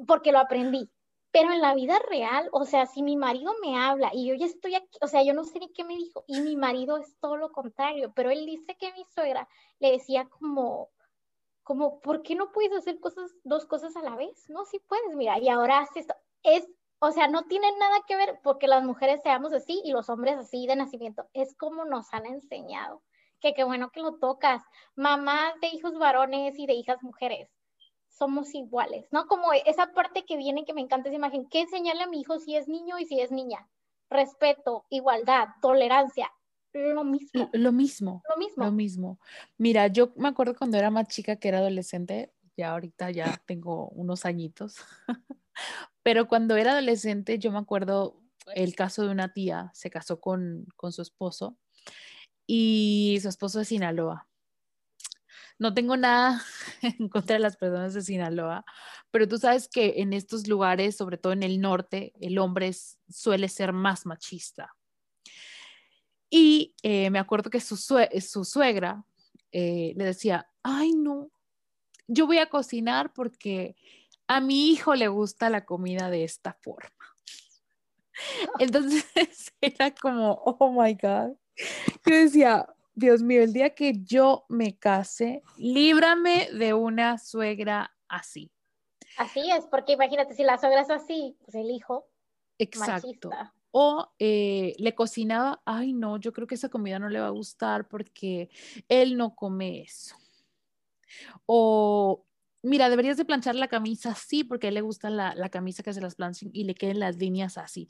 [0.08, 0.92] porque lo aprendí.
[1.32, 4.46] Pero en la vida real, o sea, si mi marido me habla y yo ya
[4.46, 7.18] estoy aquí, o sea, yo no sé ni qué me dijo, y mi marido es
[7.20, 9.48] todo lo contrario, pero él dice que mi suegra
[9.80, 10.90] le decía como,
[11.64, 14.50] como, ¿por qué no puedes hacer cosas, dos cosas a la vez?
[14.50, 16.16] No, sí puedes, mira, y ahora haces esto.
[16.44, 16.68] Es
[17.06, 20.38] o sea, no tiene nada que ver porque las mujeres seamos así y los hombres
[20.38, 21.28] así de nacimiento.
[21.34, 23.04] Es como nos han enseñado.
[23.42, 24.64] Que qué bueno que lo tocas.
[24.96, 27.50] Mamás de hijos varones y de hijas mujeres.
[28.08, 29.28] Somos iguales, ¿no?
[29.28, 31.46] Como esa parte que viene que me encanta esa imagen.
[31.50, 33.68] ¿Qué enseñarle a mi hijo si es niño y si es niña?
[34.10, 36.32] Respeto, igualdad, tolerancia.
[36.74, 37.50] Lo mismo.
[37.54, 38.24] Lo mismo.
[38.30, 38.66] Lo mismo.
[38.66, 39.20] Lo mismo.
[39.58, 43.90] Mira, yo me acuerdo cuando era más chica que era adolescente, ya ahorita ya tengo
[43.90, 44.78] unos añitos.
[46.04, 48.20] Pero cuando era adolescente, yo me acuerdo
[48.56, 51.58] el caso de una tía, se casó con, su esposo
[52.46, 54.28] y su esposo es Sinaloa.
[55.60, 56.42] No tengo nada
[56.82, 58.66] en contra de las personas de Sinaloa,
[59.12, 62.72] pero tú sabes que en estos lugares, sobre todo en el norte, el hombre
[63.08, 64.76] suele ser más machista.
[66.36, 69.06] Y eh, me acuerdo que su, suegra
[69.52, 71.30] eh, le decía, ay no,
[72.08, 73.76] yo voy a cocinar porque
[74.26, 76.90] a mi hijo le gusta la comida de esta forma.
[78.58, 79.06] Entonces
[79.62, 81.38] era como, oh my God.
[82.04, 88.52] Yo decía, Dios mío, el día que yo me case, líbrame de una suegra así.
[89.20, 92.08] Así es, porque imagínate, si la suegra es así, pues el hijo.
[92.58, 93.30] Exacto.
[93.76, 97.32] O eh, le cocinaba, ay no, yo creo que esa comida no le va a
[97.32, 98.52] gustar porque
[98.88, 100.16] él no come eso.
[101.48, 102.24] O
[102.62, 105.94] mira, deberías de planchar la camisa así porque a él le gusta la, camisa que
[105.94, 107.90] se las planchen y le queden las líneas así.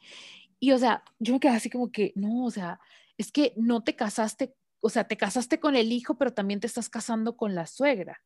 [0.60, 2.80] Y o sea, yo me quedé así como que, no, o sea,
[3.18, 6.68] es que no te casaste, o sea, te casaste con el hijo, pero también te
[6.68, 8.22] estás casando con la suegra.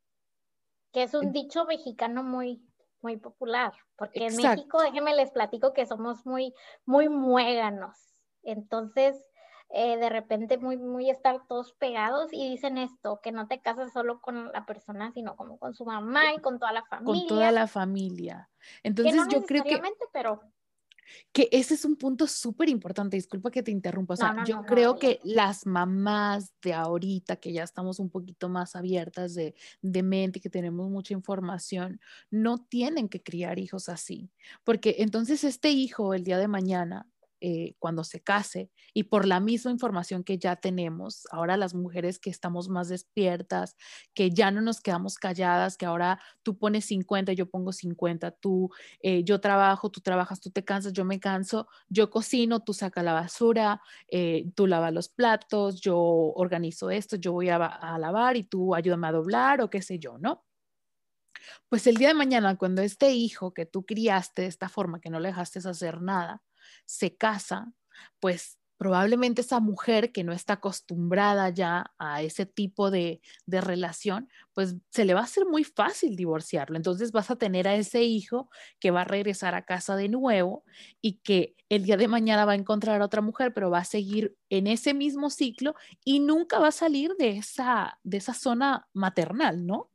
[0.93, 2.61] Que es un dicho mexicano muy,
[3.07, 6.53] muy popular, porque en México, déjenme les platico que somos muy,
[6.85, 7.95] muy muéganos.
[8.43, 9.15] Entonces,
[9.69, 13.93] eh, de repente muy, muy estar todos pegados y dicen esto, que no te casas
[13.93, 17.21] solo con la persona, sino como con su mamá y con toda la familia.
[17.21, 18.49] Con toda la familia.
[18.83, 19.81] Entonces yo creo que...
[20.11, 20.41] pero
[21.31, 24.97] que ese es un punto súper importante, disculpa que te interrumpa, o sea, yo creo
[24.97, 30.39] que las mamás de ahorita, que ya estamos un poquito más abiertas de, de mente,
[30.39, 34.29] que tenemos mucha información, no tienen que criar hijos así,
[34.63, 37.07] porque entonces este hijo el día de mañana
[37.41, 42.19] eh, cuando se case y por la misma información que ya tenemos, ahora las mujeres
[42.19, 43.75] que estamos más despiertas,
[44.13, 48.71] que ya no nos quedamos calladas, que ahora tú pones 50, yo pongo 50, tú,
[49.01, 53.03] eh, yo trabajo, tú trabajas, tú te cansas, yo me canso, yo cocino, tú sacas
[53.03, 58.37] la basura, eh, tú lavas los platos, yo organizo esto, yo voy a, a lavar
[58.37, 60.43] y tú ayúdame a doblar o qué sé yo, ¿no?
[61.69, 65.09] Pues el día de mañana, cuando este hijo que tú criaste de esta forma, que
[65.09, 66.41] no le dejaste hacer nada,
[66.85, 67.73] se casa,
[68.19, 74.29] pues probablemente esa mujer que no está acostumbrada ya a ese tipo de, de, relación,
[74.53, 76.77] pues se le va a hacer muy fácil divorciarlo.
[76.77, 78.49] Entonces vas a tener a ese hijo
[78.79, 80.63] que va a regresar a casa de nuevo
[81.01, 83.85] y que el día de mañana va a encontrar a otra mujer, pero va a
[83.85, 85.73] seguir en ese mismo ciclo
[86.05, 89.89] y nunca va a salir de esa, de esa zona maternal, ¿no?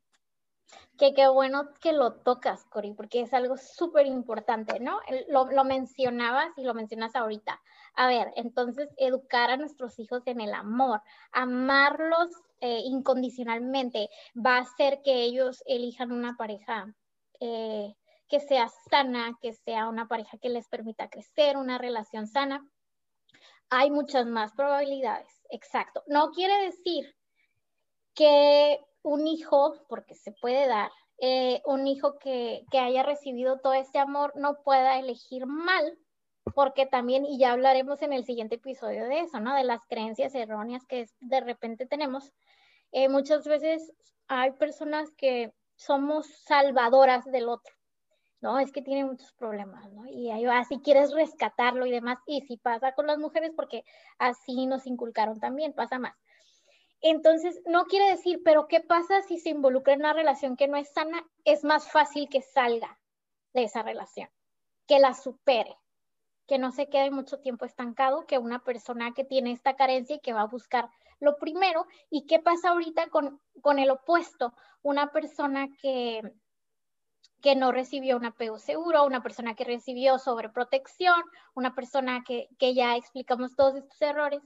[1.03, 5.01] Que qué bueno que lo tocas, Cori, porque es algo súper importante, ¿no?
[5.27, 7.61] Lo, lo, mencionabas y lo mencionas ahorita.
[7.97, 11.03] A ver, entonces, educar a nuestros hijos en el amor,
[11.33, 12.31] amarlos
[12.61, 16.95] eh, incondicionalmente, va a hacer que ellos elijan una pareja
[17.41, 17.97] eh,
[18.29, 22.65] que sea sana, que sea una pareja que les permita crecer, una relación sana.
[23.71, 26.05] Hay muchas más probabilidades, exacto.
[26.07, 27.13] No quiere decir
[28.15, 33.99] que un hijo, porque se puede dar, eh, un hijo que, haya recibido todo este
[33.99, 35.99] amor no pueda elegir mal,
[36.55, 39.55] porque también, y ya hablaremos en el siguiente episodio de eso, ¿no?
[39.55, 42.33] De las creencias erróneas que de repente tenemos.
[42.91, 43.93] Eh, muchas veces
[44.27, 47.73] hay personas que somos salvadoras del otro,
[48.41, 48.59] ¿no?
[48.59, 50.07] Es que tiene muchos problemas, ¿no?
[50.07, 53.85] Y ahí va, si quieres rescatarlo y demás, y si pasa con las mujeres, porque
[54.19, 56.17] así nos inculcaron también, pasa más.
[57.03, 60.77] Entonces, no quiere decir, pero ¿qué pasa si se involucra en una relación que no
[60.77, 61.27] es sana?
[61.45, 62.99] Es más fácil que salga
[63.53, 64.31] de esa relación,
[64.87, 65.77] que la supere,
[66.47, 70.21] que no se quede mucho tiempo estancado, que una persona que tiene esta carencia y
[70.21, 71.87] que va a buscar lo primero.
[72.09, 74.55] ¿Y qué pasa ahorita con, con el opuesto?
[74.83, 76.23] Una persona que,
[77.41, 81.21] que no recibió un apego seguro, una persona que recibió sobreprotección,
[81.55, 84.41] una persona que, que ya explicamos todos estos errores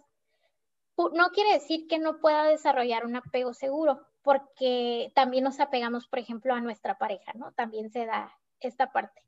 [0.96, 6.18] no quiere decir que no pueda desarrollar un apego seguro, porque también nos apegamos, por
[6.18, 7.52] ejemplo, a nuestra pareja, ¿no?
[7.52, 9.22] También se da esta parte.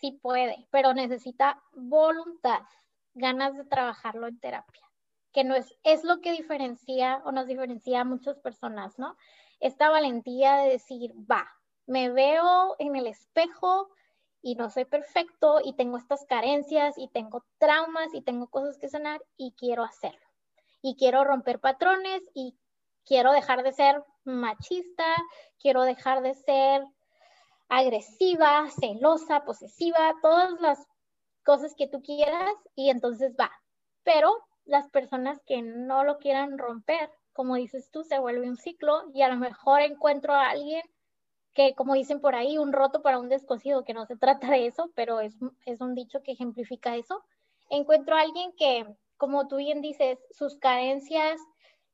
[0.00, 2.60] Sí puede, pero necesita voluntad,
[3.14, 4.82] ganas de trabajarlo en terapia,
[5.32, 9.16] que no es, es lo que diferencia o nos diferencia a muchas personas, ¿no?
[9.58, 11.50] Esta valentía de decir, va,
[11.86, 13.88] me veo en el espejo
[14.42, 18.90] y no soy perfecto y tengo estas carencias y tengo traumas y tengo cosas que
[18.90, 20.25] sanar y quiero hacerlo
[20.82, 22.56] y quiero romper patrones y
[23.04, 25.04] quiero dejar de ser machista,
[25.58, 26.84] quiero dejar de ser
[27.68, 30.86] agresiva, celosa, posesiva, todas las
[31.44, 33.50] cosas que tú quieras y entonces va.
[34.04, 34.30] Pero
[34.64, 39.22] las personas que no lo quieran romper, como dices tú, se vuelve un ciclo y
[39.22, 40.82] a lo mejor encuentro a alguien
[41.54, 44.66] que, como dicen por ahí, un roto para un descosido, que no se trata de
[44.66, 45.34] eso, pero es,
[45.64, 47.24] es un dicho que ejemplifica eso.
[47.70, 48.86] Encuentro a alguien que
[49.16, 51.40] como tú bien dices, sus carencias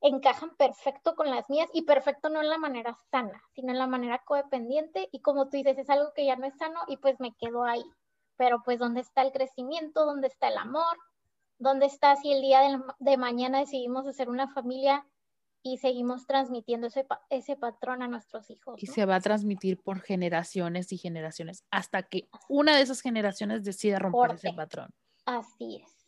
[0.02, 3.86] encajan perfecto con las mías y perfecto no en la manera sana, sino en la
[3.86, 7.20] manera codependiente y como tú dices, es algo que ya no es sano y pues
[7.20, 7.84] me quedo ahí.
[8.36, 10.04] Pero pues ¿dónde está el crecimiento?
[10.04, 10.96] ¿Dónde está el amor?
[11.58, 12.60] ¿Dónde está si el día
[12.98, 15.06] de, mañana decidimos hacer una familia
[15.62, 18.82] y seguimos transmitiendo ese, ese patrón a nuestros hijos?
[18.82, 23.62] Y se va a transmitir por generaciones y generaciones hasta que una de esas generaciones
[23.62, 24.90] decida romper ese patrón.
[25.24, 26.01] Así es.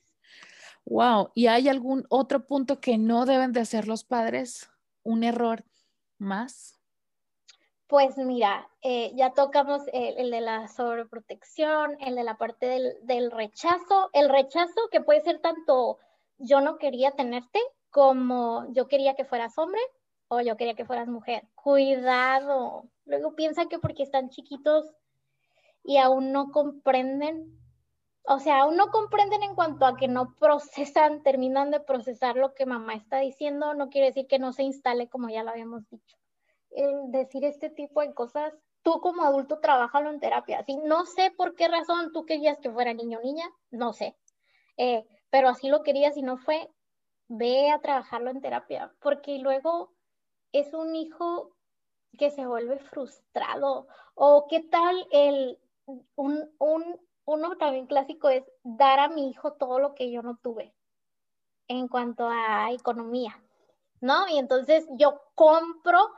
[0.87, 4.71] Wow, ¿y hay algún otro punto que no deben de hacer los padres?
[5.03, 5.65] ¿Un error
[6.19, 6.79] más?
[7.87, 13.31] Pues mira, eh, ya tocamos el, de la sobreprotección, el de la parte del, del,
[13.31, 15.99] rechazo, el rechazo que puede ser tanto
[16.39, 19.81] yo no quería tenerte como yo quería que fueras hombre
[20.29, 21.45] o yo quería que fueras mujer.
[21.55, 22.89] Cuidado.
[23.05, 24.93] Luego piensa que porque están chiquitos
[25.85, 27.59] y aún no comprenden
[28.27, 32.55] o sea, aún no comprenden en cuanto a que no procesan, terminan de procesar lo
[32.55, 35.89] que mamá está diciendo, no quiere decir que no se instale como ya lo habíamos
[35.91, 36.17] dicho.
[36.71, 40.65] El decir este tipo de cosas, tú como adulto trabajalo en terapia.
[40.65, 44.17] Si no sé por qué razón tú querías que fuera niño niña, no sé.
[44.79, 46.71] Eh, pero así lo querías y no fue,
[47.29, 49.93] ve a trabajarlo en terapia, porque luego
[50.53, 51.55] es un hijo
[52.19, 53.87] que se vuelve frustrado.
[54.15, 55.59] O qué tal el,
[56.17, 60.37] un, un uno también clásico es dar a mi hijo todo lo que yo no
[60.37, 60.75] tuve
[61.69, 63.43] en cuanto a economía,
[64.01, 64.29] ¿no?
[64.29, 66.11] Y entonces yo compro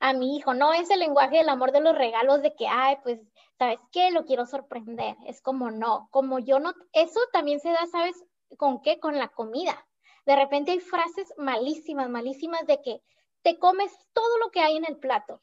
[0.00, 0.54] a mi hijo.
[0.54, 3.20] No es el lenguaje del amor de los regalos de que, ay, pues,
[3.58, 4.10] ¿sabes qué?
[4.10, 5.16] Lo quiero sorprender.
[5.26, 8.22] Es como no, como yo no, eso también se da, ¿sabes?
[8.58, 9.00] ¿Con qué?
[9.00, 9.86] Con la comida.
[10.26, 13.02] De repente hay frases malísimas, malísimas de que
[13.42, 15.40] te comes todo lo que hay en el plato,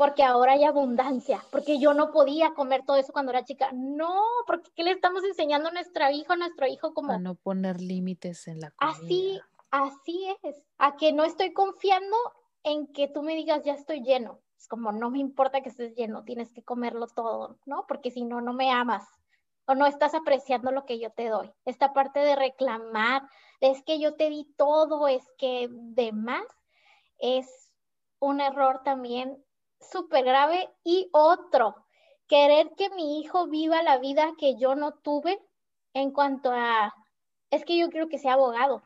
[0.00, 3.68] porque ahora hay abundancia, porque yo no podía comer todo eso cuando era chica.
[3.74, 7.12] No, porque ¿qué le estamos enseñando a nuestro hijo, a nuestro hijo como...
[7.12, 8.96] A no poner límites en la comida.
[8.96, 9.40] Así,
[9.70, 12.16] así es, a que no estoy confiando
[12.62, 14.40] en que tú me digas ya estoy lleno.
[14.56, 17.84] Es como, no me importa que estés lleno, tienes que comerlo todo, ¿no?
[17.86, 19.06] Porque si no, no me amas
[19.66, 21.52] o no estás apreciando lo que yo te doy.
[21.66, 23.28] Esta parte de reclamar,
[23.60, 26.46] es que yo te di todo, es que demás,
[27.18, 27.70] es
[28.18, 29.44] un error también
[29.80, 30.68] súper grave.
[30.84, 31.76] Y otro,
[32.26, 35.40] querer que mi hijo viva la vida que yo no tuve
[35.94, 36.94] en cuanto a,
[37.50, 38.82] es que yo quiero que sea abogado,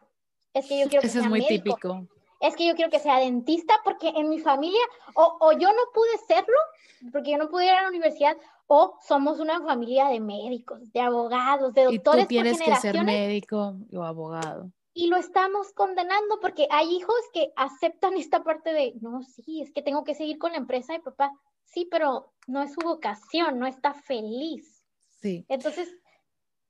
[0.54, 2.06] es que yo quiero que Eso es muy típico
[2.40, 4.80] es que yo quiero que sea dentista porque en mi familia
[5.14, 6.58] o, yo no pude serlo
[7.12, 11.00] porque yo no pude ir a la universidad o somos una familia de médicos, de
[11.00, 12.24] abogados, de doctores.
[12.24, 14.70] Y tú tienes que ser médico o abogado.
[14.94, 19.72] Y lo estamos condenando porque hay hijos que aceptan esta parte de, no, sí, es
[19.72, 21.32] que tengo que seguir con la empresa de papá.
[21.64, 24.84] Sí, pero no es su vocación, no está feliz.
[25.20, 25.44] Sí.
[25.48, 25.92] Entonces,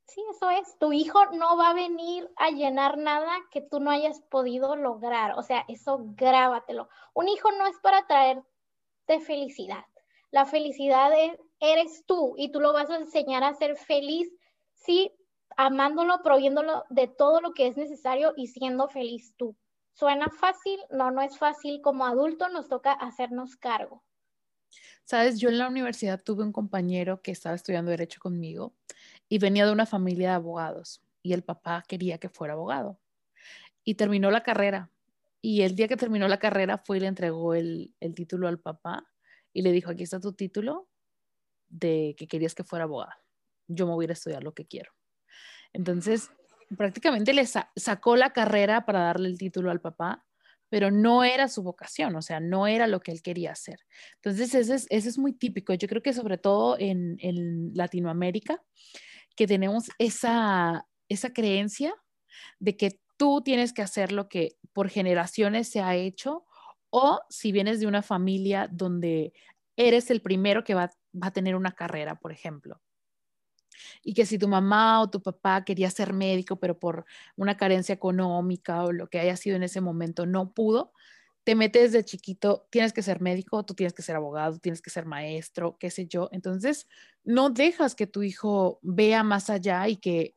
[0.07, 0.79] Sí, eso es.
[0.79, 5.37] Tu hijo no va a venir a llenar nada que tú no hayas podido lograr.
[5.39, 6.89] O sea, eso grábatelo.
[7.15, 9.85] Un hijo no es para traerte felicidad.
[10.31, 11.11] La felicidad
[11.61, 14.33] eres tú y tú lo vas a enseñar a ser feliz,
[14.75, 15.13] sí,
[15.57, 19.57] amándolo, proviéndolo de todo lo que es necesario y siendo feliz tú.
[19.93, 20.79] ¿Suena fácil?
[20.91, 21.81] No, no es fácil.
[21.81, 24.03] Como adulto nos toca hacernos cargo.
[25.05, 28.75] Sabes, yo en la universidad tuve un compañero que estaba estudiando derecho conmigo
[29.29, 32.99] y venía de una familia de abogados y el papá quería que fuera abogado.
[33.85, 34.91] Y terminó la carrera.
[35.41, 39.07] Y el día que terminó la carrera fue y le entregó el, título al papá
[39.53, 40.89] y le dijo, aquí está tu título
[41.69, 43.13] de que querías que fuera abogado.
[43.69, 44.93] Yo me voy a a estudiar lo que quiero.
[45.75, 46.31] Entonces,
[46.79, 50.25] prácticamente le sacó la carrera para darle el título al papá,
[50.71, 53.81] pero no era su vocación, o sea, no era lo que él quería hacer.
[54.17, 55.75] Entonces, ese es, es muy típico.
[55.75, 57.19] Yo creo que sobre todo en,
[57.75, 58.63] Latinoamérica,
[59.37, 60.87] que tenemos esa,
[61.35, 61.95] creencia
[62.59, 66.45] de que tú tienes que hacer lo que por generaciones se ha hecho
[66.91, 69.33] o si vienes de una familia donde
[69.77, 70.91] eres el primero que va
[71.21, 72.81] a tener una carrera, por ejemplo.
[74.03, 77.05] Y que si tu mamá o tu papá quería ser médico, pero por
[77.37, 80.93] una carencia económica o lo que haya sido en ese momento no pudo,
[81.45, 84.91] te metes de chiquito, tienes que ser médico, tú tienes que ser abogado, tienes que
[84.91, 86.31] ser maestro, qué sé yo.
[86.33, 86.89] Entonces,
[87.23, 90.35] no dejas que tu hijo vea más allá y que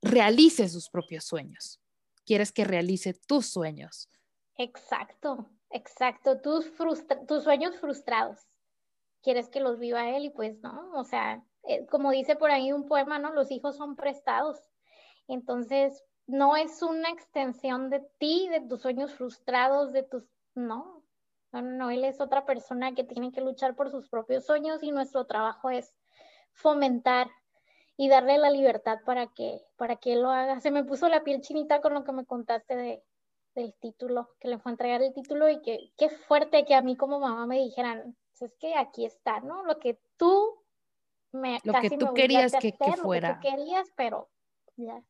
[0.00, 1.80] realice sus propios sueños.
[2.24, 4.08] Quieres que realice tus sueños.
[4.56, 6.40] Exacto, exacto.
[6.40, 6.70] Tus,
[7.26, 8.38] tus sueños frustrados.
[9.22, 12.72] Quieres que los viva él y pues no, o sea, eh, como dice por ahí
[12.72, 13.32] un poema, ¿no?
[13.32, 14.58] Los hijos son prestados.
[15.28, 20.24] Entonces, no es una extensión de ti, de tus sueños frustrados, de tus...
[20.54, 21.02] No,
[21.52, 24.90] no, no, él es otra persona que tiene que luchar por sus propios sueños y
[24.90, 25.94] nuestro trabajo es
[26.52, 27.28] fomentar
[27.96, 30.60] y darle la libertad para que, para que él lo haga.
[30.60, 33.02] Se me puso la piel chinita con lo que me contaste de,
[33.54, 36.82] del título, que le fue a entregar el título y que qué fuerte que a
[36.82, 39.64] mí como mamá me dijeran, es que aquí está, ¿no?
[39.64, 40.57] Lo que tú
[41.32, 41.58] me...
[41.64, 43.34] Lo que tú querías que, que, fuera.
[43.34, 44.30] Lo que tú querías, pero
[44.76, 45.02] ya,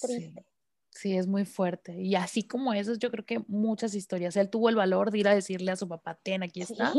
[0.00, 0.44] triste.
[0.90, 1.16] Sí.
[1.16, 2.00] es muy fuerte.
[2.00, 4.36] Y así como eso, yo creo que muchas historias.
[4.36, 6.92] Él tuvo el valor de ir a decirle a su papá, ten, aquí está.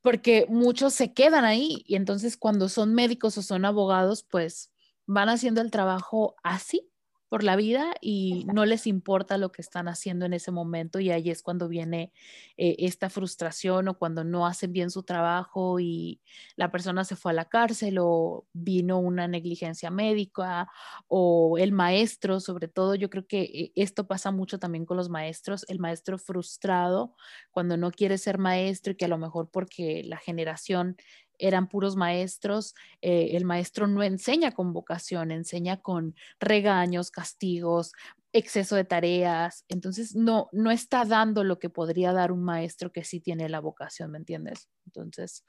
[0.00, 4.70] Porque muchos se quedan ahí y entonces cuando son médicos o son abogados, pues
[5.06, 6.88] van haciendo el trabajo así,
[7.28, 11.10] por la vida y no les importa lo que están haciendo en ese momento y
[11.10, 12.12] ahí es cuando viene
[12.56, 16.20] eh, esta frustración o cuando no hacen bien su trabajo y
[16.56, 20.68] la persona se fue a la cárcel o vino una negligencia médica
[21.06, 25.10] o el maestro, sobre todo yo creo que eh, esto pasa mucho también con los
[25.10, 27.14] maestros, el maestro frustrado
[27.50, 30.96] cuando no quiere ser maestro y que a lo mejor porque la generación
[31.38, 37.92] eran puros maestros, eh, el maestro no enseña con vocación, enseña con regaños, castigos,
[38.32, 43.04] exceso de tareas, entonces no, no está dando lo que podría dar un maestro que
[43.04, 44.68] sí tiene la vocación, ¿me entiendes?
[44.86, 45.44] Entonces,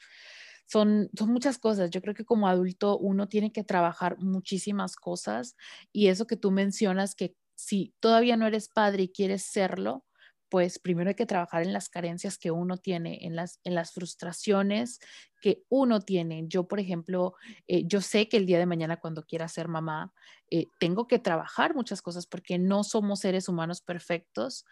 [0.65, 1.89] son, son muchas cosas.
[1.89, 5.55] Yo creo que como adulto uno tiene que trabajar muchísimas cosas
[5.91, 10.05] y eso que tú mencionas, que si todavía no eres padre y quieres serlo,
[10.49, 13.93] pues primero hay que trabajar en las carencias que uno tiene, en las, en las
[13.93, 14.99] frustraciones
[15.41, 16.45] que uno tiene.
[16.47, 17.35] Yo, por ejemplo,
[17.67, 20.13] eh, yo sé que el día de mañana cuando quiera ser mamá,
[20.49, 24.65] eh, tengo que trabajar muchas cosas porque no somos seres humanos perfectos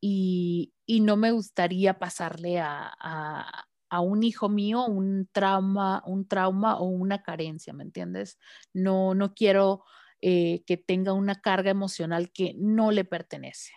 [0.00, 6.84] y, no me gustaría pasarle a, a, un hijo mío un trauma, un trauma o
[6.86, 8.38] una carencia, ¿me entiendes?
[8.72, 9.84] No, no quiero
[10.20, 13.72] eh, que tenga una carga emocional que no le pertenece.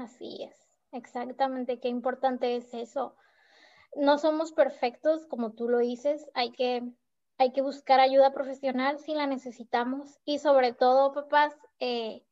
[0.00, 0.56] Así es,
[0.90, 3.14] exactamente, qué importante es eso.
[3.94, 6.82] No somos perfectos, como tú lo dices, hay que,
[7.38, 12.24] hay que buscar ayuda profesional si la necesitamos y sobre todo, papás, eh,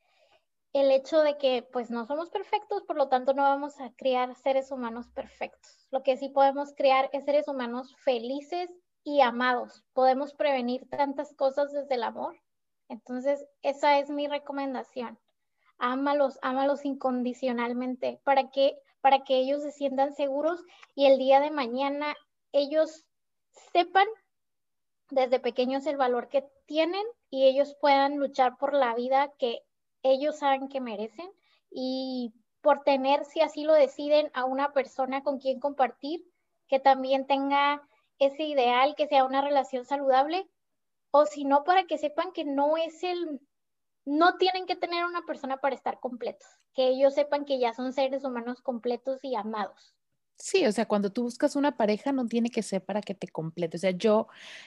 [0.73, 4.35] el hecho de que pues no somos perfectos, por lo tanto no vamos a crear
[4.35, 5.87] seres humanos perfectos.
[5.91, 8.71] Lo que sí podemos crear es seres humanos felices
[9.05, 9.85] y amados.
[9.93, 12.35] Podemos prevenir tantas cosas desde el amor.
[12.89, 15.19] Entonces, esa es mi recomendación
[15.79, 20.63] ámalos, ámalos incondicionalmente para que, para que ellos se sientan seguros
[20.95, 22.15] y el día de mañana
[22.53, 23.05] ellos
[23.73, 24.07] sepan
[25.11, 29.63] desde pequeños el valor que tienen y ellos puedan luchar por la vida que
[30.03, 31.31] ellos saben que merecen
[31.71, 32.33] y
[32.63, 36.25] por tener, si así lo deciden, a una persona con quien compartir,
[36.69, 37.83] que también tenga
[38.19, 40.49] ese ideal, que sea una relación saludable,
[41.11, 43.41] o si no, para que sepan que no es el,
[44.05, 47.93] no tienen que tener una persona para estar completos, que ellos sepan que ya son
[47.93, 49.95] seres humanos completos y amados.
[50.37, 53.29] Sí, o sea, cuando tú buscas una pareja no tiene que ser para que te
[53.29, 53.77] complete.
[53.77, 54.27] O sea, yo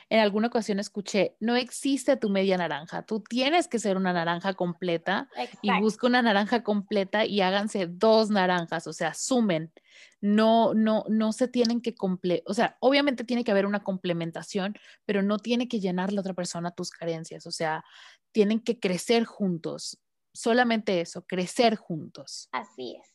[0.09, 4.53] en alguna ocasión escuché, no existe tu media naranja, tú tienes que ser una naranja
[4.53, 5.29] completa
[5.61, 9.73] y busca una naranja completa y háganse dos naranjas, o sea, sumen.
[10.21, 14.75] No, no, no se tienen que comple, o sea, obviamente tiene que haber una complementación,
[15.05, 17.83] pero no tiene que llenar la otra persona tus carencias, o sea,
[18.31, 19.99] tienen que crecer juntos.
[20.33, 22.49] Solamente eso, crecer juntos.
[22.51, 23.14] Así es.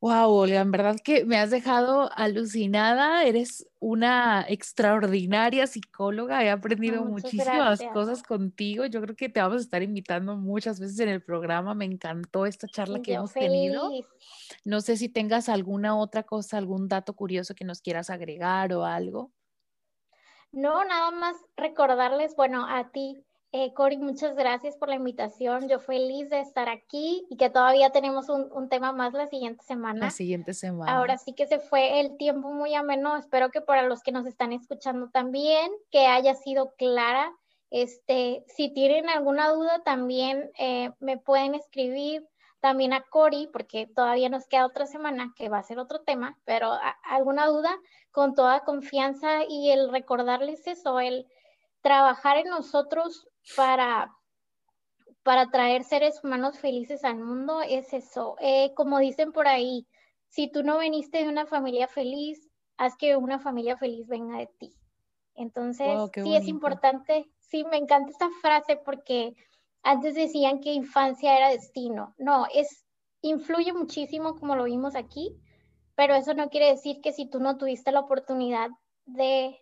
[0.00, 3.24] Wow, Olga, en verdad que me has dejado alucinada.
[3.24, 6.44] Eres una extraordinaria psicóloga.
[6.44, 8.86] He aprendido muchísimas cosas contigo.
[8.86, 11.74] Yo creo que te vamos a estar invitando muchas veces en el programa.
[11.74, 13.90] Me encantó esta charla que hemos tenido.
[14.64, 18.84] No sé si tengas alguna otra cosa, algún dato curioso que nos quieras agregar o
[18.84, 19.32] algo.
[20.52, 25.68] No, nada más recordarles, bueno, a ti eh, Cori, muchas gracias por la invitación.
[25.68, 30.06] Yo feliz de estar aquí y que todavía tenemos un, tema más la siguiente semana.
[30.06, 30.94] La siguiente semana.
[30.94, 33.16] Ahora sí que se fue el tiempo muy ameno.
[33.16, 37.32] Espero que para los que nos están escuchando también, que haya sido clara.
[37.70, 42.28] Este, si tienen alguna duda, también eh, me pueden escribir
[42.60, 46.36] también a Cori, porque todavía nos queda otra semana que va a ser otro tema,
[46.44, 46.72] pero
[47.04, 47.78] alguna duda,
[48.10, 51.26] con toda confianza y el recordarles eso, el
[51.82, 54.12] trabajar en nosotros para,
[55.22, 58.36] para traer seres humanos felices al mundo es eso.
[58.40, 59.86] Eh, como dicen por ahí,
[60.28, 64.48] si tú no veniste de una familia feliz, haz que una familia feliz venga de
[64.58, 64.74] ti.
[65.34, 69.34] Entonces, sí es importante, sí, me encanta esta frase porque
[69.82, 72.14] antes decían que infancia era destino.
[72.18, 72.84] No, es,
[73.22, 75.36] influye muchísimo como lo vimos aquí,
[75.94, 78.70] pero eso no quiere decir que si tú no tuviste la oportunidad
[79.06, 79.58] de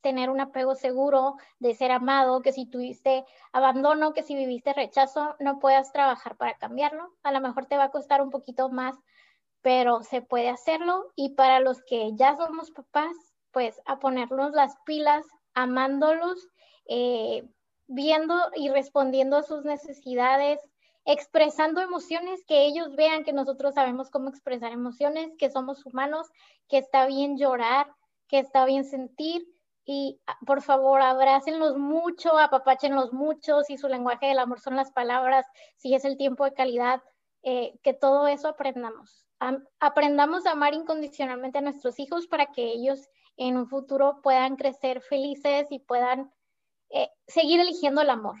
[0.00, 5.36] tener un apego seguro, de ser amado, que si tuviste abandono, que si viviste rechazo,
[5.40, 7.12] no puedas trabajar para cambiarlo.
[7.22, 8.96] A lo mejor te va a costar un poquito más,
[9.62, 11.12] pero se puede hacerlo.
[11.16, 13.16] Y para los que ya somos papás,
[13.50, 16.48] pues a ponernos las pilas, amándolos,
[16.88, 17.48] eh,
[17.86, 20.60] viendo y respondiendo a sus necesidades,
[21.04, 26.28] expresando emociones, que ellos vean que nosotros sabemos cómo expresar emociones, que somos humanos,
[26.68, 27.90] que está bien llorar,
[28.28, 29.46] que está bien sentir
[29.90, 34.92] y ah, por favor abrácenlos mucho, apapáchenlos mucho, si su lenguaje del amor son las
[34.92, 35.46] palabras,
[35.76, 37.02] si es el tiempo de calidad,
[37.42, 39.26] eh, que todo eso aprendamos.
[39.80, 43.08] aprendamos a amar incondicionalmente a nuestros hijos para que ellos
[43.38, 46.30] en un futuro puedan crecer felices y puedan
[46.90, 48.36] eh, seguir eligiendo el amor.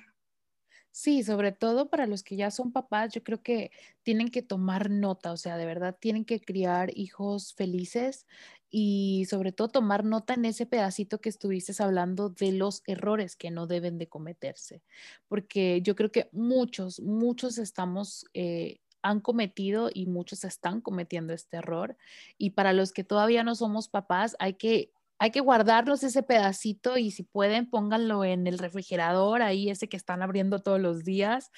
[0.90, 3.70] Sí, sobre todo para los que ya son papás, yo creo que
[4.02, 8.26] tienen que tomar nota, o sea, de verdad tienen que criar hijos felices
[8.70, 13.50] y sobre todo tomar nota en ese pedacito que estuviste hablando de los errores que
[13.50, 14.82] no deben de cometerse,
[15.28, 18.26] porque yo creo que muchos, muchos estamos...
[18.34, 21.96] Eh, han cometido y muchos están cometiendo este error.
[22.36, 26.96] Y para los que todavía no somos papás, hay que hay que guardarlos ese pedacito
[26.96, 31.50] y si pueden pónganlo en el refrigerador, ahí ese que están abriendo todos los días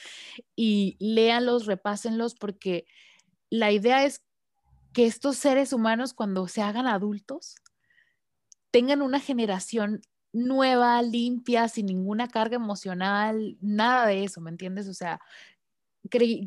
[0.56, 2.86] y léanlos, repásenlos porque
[3.50, 4.22] la idea es
[4.92, 7.56] que estos seres humanos cuando se hagan adultos
[8.70, 10.02] tengan una generación
[10.32, 14.88] nueva, limpia, sin ninguna carga emocional, nada de eso, ¿me entiendes?
[14.88, 15.20] O sea,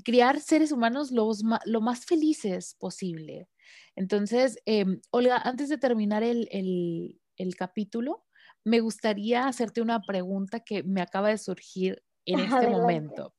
[0.03, 3.49] criar seres humanos los, lo más felices posible.
[3.95, 6.47] Entonces, em, Olga, antes de terminar el,
[7.37, 8.25] el, capítulo,
[8.63, 13.35] me gustaría hacerte una pregunta que me acaba de surgir en este momento.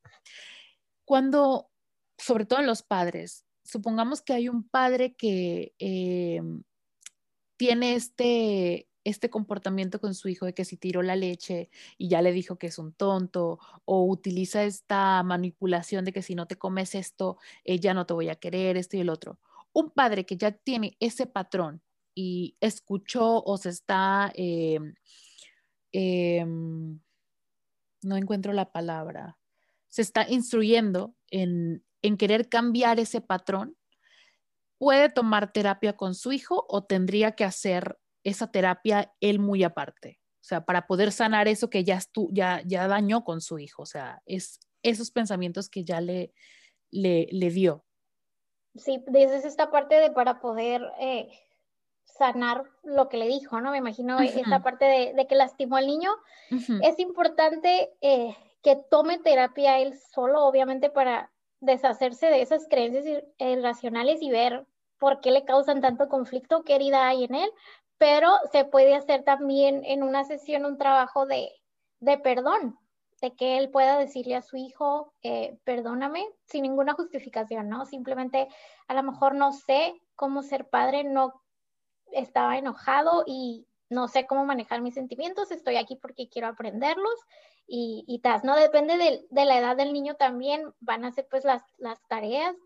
[1.04, 1.70] Cuando,
[2.18, 6.62] sobre todo en los padres, supongamos que hay un padre que em,
[7.56, 12.22] tiene este, este comportamiento con su hijo de que si tiró la leche y ya
[12.22, 16.56] le dijo que es un tonto o utiliza esta manipulación de que si no te
[16.56, 19.38] comes esto, ella ya no te voy a querer, esto y el otro.
[19.72, 21.82] Un padre que ya tiene ese patrón
[22.14, 24.94] y escuchó o se está, em,
[25.92, 27.00] em,
[28.02, 29.38] no encuentro la palabra,
[29.88, 33.76] se está instruyendo en, en querer cambiar ese patrón,
[34.78, 40.20] puede tomar terapia con su hijo o tendría que hacer esa terapia él muy aparte.
[40.34, 41.98] O sea, para poder sanar eso que ya,
[42.30, 43.82] ya, ya dañó con su hijo.
[43.82, 46.34] O sea, es esos pensamientos que ya le,
[46.90, 47.86] le, le dio.
[48.76, 51.30] Sí, dices esta parte de para poder eh,
[52.04, 53.70] sanar lo que le dijo, ¿no?
[53.70, 56.10] Me imagino esta parte de, que lastimó al niño.
[56.82, 61.30] Es importante eh, que tome terapia él solo, obviamente, para
[61.64, 64.66] deshacerse de esas creencias irracionales y ver
[64.98, 67.50] por qué le causan tanto conflicto, qué herida hay en él,
[67.98, 71.50] pero se puede hacer también en una sesión un trabajo de,
[72.22, 72.78] perdón,
[73.20, 77.86] de que él pueda decirle a su hijo, eh, perdóname, sin ninguna justificación, ¿no?
[77.86, 78.48] Simplemente
[78.88, 81.42] a lo mejor no sé cómo ser padre, no
[82.12, 87.20] estaba enojado y no sé cómo manejar mis sentimientos, estoy aquí porque quiero aprenderlos
[87.66, 88.56] y, y tal, ¿no?
[88.56, 92.56] Depende de, la edad del niño también, van a ser pues las, las tareas,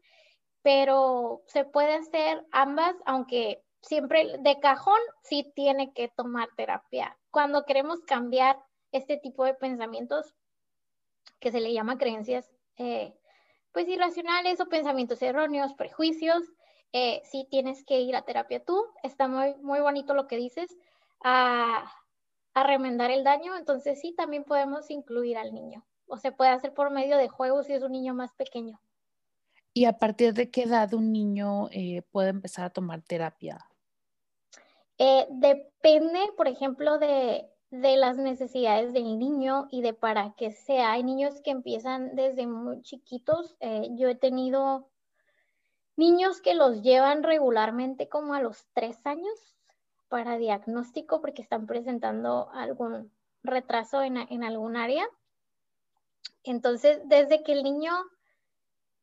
[0.62, 7.16] pero se puede hacer ambas, aunque siempre de cajón sí tiene que tomar terapia.
[7.30, 8.58] Cuando queremos cambiar
[8.92, 10.34] este tipo de pensamientos,
[11.40, 13.14] que se le llama creencias, eh,
[13.72, 16.42] pues irracionales o pensamientos erróneos, prejuicios,
[16.92, 18.84] eh, sí tienes que ir a terapia tú.
[19.02, 20.76] Está muy, muy bonito lo que dices,
[21.22, 21.92] a,
[22.60, 23.56] a remendar el daño.
[23.56, 25.86] Entonces sí, también podemos incluir al niño.
[26.06, 28.80] O se puede hacer por medio de juegos si es un niño más pequeño.
[29.74, 33.58] ¿Y a partir de qué edad un niño eh, puede empezar a tomar terapia?
[34.98, 40.92] Eh, depende, por ejemplo, de, las necesidades del niño y de para qué sea.
[40.92, 43.56] Hay niños que empiezan desde muy chiquitos.
[43.60, 44.88] Eh, yo he tenido
[45.96, 49.57] niños que los llevan regularmente como a los tres años
[50.08, 53.12] para diagnóstico porque están presentando algún
[53.42, 55.06] retraso en, en algún área.
[56.44, 57.92] Entonces, desde que el niño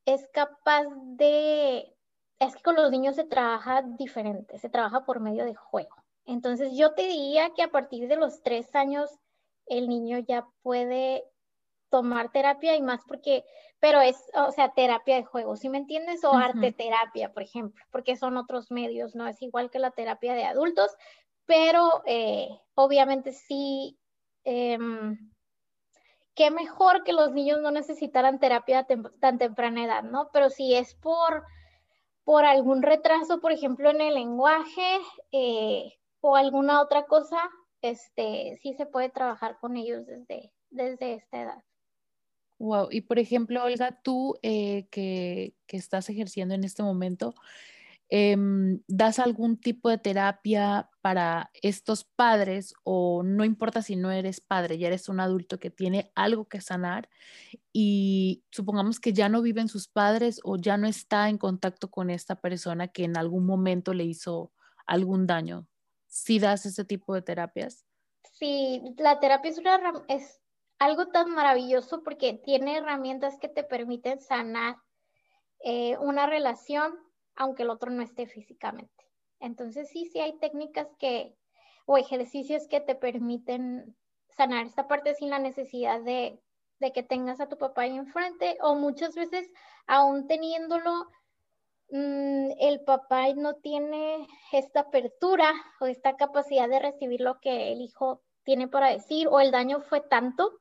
[0.06, 0.86] es capaz
[1.18, 1.96] de
[2.40, 5.96] es que con los niños se trabaja diferente, se trabaja por medio de juego.
[6.26, 9.10] Entonces yo te diría que a partir de los tres años
[9.68, 11.24] el niño ya puede
[11.90, 13.44] tomar terapia y más porque,
[13.80, 16.24] pero es, o sea, terapia de juego, ¿sí me entiendes?
[16.24, 19.28] O arte terapia, por ejemplo, porque son otros medios, ¿no?
[19.28, 20.92] Es igual que la terapia de adultos,
[21.46, 23.98] pero eh, obviamente sí,
[24.44, 25.32] em,
[26.34, 28.88] qué mejor que los niños no necesitaran terapia a
[29.20, 30.30] tan temprana edad, ¿no?
[30.34, 31.44] Pero si es por
[32.26, 35.00] por algún retraso, por ejemplo, en el lenguaje
[35.32, 37.38] eh, o alguna otra cosa,
[37.82, 41.64] este, sí se puede trabajar con ellos desde, desde esta edad.
[42.58, 47.36] Wow, y por ejemplo, Olga, tú eh, que, que, estás ejerciendo en este momento,
[48.10, 54.42] Em, das algún tipo de terapia para estos padres o no importa si no eres
[54.42, 57.10] padre, ya eres un adulto que tiene algo que sanar
[57.74, 62.12] y supongamos que ya no viven sus padres o ya no está en contacto con
[62.12, 64.52] esta persona que en algún momento le hizo
[64.86, 65.68] algún daño.
[66.06, 67.86] ¿Sí das ese tipo de terapias?
[68.34, 70.42] Sí, la terapia es, una, es
[70.80, 74.78] algo tan maravilloso porque tiene herramientas que te permiten sanar
[75.60, 76.94] eh, una relación
[77.36, 79.04] aunque el otro no esté físicamente.
[79.40, 81.36] Entonces sí, sí hay técnicas que
[81.86, 83.96] o ejercicios que te permiten
[84.30, 86.42] sanar esta parte sin la necesidad de,
[86.94, 89.50] que tengas a tu papá ahí enfrente o muchas veces
[89.88, 91.06] aún teniéndolo,
[91.90, 97.82] mm, el papá no tiene esta apertura o esta capacidad de recibir lo que el
[97.82, 100.52] hijo tiene para decir o el daño fue tanto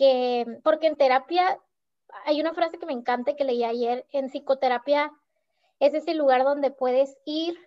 [0.00, 1.60] que, porque en terapia,
[2.24, 5.12] hay una frase que me encanta que leí ayer, en psicoterapia
[5.78, 7.58] es ese lugar donde puedes ir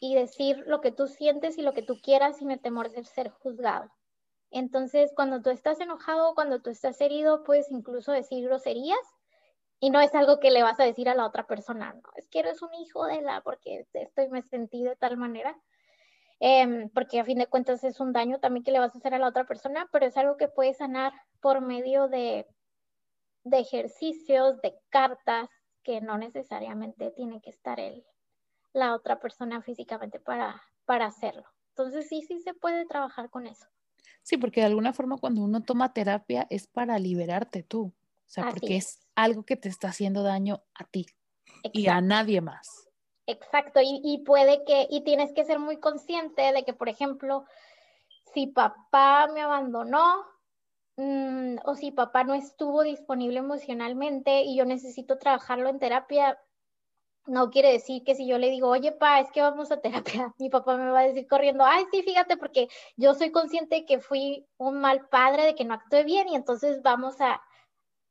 [0.00, 3.04] y decir lo que tú sientes y lo que tú quieras sin el temor de
[3.04, 3.90] ser juzgado.
[4.50, 8.96] Entonces, cuando tú estás enojado, cuando tú estás herido, puedes incluso decir groserías
[9.78, 12.28] y no es algo que le vas a decir a la otra persona, no, es
[12.28, 15.54] que eres un hijo de la, porque estoy me sentí de tal manera,
[16.40, 19.14] em, porque a fin de cuentas es un daño también que le vas a hacer
[19.14, 22.46] a la otra persona, pero es algo que puedes sanar por medio de,
[23.44, 25.48] de ejercicios, de cartas,
[25.82, 28.04] que no necesariamente tiene que estar él,
[28.72, 31.44] la otra persona físicamente para, para hacerlo.
[31.70, 33.66] Entonces sí, sí se puede trabajar con eso.
[34.22, 37.94] Sí, porque de alguna forma cuando uno toma terapia es para liberarte tú,
[38.28, 39.00] o sea, porque es.
[39.14, 41.06] algo que te está haciendo daño a ti
[41.72, 42.87] y a nadie más.
[43.28, 47.44] Exacto, y, y, puede que, y tienes que ser muy consciente de que, por ejemplo,
[48.34, 50.24] si papá me abandonó,
[50.98, 56.40] Mm, o si papá no estuvo disponible emocionalmente y yo necesito trabajarlo en terapia,
[57.26, 60.34] no quiere decir que si yo le digo, oye, pa, es que vamos a terapia,
[60.38, 63.86] mi papá me va a decir corriendo, ay, sí, fíjate, porque yo soy consciente de
[63.86, 67.40] que fui un mal padre, de que no actué bien y entonces vamos a,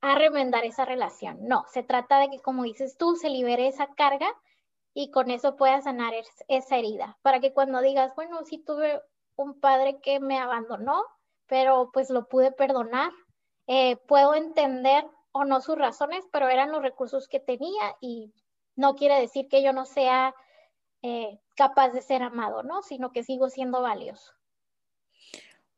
[0.02, 1.40] a remendar esa relación.
[1.42, 4.28] No, se trata de que, como dices tú, se libere esa carga
[5.00, 6.16] y con eso pueda sanar
[6.48, 9.00] esa herida, para que cuando digas, bueno, si tuve
[9.36, 11.04] un padre que me abandonó,
[11.46, 13.12] pero pues lo pude perdonar.
[13.68, 18.34] Eh, puedo entender o no sus razones, pero eran los recursos que tenía y
[18.76, 20.34] no quiere decir que yo no sea
[21.04, 22.82] eh, capaz de ser amado, ¿no?
[22.82, 24.34] Sino que sigo siendo valioso.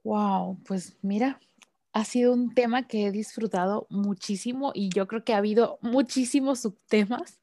[0.06, 1.42] Wow, pues mira,
[1.92, 6.62] ha sido un tema que he disfrutado muchísimo y yo creo que ha habido muchísimos
[6.62, 7.39] subtemas.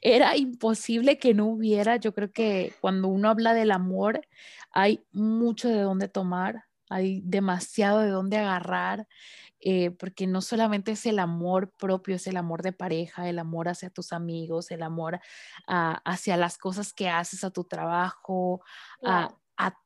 [0.00, 4.20] Era imposible que no hubiera, yo creo que cuando uno habla del amor
[4.72, 9.08] hay mucho de dónde tomar, hay demasiado de dónde agarrar,
[9.60, 13.68] eh, porque no solamente es el amor propio, es el amor de pareja, el amor
[13.68, 15.18] hacia tus amigos, el amor
[15.66, 18.60] hacia las cosas que haces, a tu trabajo,
[19.02, 19.34] a,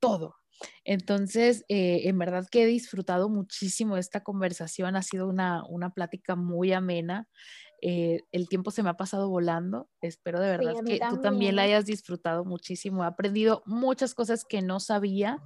[0.01, 0.37] todo.
[0.85, 5.65] Entonces, eh, en verdad que he disfrutado muchísimo esta conversación, ha sido una,
[5.95, 7.29] plática muy amena.
[7.83, 9.89] Eh, el tiempo se me ha pasado volando.
[10.01, 13.05] Espero de verdad que tú también la hayas disfrutado muchísimo.
[13.05, 15.39] He aprendido muchas cosas que no sabía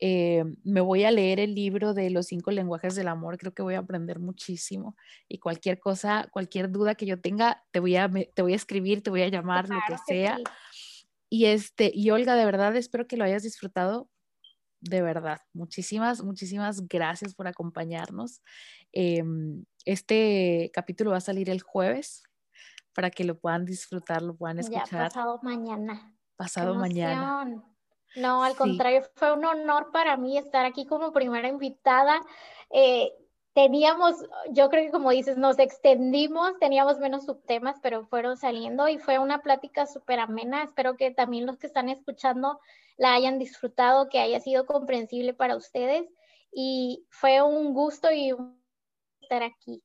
[0.00, 3.62] eh, me voy a leer el libro de los cinco lenguajes del amor, creo que
[3.62, 4.96] voy a aprender muchísimo
[5.28, 9.02] y cualquier cosa, cualquier duda que yo tenga, te voy a, te voy a escribir,
[9.02, 10.38] te voy a llamar, lo que sea.
[11.28, 14.08] Y, este, y Olga, de verdad espero que lo hayas disfrutado.
[14.80, 18.40] De verdad, muchísimas, muchísimas gracias por acompañarnos.
[18.92, 22.22] Em, este capítulo va a salir el jueves
[22.94, 24.86] para que lo puedan disfrutar, lo puedan escuchar.
[24.90, 26.14] Ya pasado mañana.
[26.36, 27.64] Pasado mañana.
[28.16, 32.20] No, al contrario, fue un honor para mí estar aquí como primera invitada.
[32.70, 33.12] Eh,
[33.54, 34.16] teníamos,
[34.50, 39.18] yo creo que como dices, nos extendimos, teníamos menos subtemas, pero fueron saliendo y fue
[39.18, 40.62] una plática súper amena.
[40.62, 42.60] Espero que también los que están escuchando
[42.98, 46.04] la hayan disfrutado, que haya sido comprensible para ustedes.
[46.52, 48.57] Y fue un gusto y un
[49.28, 49.82] estar aquí.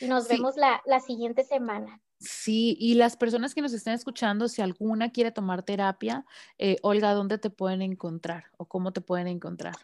[0.00, 2.00] Y nos vemos la, la siguiente semana.
[2.18, 6.24] Sí, y las personas que nos estén escuchando, si alguna quiere tomar terapia,
[6.56, 9.74] eh, Olga, ¿dónde te pueden encontrar o cómo te pueden encontrar?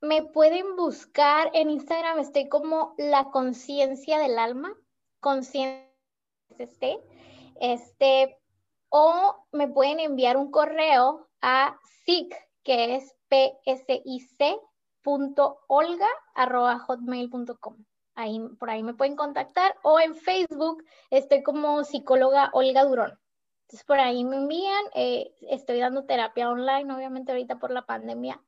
[0.00, 4.74] Me pueden buscar en Instagram, estoy como la conciencia del alma,
[5.20, 5.86] conciencia
[6.58, 6.98] este,
[7.60, 8.38] este,
[8.88, 13.14] o me pueden enviar un correo a sic, que es
[15.02, 17.76] psic.olga.hotmail.com.
[18.14, 23.18] Ahí, por ahí me pueden contactar o en Facebook estoy como psicóloga Olga Durón.
[23.62, 28.42] Entonces por ahí me envían, eh, estoy dando terapia online, obviamente ahorita por la pandemia.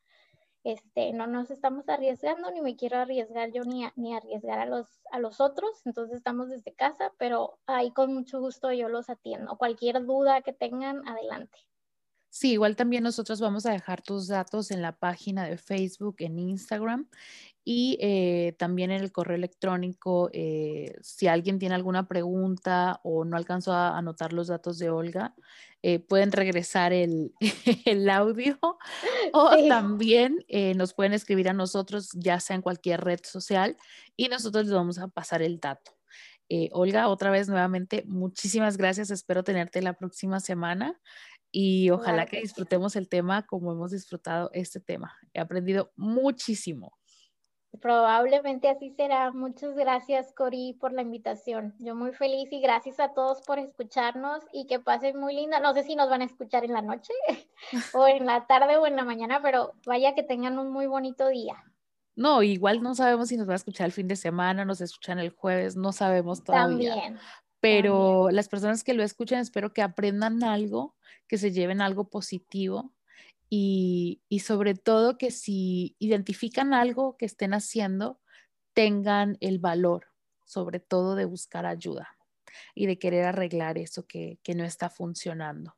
[0.64, 4.86] Este, no nos estamos arriesgando, ni me quiero arriesgar yo ni, ni arriesgar a los,
[5.10, 9.56] a los otros, entonces estamos desde casa, pero ahí con mucho gusto yo los atiendo.
[9.56, 11.58] Cualquier duda que tengan, adelante.
[12.36, 16.40] Sí, igual también nosotros vamos a dejar tus datos en la página de Facebook, en
[16.40, 17.08] Instagram
[17.64, 20.30] y eh, también en el correo electrónico.
[20.32, 25.32] Eh, si alguien tiene alguna pregunta o no alcanzó a anotar los datos de Olga,
[25.84, 27.32] eh, pueden regresar el,
[28.10, 28.58] audio
[29.32, 30.44] o también
[30.74, 33.76] nos pueden escribir a nosotros, ya sea en cualquier red social,
[34.16, 35.92] y nosotros les vamos a pasar el dato.
[36.70, 39.10] Olga, otra vez nuevamente, muchísimas gracias.
[39.10, 41.00] Espero tenerte la próxima semana
[41.56, 45.16] y ojalá que disfrutemos el tema como hemos disfrutado este tema.
[45.32, 46.98] He aprendido muchísimo.
[47.80, 49.30] Probablemente así será.
[49.30, 51.72] Muchas gracias, Cori, por la invitación.
[51.78, 55.60] Yo muy feliz y gracias a todos por escucharnos y que pasen muy linda.
[55.60, 57.12] No sé si nos van a escuchar en la noche
[57.94, 61.28] o en la tarde o en la mañana, pero vaya que tengan un muy bonito
[61.28, 61.54] día.
[62.16, 65.20] No, igual no sabemos si nos va a escuchar el fin de semana, nos escuchan
[65.20, 66.94] el jueves, no sabemos todavía.
[66.94, 67.18] También.
[67.60, 70.93] Pero las personas que lo escuchan, espero que aprendan algo
[71.28, 72.92] que se lleven algo positivo
[73.48, 78.20] y, sobre todo que si identifican algo que estén haciendo,
[78.72, 80.06] tengan el valor,
[80.44, 82.16] sobre todo de buscar ayuda
[82.74, 85.76] y de querer arreglar eso que, que no está funcionando.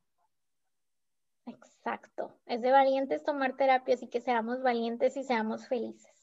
[1.44, 2.39] Exacto.
[2.47, 6.15] Es de valientes tomar terapia, así que seamos valientes y seamos felices.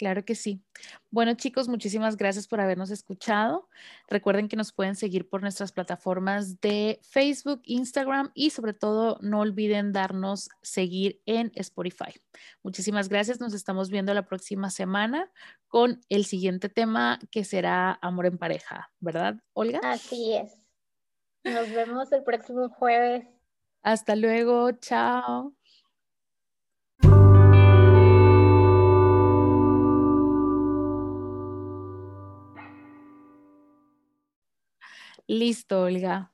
[0.00, 0.62] Claro que sí.
[1.10, 3.68] Bueno, chicos, muchísimas gracias por habernos escuchado.
[4.08, 9.40] Recuerden que nos pueden seguir por nuestras plataformas de Facebook, Instagram y sobre todo no
[9.40, 12.18] olviden darnos seguir en Spotify.
[12.62, 13.40] Muchísimas gracias.
[13.40, 15.30] Nos estamos viendo la próxima semana
[15.68, 19.80] con el siguiente tema que será amor en pareja, ¿verdad, Olga?
[19.82, 20.56] Así es.
[21.44, 23.26] Nos vemos el próximo jueves.
[23.82, 24.72] Hasta luego.
[24.72, 25.52] Chao.
[35.30, 36.32] Listo, Olga.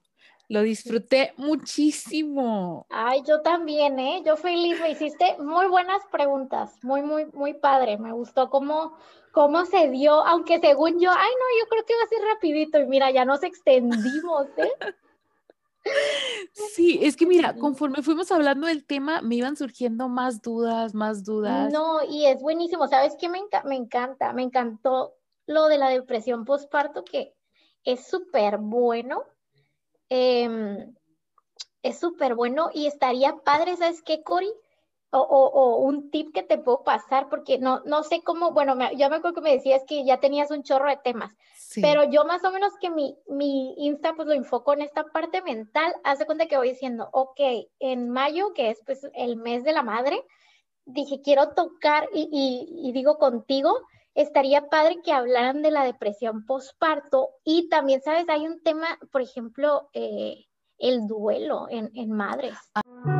[0.48, 2.86] Lo disfruté muchísimo.
[2.88, 4.22] Ay, yo también, ¿eh?
[4.24, 7.98] Yo feliz, me hiciste muy buenas preguntas, muy, muy, muy padre.
[7.98, 8.96] Me gustó cómo,
[9.32, 12.78] cómo se dio, aunque según yo, ay, no, yo creo que va a ser rapidito
[12.78, 14.72] y mira, ya nos extendimos, ¿eh?
[16.52, 21.22] Sí, es que mira, conforme fuimos hablando del tema, me iban surgiendo más dudas, más
[21.22, 21.70] dudas.
[21.70, 23.28] No, y es buenísimo, ¿sabes qué?
[23.28, 25.16] Me, me encanta, me encantó
[25.46, 27.36] lo de la depresión postparto, que
[27.86, 29.24] es súper bueno.
[30.10, 30.94] Em,
[31.82, 34.52] es súper bueno y estaría padre, ¿sabes qué, Cori?
[35.18, 39.16] O, un tip que te puedo pasar, porque no, no sé cómo, bueno, yo me
[39.16, 41.32] acuerdo que me decías que ya tenías un chorro de temas,
[41.80, 45.40] pero yo más o menos que mi, mi Insta pues lo enfoco en esta parte
[45.40, 47.40] mental, hace cuenta que voy diciendo, ok,
[47.78, 50.22] en mayo, que es pues el mes de la madre,
[50.84, 53.78] dije, quiero tocar y, y digo contigo,
[54.16, 58.28] estaría padre que hablaran de la depresión postparto y también, ¿sabes?
[58.28, 60.46] Hay un tema, por ejemplo, eh,
[60.78, 62.56] el duelo en, en madres.
[62.74, 63.15] Ah.